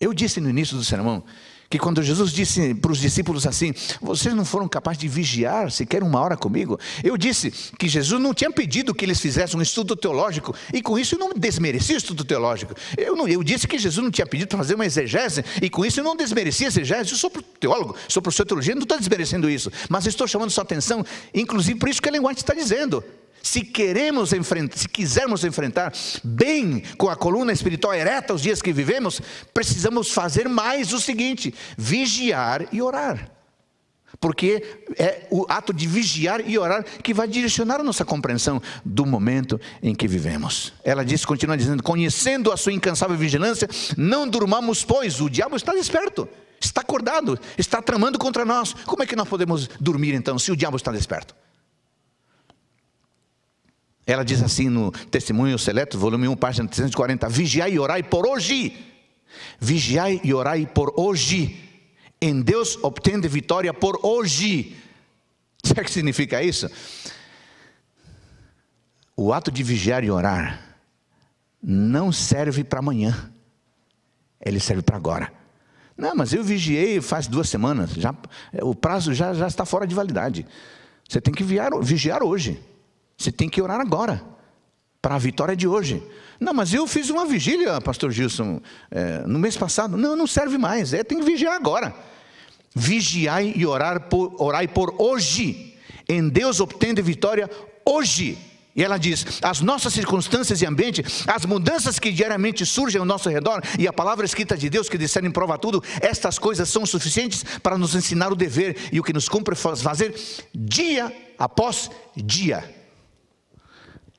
Eu 0.00 0.14
disse 0.14 0.40
no 0.40 0.48
início 0.48 0.76
do 0.76 0.84
sermão 0.84 1.24
que 1.70 1.78
quando 1.78 2.02
Jesus 2.02 2.32
disse 2.32 2.74
para 2.74 2.92
os 2.92 2.98
discípulos 2.98 3.46
assim: 3.46 3.74
Vocês 4.00 4.34
não 4.34 4.44
foram 4.44 4.66
capazes 4.66 5.00
de 5.00 5.08
vigiar 5.08 5.70
sequer 5.70 6.02
uma 6.02 6.18
hora 6.20 6.36
comigo? 6.36 6.78
Eu 7.04 7.16
disse 7.16 7.50
que 7.78 7.88
Jesus 7.88 8.20
não 8.20 8.32
tinha 8.32 8.50
pedido 8.50 8.94
que 8.94 9.04
eles 9.04 9.20
fizessem 9.20 9.58
um 9.58 9.62
estudo 9.62 9.94
teológico, 9.94 10.54
e 10.72 10.80
com 10.80 10.98
isso 10.98 11.14
eu 11.14 11.18
não 11.18 11.32
desmereci 11.34 11.94
o 11.94 11.98
estudo 11.98 12.24
teológico. 12.24 12.74
Eu, 12.96 13.14
não, 13.14 13.28
eu 13.28 13.42
disse 13.42 13.68
que 13.68 13.78
Jesus 13.78 14.02
não 14.02 14.10
tinha 14.10 14.26
pedido 14.26 14.48
para 14.48 14.58
fazer 14.58 14.74
uma 14.74 14.86
exegese, 14.86 15.44
e 15.60 15.68
com 15.68 15.84
isso 15.84 16.00
eu 16.00 16.04
não 16.04 16.16
desmereci 16.16 16.64
a 16.64 16.68
exegese. 16.68 17.12
Eu 17.12 17.18
sou 17.18 17.30
teólogo, 17.60 17.94
sou 18.08 18.22
professor 18.22 18.44
de 18.44 18.48
teologia, 18.48 18.74
não 18.74 18.82
estou 18.82 18.98
desmerecendo 18.98 19.50
isso, 19.50 19.70
mas 19.88 20.06
estou 20.06 20.26
chamando 20.26 20.50
sua 20.50 20.62
atenção, 20.62 21.04
inclusive 21.34 21.78
por 21.78 21.88
isso 21.88 22.00
que 22.00 22.08
a 22.08 22.12
linguagem 22.12 22.38
está 22.40 22.54
dizendo. 22.54 23.04
Se 23.48 23.62
queremos 23.62 24.34
enfrentar, 24.34 24.76
se 24.76 24.86
quisermos 24.86 25.42
enfrentar 25.42 25.90
bem 26.22 26.82
com 26.98 27.08
a 27.08 27.16
coluna 27.16 27.50
espiritual 27.50 27.94
ereta 27.94 28.34
os 28.34 28.42
dias 28.42 28.60
que 28.60 28.74
vivemos, 28.74 29.22
precisamos 29.54 30.10
fazer 30.10 30.46
mais 30.50 30.92
o 30.92 31.00
seguinte: 31.00 31.54
vigiar 31.74 32.68
e 32.70 32.82
orar. 32.82 33.32
Porque 34.20 34.82
é 34.98 35.26
o 35.30 35.46
ato 35.48 35.72
de 35.72 35.86
vigiar 35.86 36.46
e 36.46 36.58
orar 36.58 36.84
que 37.02 37.14
vai 37.14 37.26
direcionar 37.26 37.80
a 37.80 37.82
nossa 37.82 38.04
compreensão 38.04 38.60
do 38.84 39.06
momento 39.06 39.58
em 39.82 39.94
que 39.94 40.06
vivemos. 40.06 40.74
Ela 40.84 41.02
diz, 41.02 41.24
continua 41.24 41.56
dizendo: 41.56 41.82
conhecendo 41.82 42.52
a 42.52 42.56
sua 42.58 42.74
incansável 42.74 43.16
vigilância, 43.16 43.66
não 43.96 44.28
durmamos, 44.28 44.84
pois 44.84 45.22
o 45.22 45.30
diabo 45.30 45.56
está 45.56 45.72
desperto, 45.72 46.28
está 46.60 46.82
acordado, 46.82 47.40
está 47.56 47.80
tramando 47.80 48.18
contra 48.18 48.44
nós. 48.44 48.74
Como 48.84 49.02
é 49.02 49.06
que 49.06 49.16
nós 49.16 49.26
podemos 49.26 49.70
dormir 49.80 50.12
então, 50.12 50.38
se 50.38 50.52
o 50.52 50.56
diabo 50.56 50.76
está 50.76 50.92
desperto? 50.92 51.34
Ela 54.08 54.24
diz 54.24 54.42
assim 54.42 54.70
no 54.70 54.90
Testemunho 54.90 55.58
Seleto, 55.58 55.98
volume 55.98 56.26
1, 56.26 56.34
página 56.36 56.66
340: 56.66 57.28
Vigiai 57.28 57.72
e 57.72 57.78
orai 57.78 58.02
por 58.02 58.26
hoje. 58.26 58.74
Vigiai 59.60 60.18
e 60.24 60.32
orai 60.32 60.64
por 60.64 60.94
hoje. 60.96 61.62
Em 62.18 62.40
Deus 62.40 62.78
obtende 62.82 63.28
vitória 63.28 63.74
por 63.74 64.00
hoje. 64.02 64.74
Sabe 65.62 65.82
o 65.82 65.84
que 65.84 65.90
significa 65.90 66.42
isso? 66.42 66.70
O 69.14 69.30
ato 69.30 69.52
de 69.52 69.62
vigiar 69.62 70.02
e 70.02 70.10
orar 70.10 70.58
não 71.62 72.10
serve 72.10 72.64
para 72.64 72.78
amanhã, 72.78 73.30
ele 74.40 74.58
serve 74.58 74.80
para 74.80 74.96
agora. 74.96 75.30
Não, 75.94 76.14
mas 76.14 76.32
eu 76.32 76.42
vigiei 76.42 77.02
faz 77.02 77.26
duas 77.26 77.50
semanas, 77.50 77.90
já, 77.90 78.14
o 78.62 78.74
prazo 78.74 79.12
já, 79.12 79.34
já 79.34 79.48
está 79.48 79.66
fora 79.66 79.86
de 79.86 79.94
validade. 79.94 80.46
Você 81.06 81.20
tem 81.20 81.34
que 81.34 81.44
vigiar, 81.44 81.70
vigiar 81.82 82.22
hoje, 82.22 82.58
você 83.18 83.32
tem 83.32 83.48
que 83.48 83.60
orar 83.60 83.80
agora, 83.80 84.22
para 85.02 85.16
a 85.16 85.18
vitória 85.18 85.56
de 85.56 85.66
hoje. 85.66 86.00
Não, 86.38 86.54
mas 86.54 86.72
eu 86.72 86.86
fiz 86.86 87.10
uma 87.10 87.26
vigília, 87.26 87.80
pastor 87.80 88.12
Gilson, 88.12 88.60
é, 88.90 89.24
no 89.26 89.40
mês 89.40 89.56
passado. 89.56 89.96
Não, 89.96 90.14
não 90.14 90.26
serve 90.26 90.56
mais, 90.56 90.94
é, 90.94 91.02
tem 91.02 91.18
que 91.18 91.24
vigiar 91.24 91.54
agora. 91.54 91.92
Vigiai 92.74 93.52
e 93.56 93.66
orar 93.66 94.08
por, 94.08 94.36
orai 94.38 94.68
por 94.68 94.94
hoje. 94.98 95.74
Em 96.08 96.28
Deus 96.28 96.60
obtende 96.60 97.02
vitória 97.02 97.50
hoje. 97.84 98.38
E 98.76 98.84
ela 98.84 98.96
diz: 98.96 99.40
as 99.42 99.60
nossas 99.60 99.92
circunstâncias 99.92 100.62
e 100.62 100.66
ambiente, 100.66 101.04
as 101.26 101.44
mudanças 101.44 101.98
que 101.98 102.12
diariamente 102.12 102.64
surgem 102.64 103.00
ao 103.00 103.04
nosso 103.04 103.28
redor, 103.28 103.60
e 103.76 103.88
a 103.88 103.92
palavra 103.92 104.24
escrita 104.24 104.56
de 104.56 104.70
Deus 104.70 104.88
que 104.88 104.96
discerne 104.96 105.30
prova 105.30 105.58
tudo, 105.58 105.82
estas 106.00 106.38
coisas 106.38 106.68
são 106.68 106.86
suficientes 106.86 107.44
para 107.60 107.76
nos 107.76 107.96
ensinar 107.96 108.30
o 108.30 108.36
dever 108.36 108.76
e 108.92 109.00
o 109.00 109.02
que 109.02 109.12
nos 109.12 109.28
cumpre 109.28 109.56
fazer 109.56 110.14
dia 110.54 111.12
após 111.36 111.90
dia. 112.14 112.77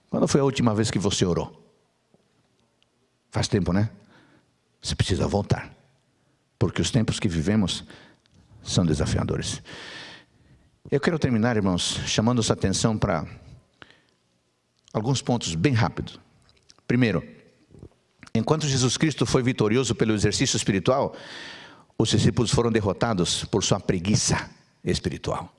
Quando 0.09 0.27
foi 0.27 0.41
a 0.41 0.43
última 0.43 0.73
vez 0.73 0.89
que 0.89 0.99
você 0.99 1.25
orou? 1.25 1.55
Faz 3.29 3.47
tempo, 3.47 3.71
né? 3.71 3.89
Você 4.81 4.95
precisa 4.95 5.27
voltar, 5.27 5.71
porque 6.57 6.81
os 6.81 6.89
tempos 6.89 7.19
que 7.19 7.27
vivemos 7.27 7.83
são 8.63 8.85
desafiadores. 8.85 9.61
Eu 10.89 10.99
quero 10.99 11.19
terminar, 11.19 11.55
irmãos, 11.55 11.99
chamando 12.07 12.41
sua 12.41 12.55
atenção 12.55 12.97
para 12.97 13.27
alguns 14.91 15.21
pontos 15.21 15.53
bem 15.53 15.73
rápidos. 15.73 16.19
Primeiro, 16.87 17.23
enquanto 18.33 18.65
Jesus 18.65 18.97
Cristo 18.97 19.25
foi 19.25 19.43
vitorioso 19.43 19.93
pelo 19.93 20.13
exercício 20.13 20.57
espiritual, 20.57 21.15
os 21.97 22.09
discípulos 22.09 22.49
foram 22.49 22.71
derrotados 22.71 23.43
por 23.45 23.63
sua 23.63 23.79
preguiça 23.79 24.49
espiritual. 24.83 25.53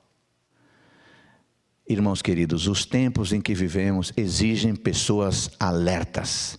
Irmãos 1.91 2.21
queridos, 2.21 2.67
os 2.67 2.85
tempos 2.85 3.33
em 3.33 3.41
que 3.41 3.53
vivemos 3.53 4.13
exigem 4.15 4.73
pessoas 4.73 5.51
alertas, 5.59 6.57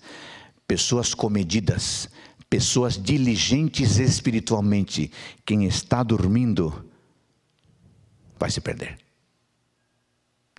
pessoas 0.69 1.15
comedidas, 1.15 2.07
pessoas 2.51 3.03
diligentes 3.03 3.97
espiritualmente. 3.97 5.11
Quem 5.47 5.65
está 5.65 6.03
dormindo 6.03 6.85
vai 8.39 8.51
se 8.51 8.61
perder. 8.61 8.99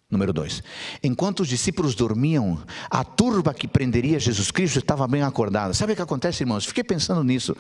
Número 0.09 0.33
dois, 0.33 0.63
enquanto 1.03 1.41
os 1.41 1.47
discípulos 1.47 1.93
dormiam, 1.93 2.59
a 2.89 3.03
turba 3.03 3.53
que 3.53 3.67
prenderia 3.67 4.19
Jesus 4.19 4.49
Cristo 4.49 4.79
estava 4.79 5.07
bem 5.07 5.21
acordada. 5.21 5.75
Sabe 5.75 5.93
o 5.93 5.95
que 5.95 6.01
acontece, 6.01 6.41
irmãos? 6.41 6.65
Fiquei 6.65 6.83
pensando 6.83 7.23
nisso. 7.23 7.55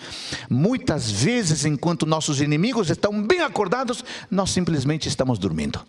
Muitas 0.49 1.11
vezes, 1.11 1.63
enquanto 1.63 2.07
nossos 2.07 2.41
inimigos 2.41 2.89
estão 2.89 3.21
bem 3.21 3.41
acordados, 3.41 4.03
nós 4.31 4.49
simplesmente 4.49 5.07
estamos 5.07 5.37
dormindo. 5.37 5.79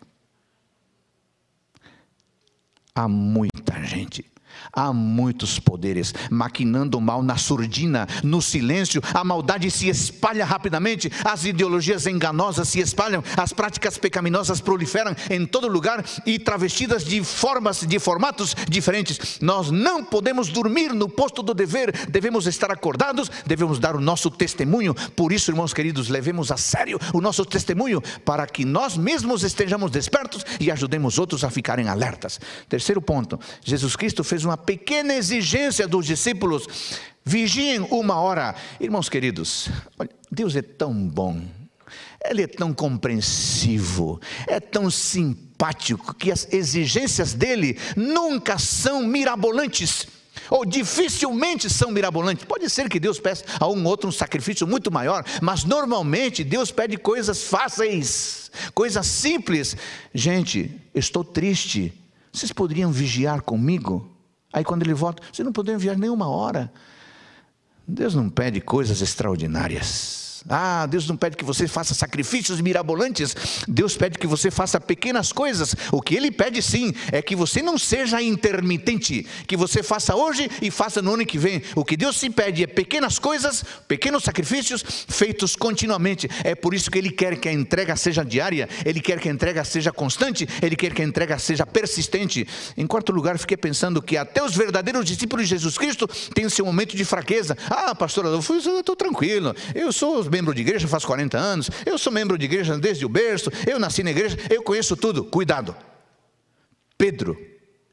Há 2.97 3.09
muita 3.09 3.83
gente 3.83 4.25
Há 4.73 4.93
muitos 4.93 5.59
poderes 5.59 6.15
maquinando 6.31 6.99
o 6.99 7.01
mal 7.01 7.23
na 7.23 7.37
surdina, 7.37 8.07
no 8.23 8.41
silêncio. 8.43 9.03
A 9.13 9.25
maldade 9.25 9.71
se 9.71 9.89
espalha 9.89 10.45
rapidamente, 10.45 11.11
as 11.25 11.45
ideologias 11.45 12.07
enganosas 12.07 12.69
se 12.69 12.81
espalham, 12.81 13.23
as 13.37 13.53
práticas 13.53 13.99
pecaminosas 13.99 14.61
proliferam 14.61 15.15
em 15.31 15.47
todo 15.47 15.69
lugar 15.69 16.05
e 16.27 16.39
travestidas 16.39 17.05
de 17.05 17.23
formas, 17.23 17.81
de 17.81 17.99
formatos 17.99 18.55
diferentes. 18.69 19.39
Nós 19.41 19.71
não 19.71 20.05
podemos 20.05 20.49
dormir 20.49 20.93
no 20.93 21.09
posto 21.09 21.43
do 21.43 21.55
dever, 21.55 22.09
devemos 22.09 22.47
estar 22.47 22.71
acordados, 22.71 23.31
devemos 23.47 23.79
dar 23.79 23.97
o 23.97 24.01
nosso 24.01 24.31
testemunho. 24.31 24.95
Por 25.17 25.33
isso, 25.33 25.51
irmãos 25.51 25.73
queridos, 25.73 26.09
levemos 26.09 26.51
a 26.51 26.57
sério 26.57 26.99
o 27.13 27.21
nosso 27.21 27.45
testemunho 27.45 28.03
para 28.25 28.47
que 28.47 28.65
nós 28.65 28.97
mesmos 28.97 29.43
estejamos 29.43 29.91
despertos 29.91 30.45
e 30.61 30.71
ajudemos 30.71 31.19
outros 31.19 31.45
a 31.45 31.51
ficarem 31.51 31.89
alertas. 31.89 32.41
Terceiro 32.69 33.01
ponto: 33.01 33.39
Jesus 33.63 33.97
Cristo 33.97 34.25
fez 34.25 34.44
uma 34.45 34.57
pequena 34.57 35.15
exigência 35.15 35.87
dos 35.87 36.07
discípulos: 36.07 36.67
vigiem 37.25 37.81
uma 37.91 38.17
hora. 38.17 38.55
Irmãos 38.81 39.09
queridos, 39.09 39.69
Deus 40.31 40.57
é 40.57 40.63
tão 40.63 40.93
bom, 40.95 41.43
Ele 42.25 42.43
é 42.43 42.47
tão 42.47 42.73
compreensivo, 42.75 44.21
é 44.47 44.61
tão 44.61 44.91
simpático, 44.91 46.15
que 46.15 46.31
as 46.31 46.53
exigências 46.53 47.33
dele 47.33 47.79
nunca 47.97 48.59
são 48.59 49.03
mirabolantes 49.03 50.07
ou 50.51 50.65
dificilmente 50.65 51.71
são 51.71 51.91
mirabolantes. 51.91 52.45
Pode 52.45 52.69
ser 52.69 52.89
que 52.89 53.01
Deus 53.01 53.19
peça 53.19 53.45
a 53.59 53.69
um 53.69 53.85
outro 53.87 54.09
um 54.09 54.13
sacrifício 54.13 54.67
muito 54.67 54.91
maior, 54.91 55.25
mas 55.41 55.65
normalmente 55.65 56.45
Deus 56.45 56.71
pede 56.71 56.97
coisas 56.97 57.45
fáceis, 57.45 58.51
coisas 58.75 59.07
simples. 59.07 59.77
Gente, 60.13 60.81
estou 60.95 61.25
triste. 61.25 61.93
Vocês 62.33 62.53
poderiam 62.53 62.91
vigiar 62.91 63.43
comigo? 63.43 64.14
Aí 64.55 64.63
quando 64.63 64.85
ele 64.85 64.95
volta, 64.95 65.21
você 65.33 65.43
não 65.43 65.53
pode 65.53 65.73
enviar 65.73 65.99
nenhuma 65.99 66.29
hora. 66.29 66.73
Deus 67.87 68.15
não 68.15 68.31
pede 68.31 68.61
coisas 68.61 69.03
extraordinárias. 69.03 70.24
Ah, 70.49 70.85
Deus 70.87 71.09
não 71.09 71.17
pede 71.17 71.37
que 71.37 71.45
você 71.45 71.67
faça 71.67 71.95
sacrifícios 71.95 72.61
mirabolantes, 72.61 73.35
Deus 73.67 73.97
pede 73.97 74.19
que 74.19 74.27
você 74.27 74.51
faça 74.51 74.79
pequenas 74.79 75.33
coisas. 75.33 75.75
O 75.91 76.03
que 76.03 76.15
Ele 76.15 76.31
pede 76.31 76.61
sim 76.61 76.93
é 77.11 77.23
que 77.23 77.35
você 77.35 77.63
não 77.63 77.79
seja 77.79 78.21
intermitente, 78.21 79.27
que 79.47 79.57
você 79.57 79.83
faça 79.83 80.15
hoje 80.15 80.51
e 80.61 80.71
faça 80.71 81.01
no 81.01 81.15
ano 81.15 81.25
que 81.25 81.39
vem. 81.39 81.63
O 81.75 81.83
que 81.83 81.97
Deus 81.97 82.19
se 82.19 82.29
pede 82.29 82.63
é 82.63 82.67
pequenas 82.67 83.19
coisas, 83.19 83.65
pequenos 83.89 84.25
sacrifícios 84.25 84.85
feitos 85.09 85.57
continuamente. 85.57 86.29
É 86.45 86.55
por 86.55 86.75
isso 86.75 86.91
que 86.91 86.99
Ele 86.99 87.11
quer 87.11 87.37
que 87.39 87.49
a 87.49 87.53
entrega 87.53 87.97
seja 87.97 88.23
diária, 88.23 88.69
Ele 88.85 89.01
quer 89.01 89.19
que 89.19 89.31
a 89.31 89.33
entrega 89.33 89.65
seja 89.65 89.93
constante, 89.93 90.47
Ele 90.61 90.77
quer 90.77 90.93
que 90.93 91.01
a 91.01 91.07
entrega 91.07 91.39
seja 91.39 91.65
persistente. 91.65 92.47
Em 92.77 92.87
quarto 92.87 93.13
lugar, 93.13 93.39
fiquei 93.39 93.57
pensando 93.57 94.03
que 94.03 94.17
até 94.19 94.45
os 94.45 94.55
verdadeiros 94.55 95.07
discípulos 95.07 95.49
de 95.49 95.55
Jesus 95.55 95.79
Cristo 95.79 96.07
têm 96.35 96.51
seu 96.51 96.67
momento 96.67 96.95
de 96.95 97.05
fraqueza. 97.05 97.57
Ah, 97.71 97.95
pastor, 97.95 98.27
eu 98.27 98.41
estou 98.41 98.95
tranquilo, 98.95 99.55
eu 99.75 99.91
sou 99.91 100.34
membro 100.35 100.53
de 100.53 100.63
igreja 100.63 100.89
faz 100.89 101.05
40 101.05 101.39
anos, 101.39 101.71
eu 101.87 101.97
sou 101.97 102.13
membro 102.13 102.37
de 102.37 102.45
igreja 102.45 102.77
desde 102.77 103.07
o 103.07 103.09
berço, 103.09 103.53
eu 103.71 103.79
nasci 103.79 104.03
na 104.03 104.11
igreja, 104.11 104.37
eu 104.51 104.65
conheço 104.65 104.97
tudo. 104.97 105.23
Cuidado. 105.25 105.77
Pedro, 106.99 107.39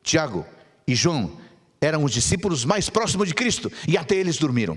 Tiago 0.01 0.43
e 0.87 0.95
João 0.95 1.39
eram 1.79 2.03
os 2.03 2.11
discípulos 2.11 2.65
mais 2.65 2.89
próximos 2.89 3.27
de 3.27 3.35
Cristo 3.35 3.71
e 3.87 3.95
até 3.95 4.15
eles 4.15 4.37
dormiram. 4.39 4.75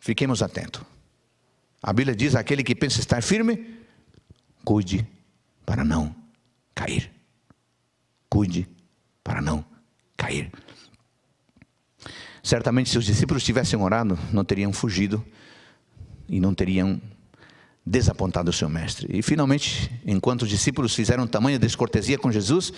Fiquemos 0.00 0.42
atentos. 0.42 0.82
A 1.80 1.92
Bíblia 1.92 2.16
diz: 2.16 2.34
aquele 2.34 2.64
que 2.64 2.74
pensa 2.74 2.98
estar 2.98 3.22
firme, 3.22 3.78
cuide 4.64 5.06
para 5.64 5.84
não 5.84 6.14
cair. 6.74 7.12
Cuide 8.28 8.68
para 9.22 9.40
não 9.40 9.64
cair. 10.16 10.50
Certamente, 12.46 12.90
se 12.90 12.96
os 12.96 13.04
discípulos 13.04 13.42
tivessem 13.42 13.76
orado, 13.76 14.16
não 14.32 14.44
teriam 14.44 14.72
fugido 14.72 15.20
e 16.28 16.38
não 16.38 16.54
teriam 16.54 17.02
desapontado 17.84 18.50
o 18.50 18.52
seu 18.52 18.68
mestre. 18.68 19.08
E 19.10 19.20
finalmente, 19.20 19.90
enquanto 20.06 20.42
os 20.42 20.48
discípulos 20.48 20.94
fizeram 20.94 21.26
tamanha 21.26 21.58
descortesia 21.58 22.16
com 22.16 22.30
Jesus, 22.30 22.72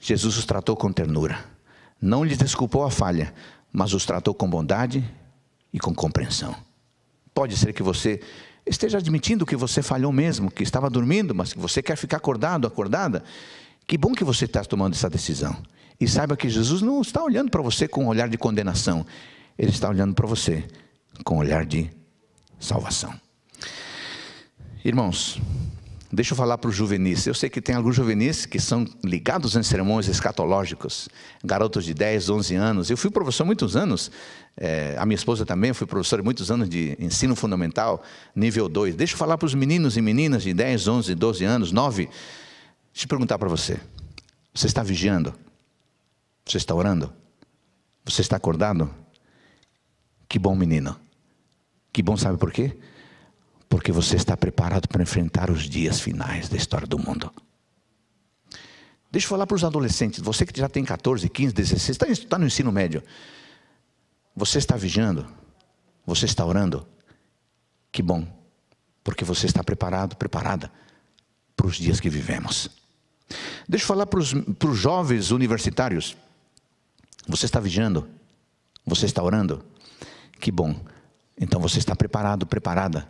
Jesus 0.00 0.38
os 0.38 0.46
tratou 0.46 0.74
com 0.74 0.90
ternura. 0.90 1.44
Não 2.00 2.24
lhes 2.24 2.38
desculpou 2.38 2.82
a 2.82 2.90
falha, 2.90 3.34
mas 3.70 3.92
os 3.92 4.06
tratou 4.06 4.32
com 4.32 4.48
bondade 4.48 5.04
e 5.70 5.78
com 5.78 5.94
compreensão. 5.94 6.56
Pode 7.34 7.58
ser 7.58 7.74
que 7.74 7.82
você 7.82 8.22
esteja 8.64 8.96
admitindo 8.96 9.44
que 9.44 9.54
você 9.54 9.82
falhou 9.82 10.12
mesmo, 10.12 10.50
que 10.50 10.62
estava 10.62 10.88
dormindo, 10.88 11.34
mas 11.34 11.52
que 11.52 11.58
você 11.58 11.82
quer 11.82 11.96
ficar 11.96 12.16
acordado, 12.16 12.66
acordada. 12.66 13.22
Que 13.86 13.98
bom 13.98 14.14
que 14.14 14.24
você 14.24 14.46
está 14.46 14.64
tomando 14.64 14.94
essa 14.94 15.10
decisão. 15.10 15.54
E 16.00 16.08
saiba 16.08 16.36
que 16.36 16.48
Jesus 16.48 16.82
não 16.82 17.00
está 17.00 17.22
olhando 17.22 17.50
para 17.50 17.62
você 17.62 17.86
com 17.86 18.04
um 18.04 18.08
olhar 18.08 18.28
de 18.28 18.36
condenação, 18.36 19.06
Ele 19.58 19.70
está 19.70 19.88
olhando 19.88 20.14
para 20.14 20.26
você 20.26 20.64
com 21.24 21.36
um 21.36 21.38
olhar 21.38 21.64
de 21.64 21.90
salvação. 22.58 23.14
Irmãos, 24.84 25.40
deixa 26.12 26.32
eu 26.32 26.36
falar 26.36 26.58
para 26.58 26.68
os 26.68 26.76
juvenis. 26.76 27.26
Eu 27.26 27.34
sei 27.34 27.48
que 27.48 27.60
tem 27.60 27.74
alguns 27.74 27.96
juvenis 27.96 28.44
que 28.44 28.58
são 28.58 28.84
ligados 29.02 29.56
em 29.56 29.62
sermões 29.62 30.08
escatológicos, 30.08 31.08
garotos 31.42 31.84
de 31.84 31.94
10, 31.94 32.28
11 32.28 32.54
anos. 32.54 32.90
Eu 32.90 32.96
fui 32.96 33.10
professor 33.10 33.44
muitos 33.44 33.76
anos, 33.76 34.10
é, 34.56 34.94
a 34.98 35.06
minha 35.06 35.16
esposa 35.16 35.46
também, 35.46 35.72
fui 35.72 35.86
professor 35.86 36.18
de 36.18 36.24
muitos 36.24 36.50
anos 36.50 36.68
de 36.68 36.96
ensino 37.00 37.34
fundamental, 37.34 38.02
nível 38.34 38.68
2. 38.68 38.94
Deixa 38.94 39.14
eu 39.14 39.18
falar 39.18 39.38
para 39.38 39.46
os 39.46 39.54
meninos 39.54 39.96
e 39.96 40.02
meninas 40.02 40.42
de 40.42 40.52
10, 40.52 40.88
11, 40.88 41.14
12 41.14 41.44
anos, 41.44 41.72
9. 41.72 42.04
Deixa 42.04 43.04
eu 43.04 43.08
perguntar 43.08 43.38
para 43.38 43.48
você: 43.48 43.78
você 44.52 44.66
está 44.66 44.82
vigiando? 44.82 45.34
Você 46.46 46.58
está 46.58 46.74
orando? 46.74 47.12
Você 48.04 48.20
está 48.20 48.36
acordado? 48.36 48.92
Que 50.28 50.38
bom 50.38 50.54
menino. 50.54 50.98
Que 51.92 52.02
bom, 52.02 52.16
sabe 52.16 52.38
por 52.38 52.52
quê? 52.52 52.76
porque 53.74 53.90
você 53.90 54.14
está 54.14 54.36
preparado 54.36 54.86
para 54.86 55.02
enfrentar 55.02 55.50
os 55.50 55.68
dias 55.68 56.00
finais 56.00 56.48
da 56.48 56.56
história 56.56 56.86
do 56.86 56.96
mundo. 56.96 57.28
Deixa 59.10 59.26
eu 59.26 59.30
falar 59.30 59.48
para 59.48 59.56
os 59.56 59.64
adolescentes, 59.64 60.20
você 60.20 60.46
que 60.46 60.56
já 60.56 60.68
tem 60.68 60.84
14, 60.84 61.28
15, 61.28 61.52
16, 61.52 61.88
está, 61.88 62.06
está 62.06 62.38
no 62.38 62.46
ensino 62.46 62.70
médio. 62.70 63.02
Você 64.36 64.58
está 64.58 64.76
vigiando? 64.76 65.26
Você 66.06 66.24
está 66.24 66.46
orando? 66.46 66.86
Que 67.90 68.00
bom, 68.00 68.24
porque 69.02 69.24
você 69.24 69.46
está 69.46 69.64
preparado, 69.64 70.14
preparada 70.14 70.70
para 71.56 71.66
os 71.66 71.74
dias 71.74 71.98
que 71.98 72.08
vivemos. 72.08 72.68
Deixa 73.68 73.82
eu 73.82 73.88
falar 73.88 74.06
para 74.06 74.20
os, 74.20 74.32
para 74.32 74.70
os 74.70 74.78
jovens 74.78 75.32
universitários. 75.32 76.16
Você 77.26 77.46
está 77.46 77.58
vigiando? 77.60 78.08
Você 78.86 79.06
está 79.06 79.22
orando? 79.22 79.64
Que 80.40 80.52
bom. 80.52 80.74
Então 81.40 81.60
você 81.60 81.78
está 81.78 81.96
preparado, 81.96 82.46
preparada 82.46 83.08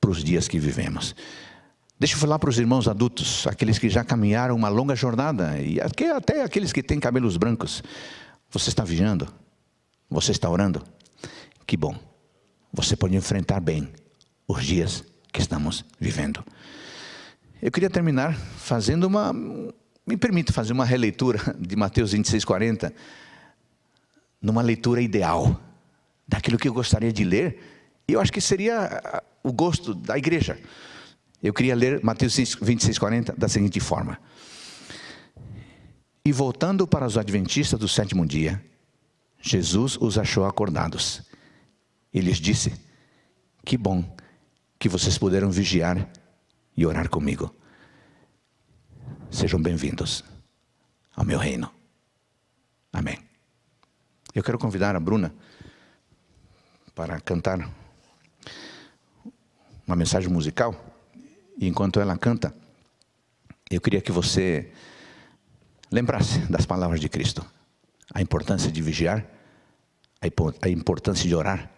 para 0.00 0.10
os 0.10 0.22
dias 0.22 0.46
que 0.46 0.58
vivemos. 0.58 1.14
Deixa 1.98 2.14
eu 2.14 2.18
falar 2.18 2.38
para 2.38 2.48
os 2.48 2.58
irmãos 2.58 2.88
adultos, 2.88 3.46
aqueles 3.46 3.78
que 3.78 3.88
já 3.88 4.02
caminharam 4.02 4.56
uma 4.56 4.68
longa 4.68 4.96
jornada, 4.96 5.60
e 5.60 5.78
até 5.80 6.42
aqueles 6.42 6.72
que 6.72 6.82
têm 6.82 6.98
cabelos 6.98 7.36
brancos. 7.36 7.82
Você 8.50 8.70
está 8.70 8.84
vigiando? 8.84 9.28
Você 10.08 10.32
está 10.32 10.48
orando? 10.48 10.82
Que 11.66 11.76
bom. 11.76 11.94
Você 12.72 12.96
pode 12.96 13.14
enfrentar 13.14 13.60
bem 13.60 13.92
os 14.48 14.64
dias 14.64 15.04
que 15.32 15.40
estamos 15.40 15.84
vivendo. 15.98 16.42
Eu 17.60 17.70
queria 17.70 17.90
terminar 17.90 18.34
fazendo 18.34 19.04
uma. 19.04 19.32
Me 20.06 20.16
permite 20.16 20.52
fazer 20.52 20.72
uma 20.72 20.84
releitura 20.84 21.38
de 21.58 21.76
Mateus 21.76 22.12
26, 22.12 22.44
40, 22.44 22.92
numa 24.40 24.62
leitura 24.62 25.02
ideal, 25.02 25.60
daquilo 26.26 26.58
que 26.58 26.68
eu 26.68 26.72
gostaria 26.72 27.12
de 27.12 27.24
ler, 27.24 27.60
e 28.08 28.12
eu 28.12 28.20
acho 28.20 28.32
que 28.32 28.40
seria 28.40 29.22
o 29.42 29.52
gosto 29.52 29.94
da 29.94 30.16
igreja. 30.16 30.58
Eu 31.42 31.54
queria 31.54 31.74
ler 31.74 32.02
Mateus 32.02 32.36
26, 32.36 32.98
40 32.98 33.34
da 33.36 33.48
seguinte 33.48 33.80
forma: 33.80 34.18
E 36.24 36.32
voltando 36.32 36.86
para 36.86 37.06
os 37.06 37.16
adventistas 37.16 37.78
do 37.78 37.88
sétimo 37.88 38.26
dia, 38.26 38.62
Jesus 39.40 39.96
os 40.00 40.18
achou 40.18 40.44
acordados. 40.44 41.22
E 42.12 42.20
lhes 42.20 42.38
disse: 42.38 42.72
Que 43.64 43.76
bom 43.76 44.04
que 44.78 44.88
vocês 44.88 45.16
puderam 45.16 45.50
vigiar 45.50 46.08
e 46.76 46.84
orar 46.84 47.08
comigo. 47.08 47.54
Sejam 49.30 49.62
bem-vindos 49.62 50.24
ao 51.14 51.24
meu 51.24 51.38
reino. 51.38 51.70
Amém. 52.92 53.29
Eu 54.34 54.42
quero 54.42 54.58
convidar 54.58 54.94
a 54.94 55.00
Bruna 55.00 55.34
para 56.94 57.20
cantar 57.20 57.68
uma 59.86 59.96
mensagem 59.96 60.30
musical. 60.30 60.74
E 61.58 61.66
enquanto 61.66 62.00
ela 62.00 62.16
canta, 62.16 62.54
eu 63.70 63.80
queria 63.80 64.00
que 64.00 64.12
você 64.12 64.72
lembrasse 65.90 66.38
das 66.50 66.64
palavras 66.64 67.00
de 67.00 67.08
Cristo 67.08 67.44
a 68.14 68.20
importância 68.20 68.70
de 68.70 68.80
vigiar, 68.80 69.24
a 70.20 70.68
importância 70.68 71.28
de 71.28 71.34
orar, 71.34 71.70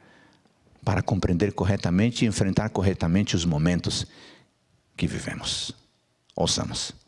para 0.84 1.02
compreender 1.02 1.52
corretamente 1.52 2.24
e 2.24 2.28
enfrentar 2.28 2.68
corretamente 2.70 3.36
os 3.36 3.44
momentos 3.44 4.06
que 4.96 5.06
vivemos. 5.06 5.72
Ouçamos. 6.34 7.01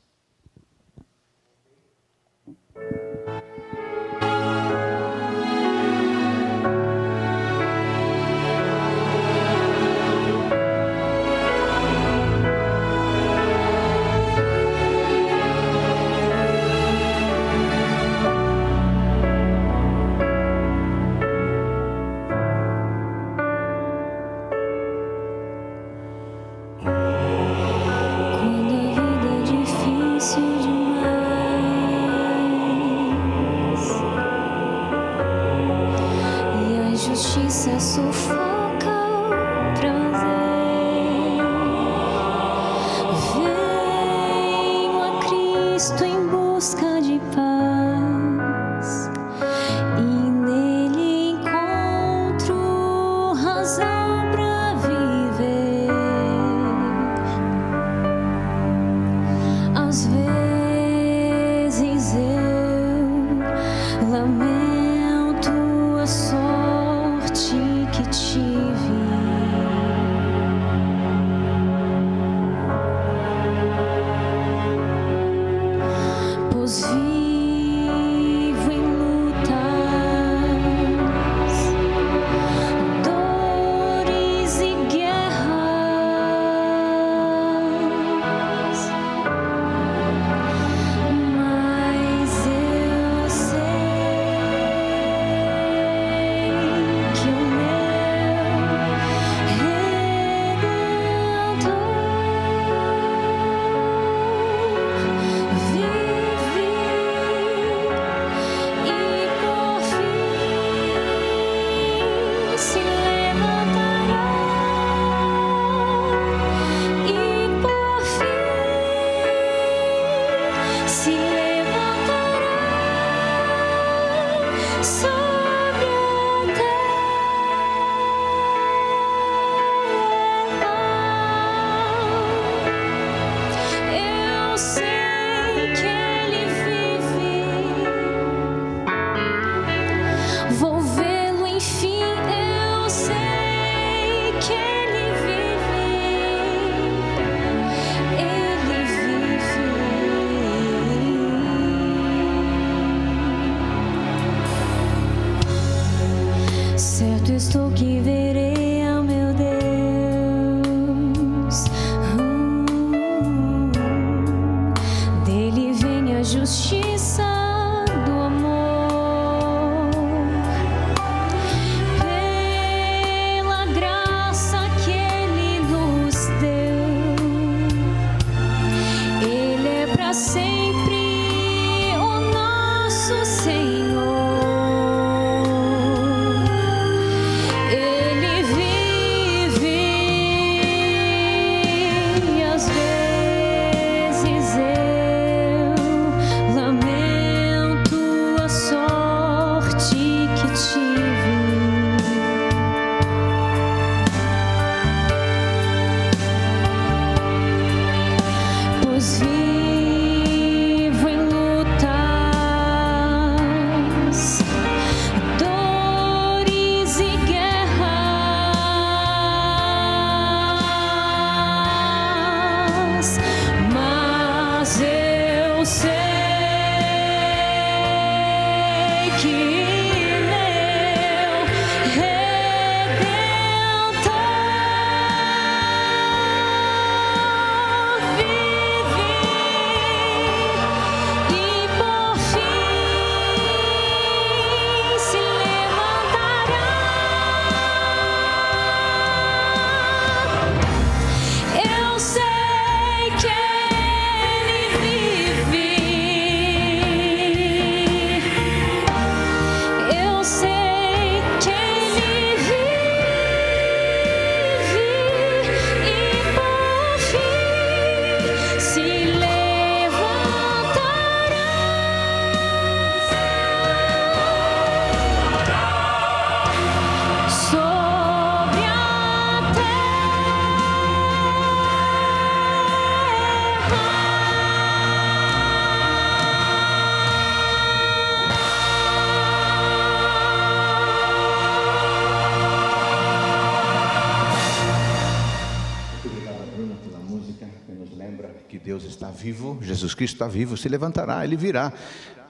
Vivo, 299.11 299.59
Jesus 299.63 299.95
Cristo 299.95 300.15
está 300.15 300.29
vivo, 300.29 300.57
se 300.57 300.69
levantará, 300.69 301.25
ele 301.25 301.37
virá. 301.37 301.73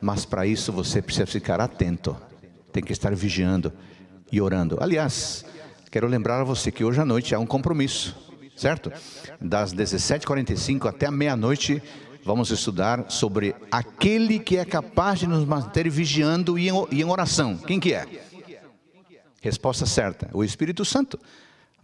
Mas 0.01 0.25
para 0.25 0.47
isso 0.47 0.73
você 0.73 1.01
precisa 1.01 1.27
ficar 1.27 1.61
atento, 1.61 2.17
tem 2.73 2.83
que 2.83 2.93
estar 2.93 3.15
vigiando 3.15 3.73
e 4.31 4.41
orando. 4.41 4.79
Aliás, 4.81 5.45
quero 5.91 6.07
lembrar 6.07 6.41
a 6.41 6.45
você 6.45 6.71
que 6.71 6.85
hoje 6.85 7.01
à 7.01 7.05
noite 7.05 7.35
há 7.35 7.39
um 7.39 7.47
compromisso, 7.47 8.17
certo? 8.57 8.93
Das 9.41 9.73
17h45 9.73 10.89
até 10.89 11.07
a 11.07 11.11
meia-noite, 11.11 11.83
vamos 12.25 12.51
estudar 12.51 13.11
sobre 13.11 13.55
aquele 13.71 14.39
que 14.39 14.57
é 14.57 14.65
capaz 14.65 15.21
de 15.21 15.27
nos 15.27 15.45
manter 15.45 15.89
vigiando 15.89 16.59
e 16.59 16.69
em 16.69 17.05
oração. 17.05 17.57
Quem 17.57 17.79
que 17.79 17.95
é? 17.95 18.07
Resposta 19.41 19.87
certa: 19.87 20.29
o 20.33 20.43
Espírito 20.43 20.85
Santo. 20.85 21.19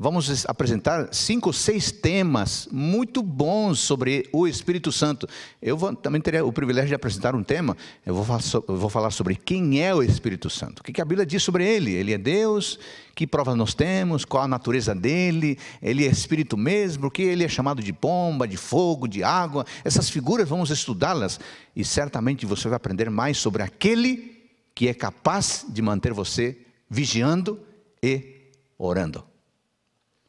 Vamos 0.02 0.46
apresentar 0.46 1.12
cinco, 1.12 1.52
seis 1.52 1.92
temas 1.92 2.66
muito 2.72 3.22
bons 3.22 3.80
sobre 3.80 4.26
o 4.32 4.48
Espírito 4.48 4.90
Santo. 4.90 5.28
Eu 5.60 5.76
vou, 5.76 5.94
também 5.94 6.22
terei 6.22 6.40
o 6.40 6.50
privilégio 6.50 6.88
de 6.88 6.94
apresentar 6.94 7.34
um 7.34 7.42
tema. 7.42 7.76
Eu 8.06 8.14
vou, 8.14 8.24
falar, 8.24 8.40
eu 8.66 8.76
vou 8.78 8.88
falar 8.88 9.10
sobre 9.10 9.36
quem 9.36 9.82
é 9.82 9.94
o 9.94 10.02
Espírito 10.02 10.48
Santo. 10.48 10.80
O 10.80 10.82
que 10.82 11.02
a 11.02 11.04
Bíblia 11.04 11.26
diz 11.26 11.42
sobre 11.42 11.68
ele? 11.68 11.92
Ele 11.92 12.14
é 12.14 12.16
Deus. 12.16 12.78
Que 13.14 13.26
provas 13.26 13.54
nós 13.54 13.74
temos? 13.74 14.24
Qual 14.24 14.42
a 14.42 14.48
natureza 14.48 14.94
dele? 14.94 15.58
Ele 15.82 16.06
é 16.06 16.10
Espírito 16.10 16.56
mesmo? 16.56 17.02
Porque 17.02 17.20
ele 17.20 17.44
é 17.44 17.48
chamado 17.48 17.82
de 17.82 17.92
pomba, 17.92 18.48
de 18.48 18.56
fogo, 18.56 19.06
de 19.06 19.22
água? 19.22 19.66
Essas 19.84 20.08
figuras 20.08 20.48
vamos 20.48 20.70
estudá-las 20.70 21.38
e 21.76 21.84
certamente 21.84 22.46
você 22.46 22.68
vai 22.68 22.76
aprender 22.76 23.10
mais 23.10 23.36
sobre 23.36 23.62
aquele 23.62 24.48
que 24.74 24.88
é 24.88 24.94
capaz 24.94 25.66
de 25.68 25.82
manter 25.82 26.14
você 26.14 26.56
vigiando 26.88 27.60
e 28.02 28.48
orando. 28.78 29.29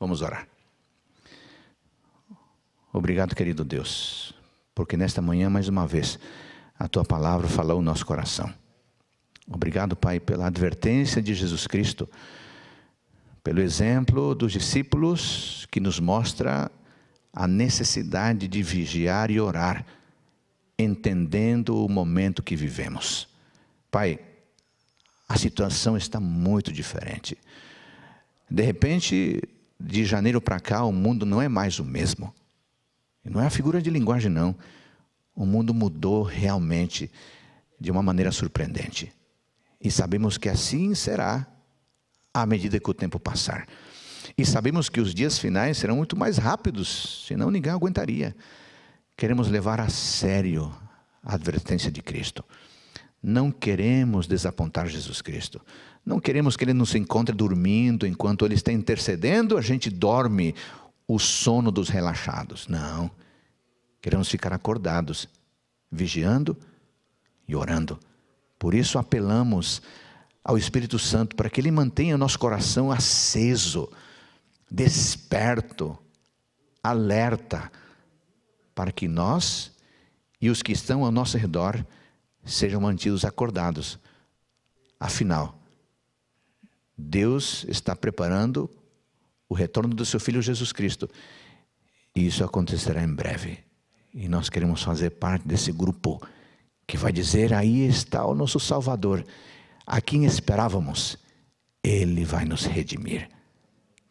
Vamos 0.02 0.24
orar. 0.24 0.47
Obrigado, 2.91 3.36
querido 3.36 3.64
Deus, 3.64 4.34
porque 4.74 4.97
nesta 4.97 5.22
manhã, 5.22 5.47
mais 5.47 5.68
uma 5.68 5.86
vez, 5.86 6.18
a 6.80 6.88
tua 6.88 7.06
palavra 7.06 7.47
falou 7.47 7.78
o 7.78 7.84
nosso 7.84 8.04
coração. 8.04 8.52
Obrigado, 9.47 9.95
Pai, 9.95 10.20
pela 10.20 10.47
advertência 10.47 11.22
de 11.22 11.36
Jesus 11.36 11.68
Cristo, 11.68 12.10
pelo 13.43 13.62
exemplo 13.62 14.34
dos 14.34 14.54
discípulos 14.54 15.68
que 15.70 15.80
nos 15.80 15.99
mostra 15.99 16.72
a 17.32 17.47
necessidade 17.47 18.47
de 18.47 18.64
vigiar 18.64 19.30
e 19.30 19.39
orar, 19.39 19.86
entendendo 20.80 21.78
o 21.78 21.88
momento 21.88 22.41
que 22.41 22.56
vivemos. 22.56 23.30
Pai, 23.91 24.20
a 25.30 25.38
situação 25.38 25.95
está 25.95 26.20
muito 26.20 26.72
diferente. 26.72 27.38
De 28.49 28.64
repente, 28.64 29.39
de 29.84 30.05
janeiro 30.05 30.39
para 30.39 30.59
cá, 30.59 30.84
o 30.84 30.91
mundo 30.91 31.25
não 31.25 31.41
é 31.41 31.47
mais 31.47 31.79
o 31.79 31.84
mesmo. 31.84 32.34
Não 33.23 33.41
é 33.41 33.45
a 33.45 33.49
figura 33.49 33.82
de 33.82 33.89
linguagem, 33.89 34.32
não. 34.32 34.55
O 35.36 35.45
mundo 35.45 35.73
mudou 35.73 36.23
realmente 36.23 37.11
de 37.79 37.91
uma 37.91 38.03
maneira 38.03 38.32
surpreendente. 38.32 39.11
E 39.79 39.89
sabemos 39.89 40.38
que 40.38 40.49
assim 40.49 40.93
será 40.93 41.47
à 42.34 42.45
medida 42.45 42.79
que 42.79 42.89
o 42.89 42.93
tempo 42.93 43.19
passar. 43.19 43.67
E 44.38 44.45
sabemos 44.45 44.89
que 44.89 45.01
os 45.01 45.13
dias 45.13 45.38
finais 45.38 45.77
serão 45.77 45.97
muito 45.97 46.15
mais 46.15 46.38
rápidos, 46.38 47.25
senão 47.27 47.51
ninguém 47.51 47.71
aguentaria. 47.71 48.36
Queremos 49.17 49.49
levar 49.49 49.79
a 49.79 49.89
sério 49.89 50.73
a 51.23 51.36
advertência 51.36 51.91
de 51.91 52.01
Cristo. 52.01 52.43
Não 53.21 53.51
queremos 53.51 54.27
desapontar 54.27 54.88
Jesus 54.88 55.21
Cristo. 55.21 55.61
Não 56.06 56.20
queremos 56.20 56.58
que 56.58 56.64
ele 56.64 56.74
nos 56.74 56.95
encontre 56.95 57.36
dormindo 57.36 58.08
enquanto 58.08 58.45
ele 58.45 58.56
está 58.56 58.72
intercedendo, 58.72 59.58
a 59.58 59.62
gente 59.62 59.89
dorme 59.89 60.56
o 61.08 61.20
sono 61.20 61.72
dos 61.72 61.89
relaxados. 61.89 62.68
Não. 62.68 63.12
Queremos 64.02 64.30
ficar 64.30 64.52
acordados, 64.52 65.28
vigiando 65.91 66.58
e 67.47 67.56
orando. 67.56 67.99
Por 68.58 68.74
isso 68.74 68.97
apelamos 68.97 69.82
ao 70.43 70.58
Espírito 70.58 70.97
Santo 70.97 71.36
para 71.36 71.49
que 71.49 71.62
ele 71.62 71.70
mantenha 71.70 72.16
o 72.16 72.18
nosso 72.18 72.39
coração 72.39 72.91
aceso, 72.91 73.91
desperto, 74.70 75.97
alerta, 76.82 77.72
para 78.74 78.91
que 78.91 79.08
nós 79.08 79.72
e 80.41 80.49
os 80.49 80.64
que 80.64 80.72
estão 80.72 81.04
ao 81.04 81.12
nosso 81.12 81.38
redor 81.38 81.86
sejam 82.43 82.82
mantidos 82.82 83.24
acordados. 83.24 83.99
Afinal, 84.99 85.61
Deus 87.02 87.66
está 87.68 87.95
preparando 87.95 88.70
o 89.49 89.54
retorno 89.54 89.93
do 89.93 90.06
seu 90.06 90.20
Filho 90.20 90.41
Jesus 90.41 90.72
Cristo. 90.72 91.10
E 92.16 92.26
isso 92.26 92.43
acontecerá 92.43 93.04
em 93.04 93.14
breve. 93.14 93.60
E 94.14 94.30
nós 94.30 94.49
queremos 94.49 94.84
fazer 94.84 95.12
parte 95.12 95.47
desse 95.47 95.72
grupo 95.72 96.22
que 96.88 96.97
vai 96.97 97.12
dizer: 97.12 97.54
aí 97.54 97.86
está 97.86 98.26
o 98.26 98.36
nosso 98.36 98.60
Salvador, 98.60 99.26
a 99.86 99.99
quem 99.99 100.26
esperávamos, 100.26 101.18
ele 101.84 102.24
vai 102.24 102.45
nos 102.45 102.66
redimir. 102.66 103.30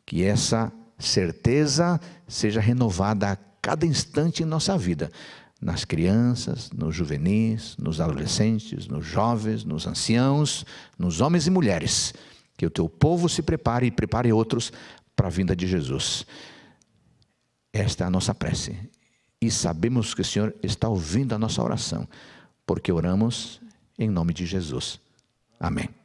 Que 0.04 0.24
essa 0.24 0.72
certeza 0.98 2.00
seja 2.26 2.60
renovada 2.60 3.30
a 3.30 3.36
cada 3.62 3.86
instante 3.86 4.42
em 4.42 4.46
nossa 4.46 4.76
vida, 4.76 5.10
nas 5.60 5.84
crianças, 5.84 6.70
nos 6.70 6.94
juvenis, 6.94 7.76
nos 7.78 8.00
adolescentes, 8.00 8.88
nos 8.88 9.06
jovens, 9.06 9.64
nos 9.64 9.86
anciãos, 9.86 10.64
nos 10.98 11.20
homens 11.20 11.46
e 11.46 11.50
mulheres 11.50 12.14
que 12.60 12.66
o 12.66 12.70
teu 12.70 12.90
povo 12.90 13.26
se 13.26 13.40
prepare 13.40 13.86
e 13.86 13.90
prepare 13.90 14.30
outros 14.30 14.70
para 15.16 15.28
a 15.28 15.30
vinda 15.30 15.56
de 15.56 15.66
Jesus. 15.66 16.26
Esta 17.72 18.04
é 18.04 18.06
a 18.06 18.10
nossa 18.10 18.34
prece. 18.34 18.76
E 19.40 19.50
sabemos 19.50 20.12
que 20.12 20.20
o 20.20 20.24
Senhor 20.24 20.54
está 20.62 20.86
ouvindo 20.86 21.34
a 21.34 21.38
nossa 21.38 21.62
oração, 21.62 22.06
porque 22.66 22.92
oramos 22.92 23.62
em 23.98 24.10
nome 24.10 24.34
de 24.34 24.44
Jesus. 24.44 25.00
Amém. 25.58 25.99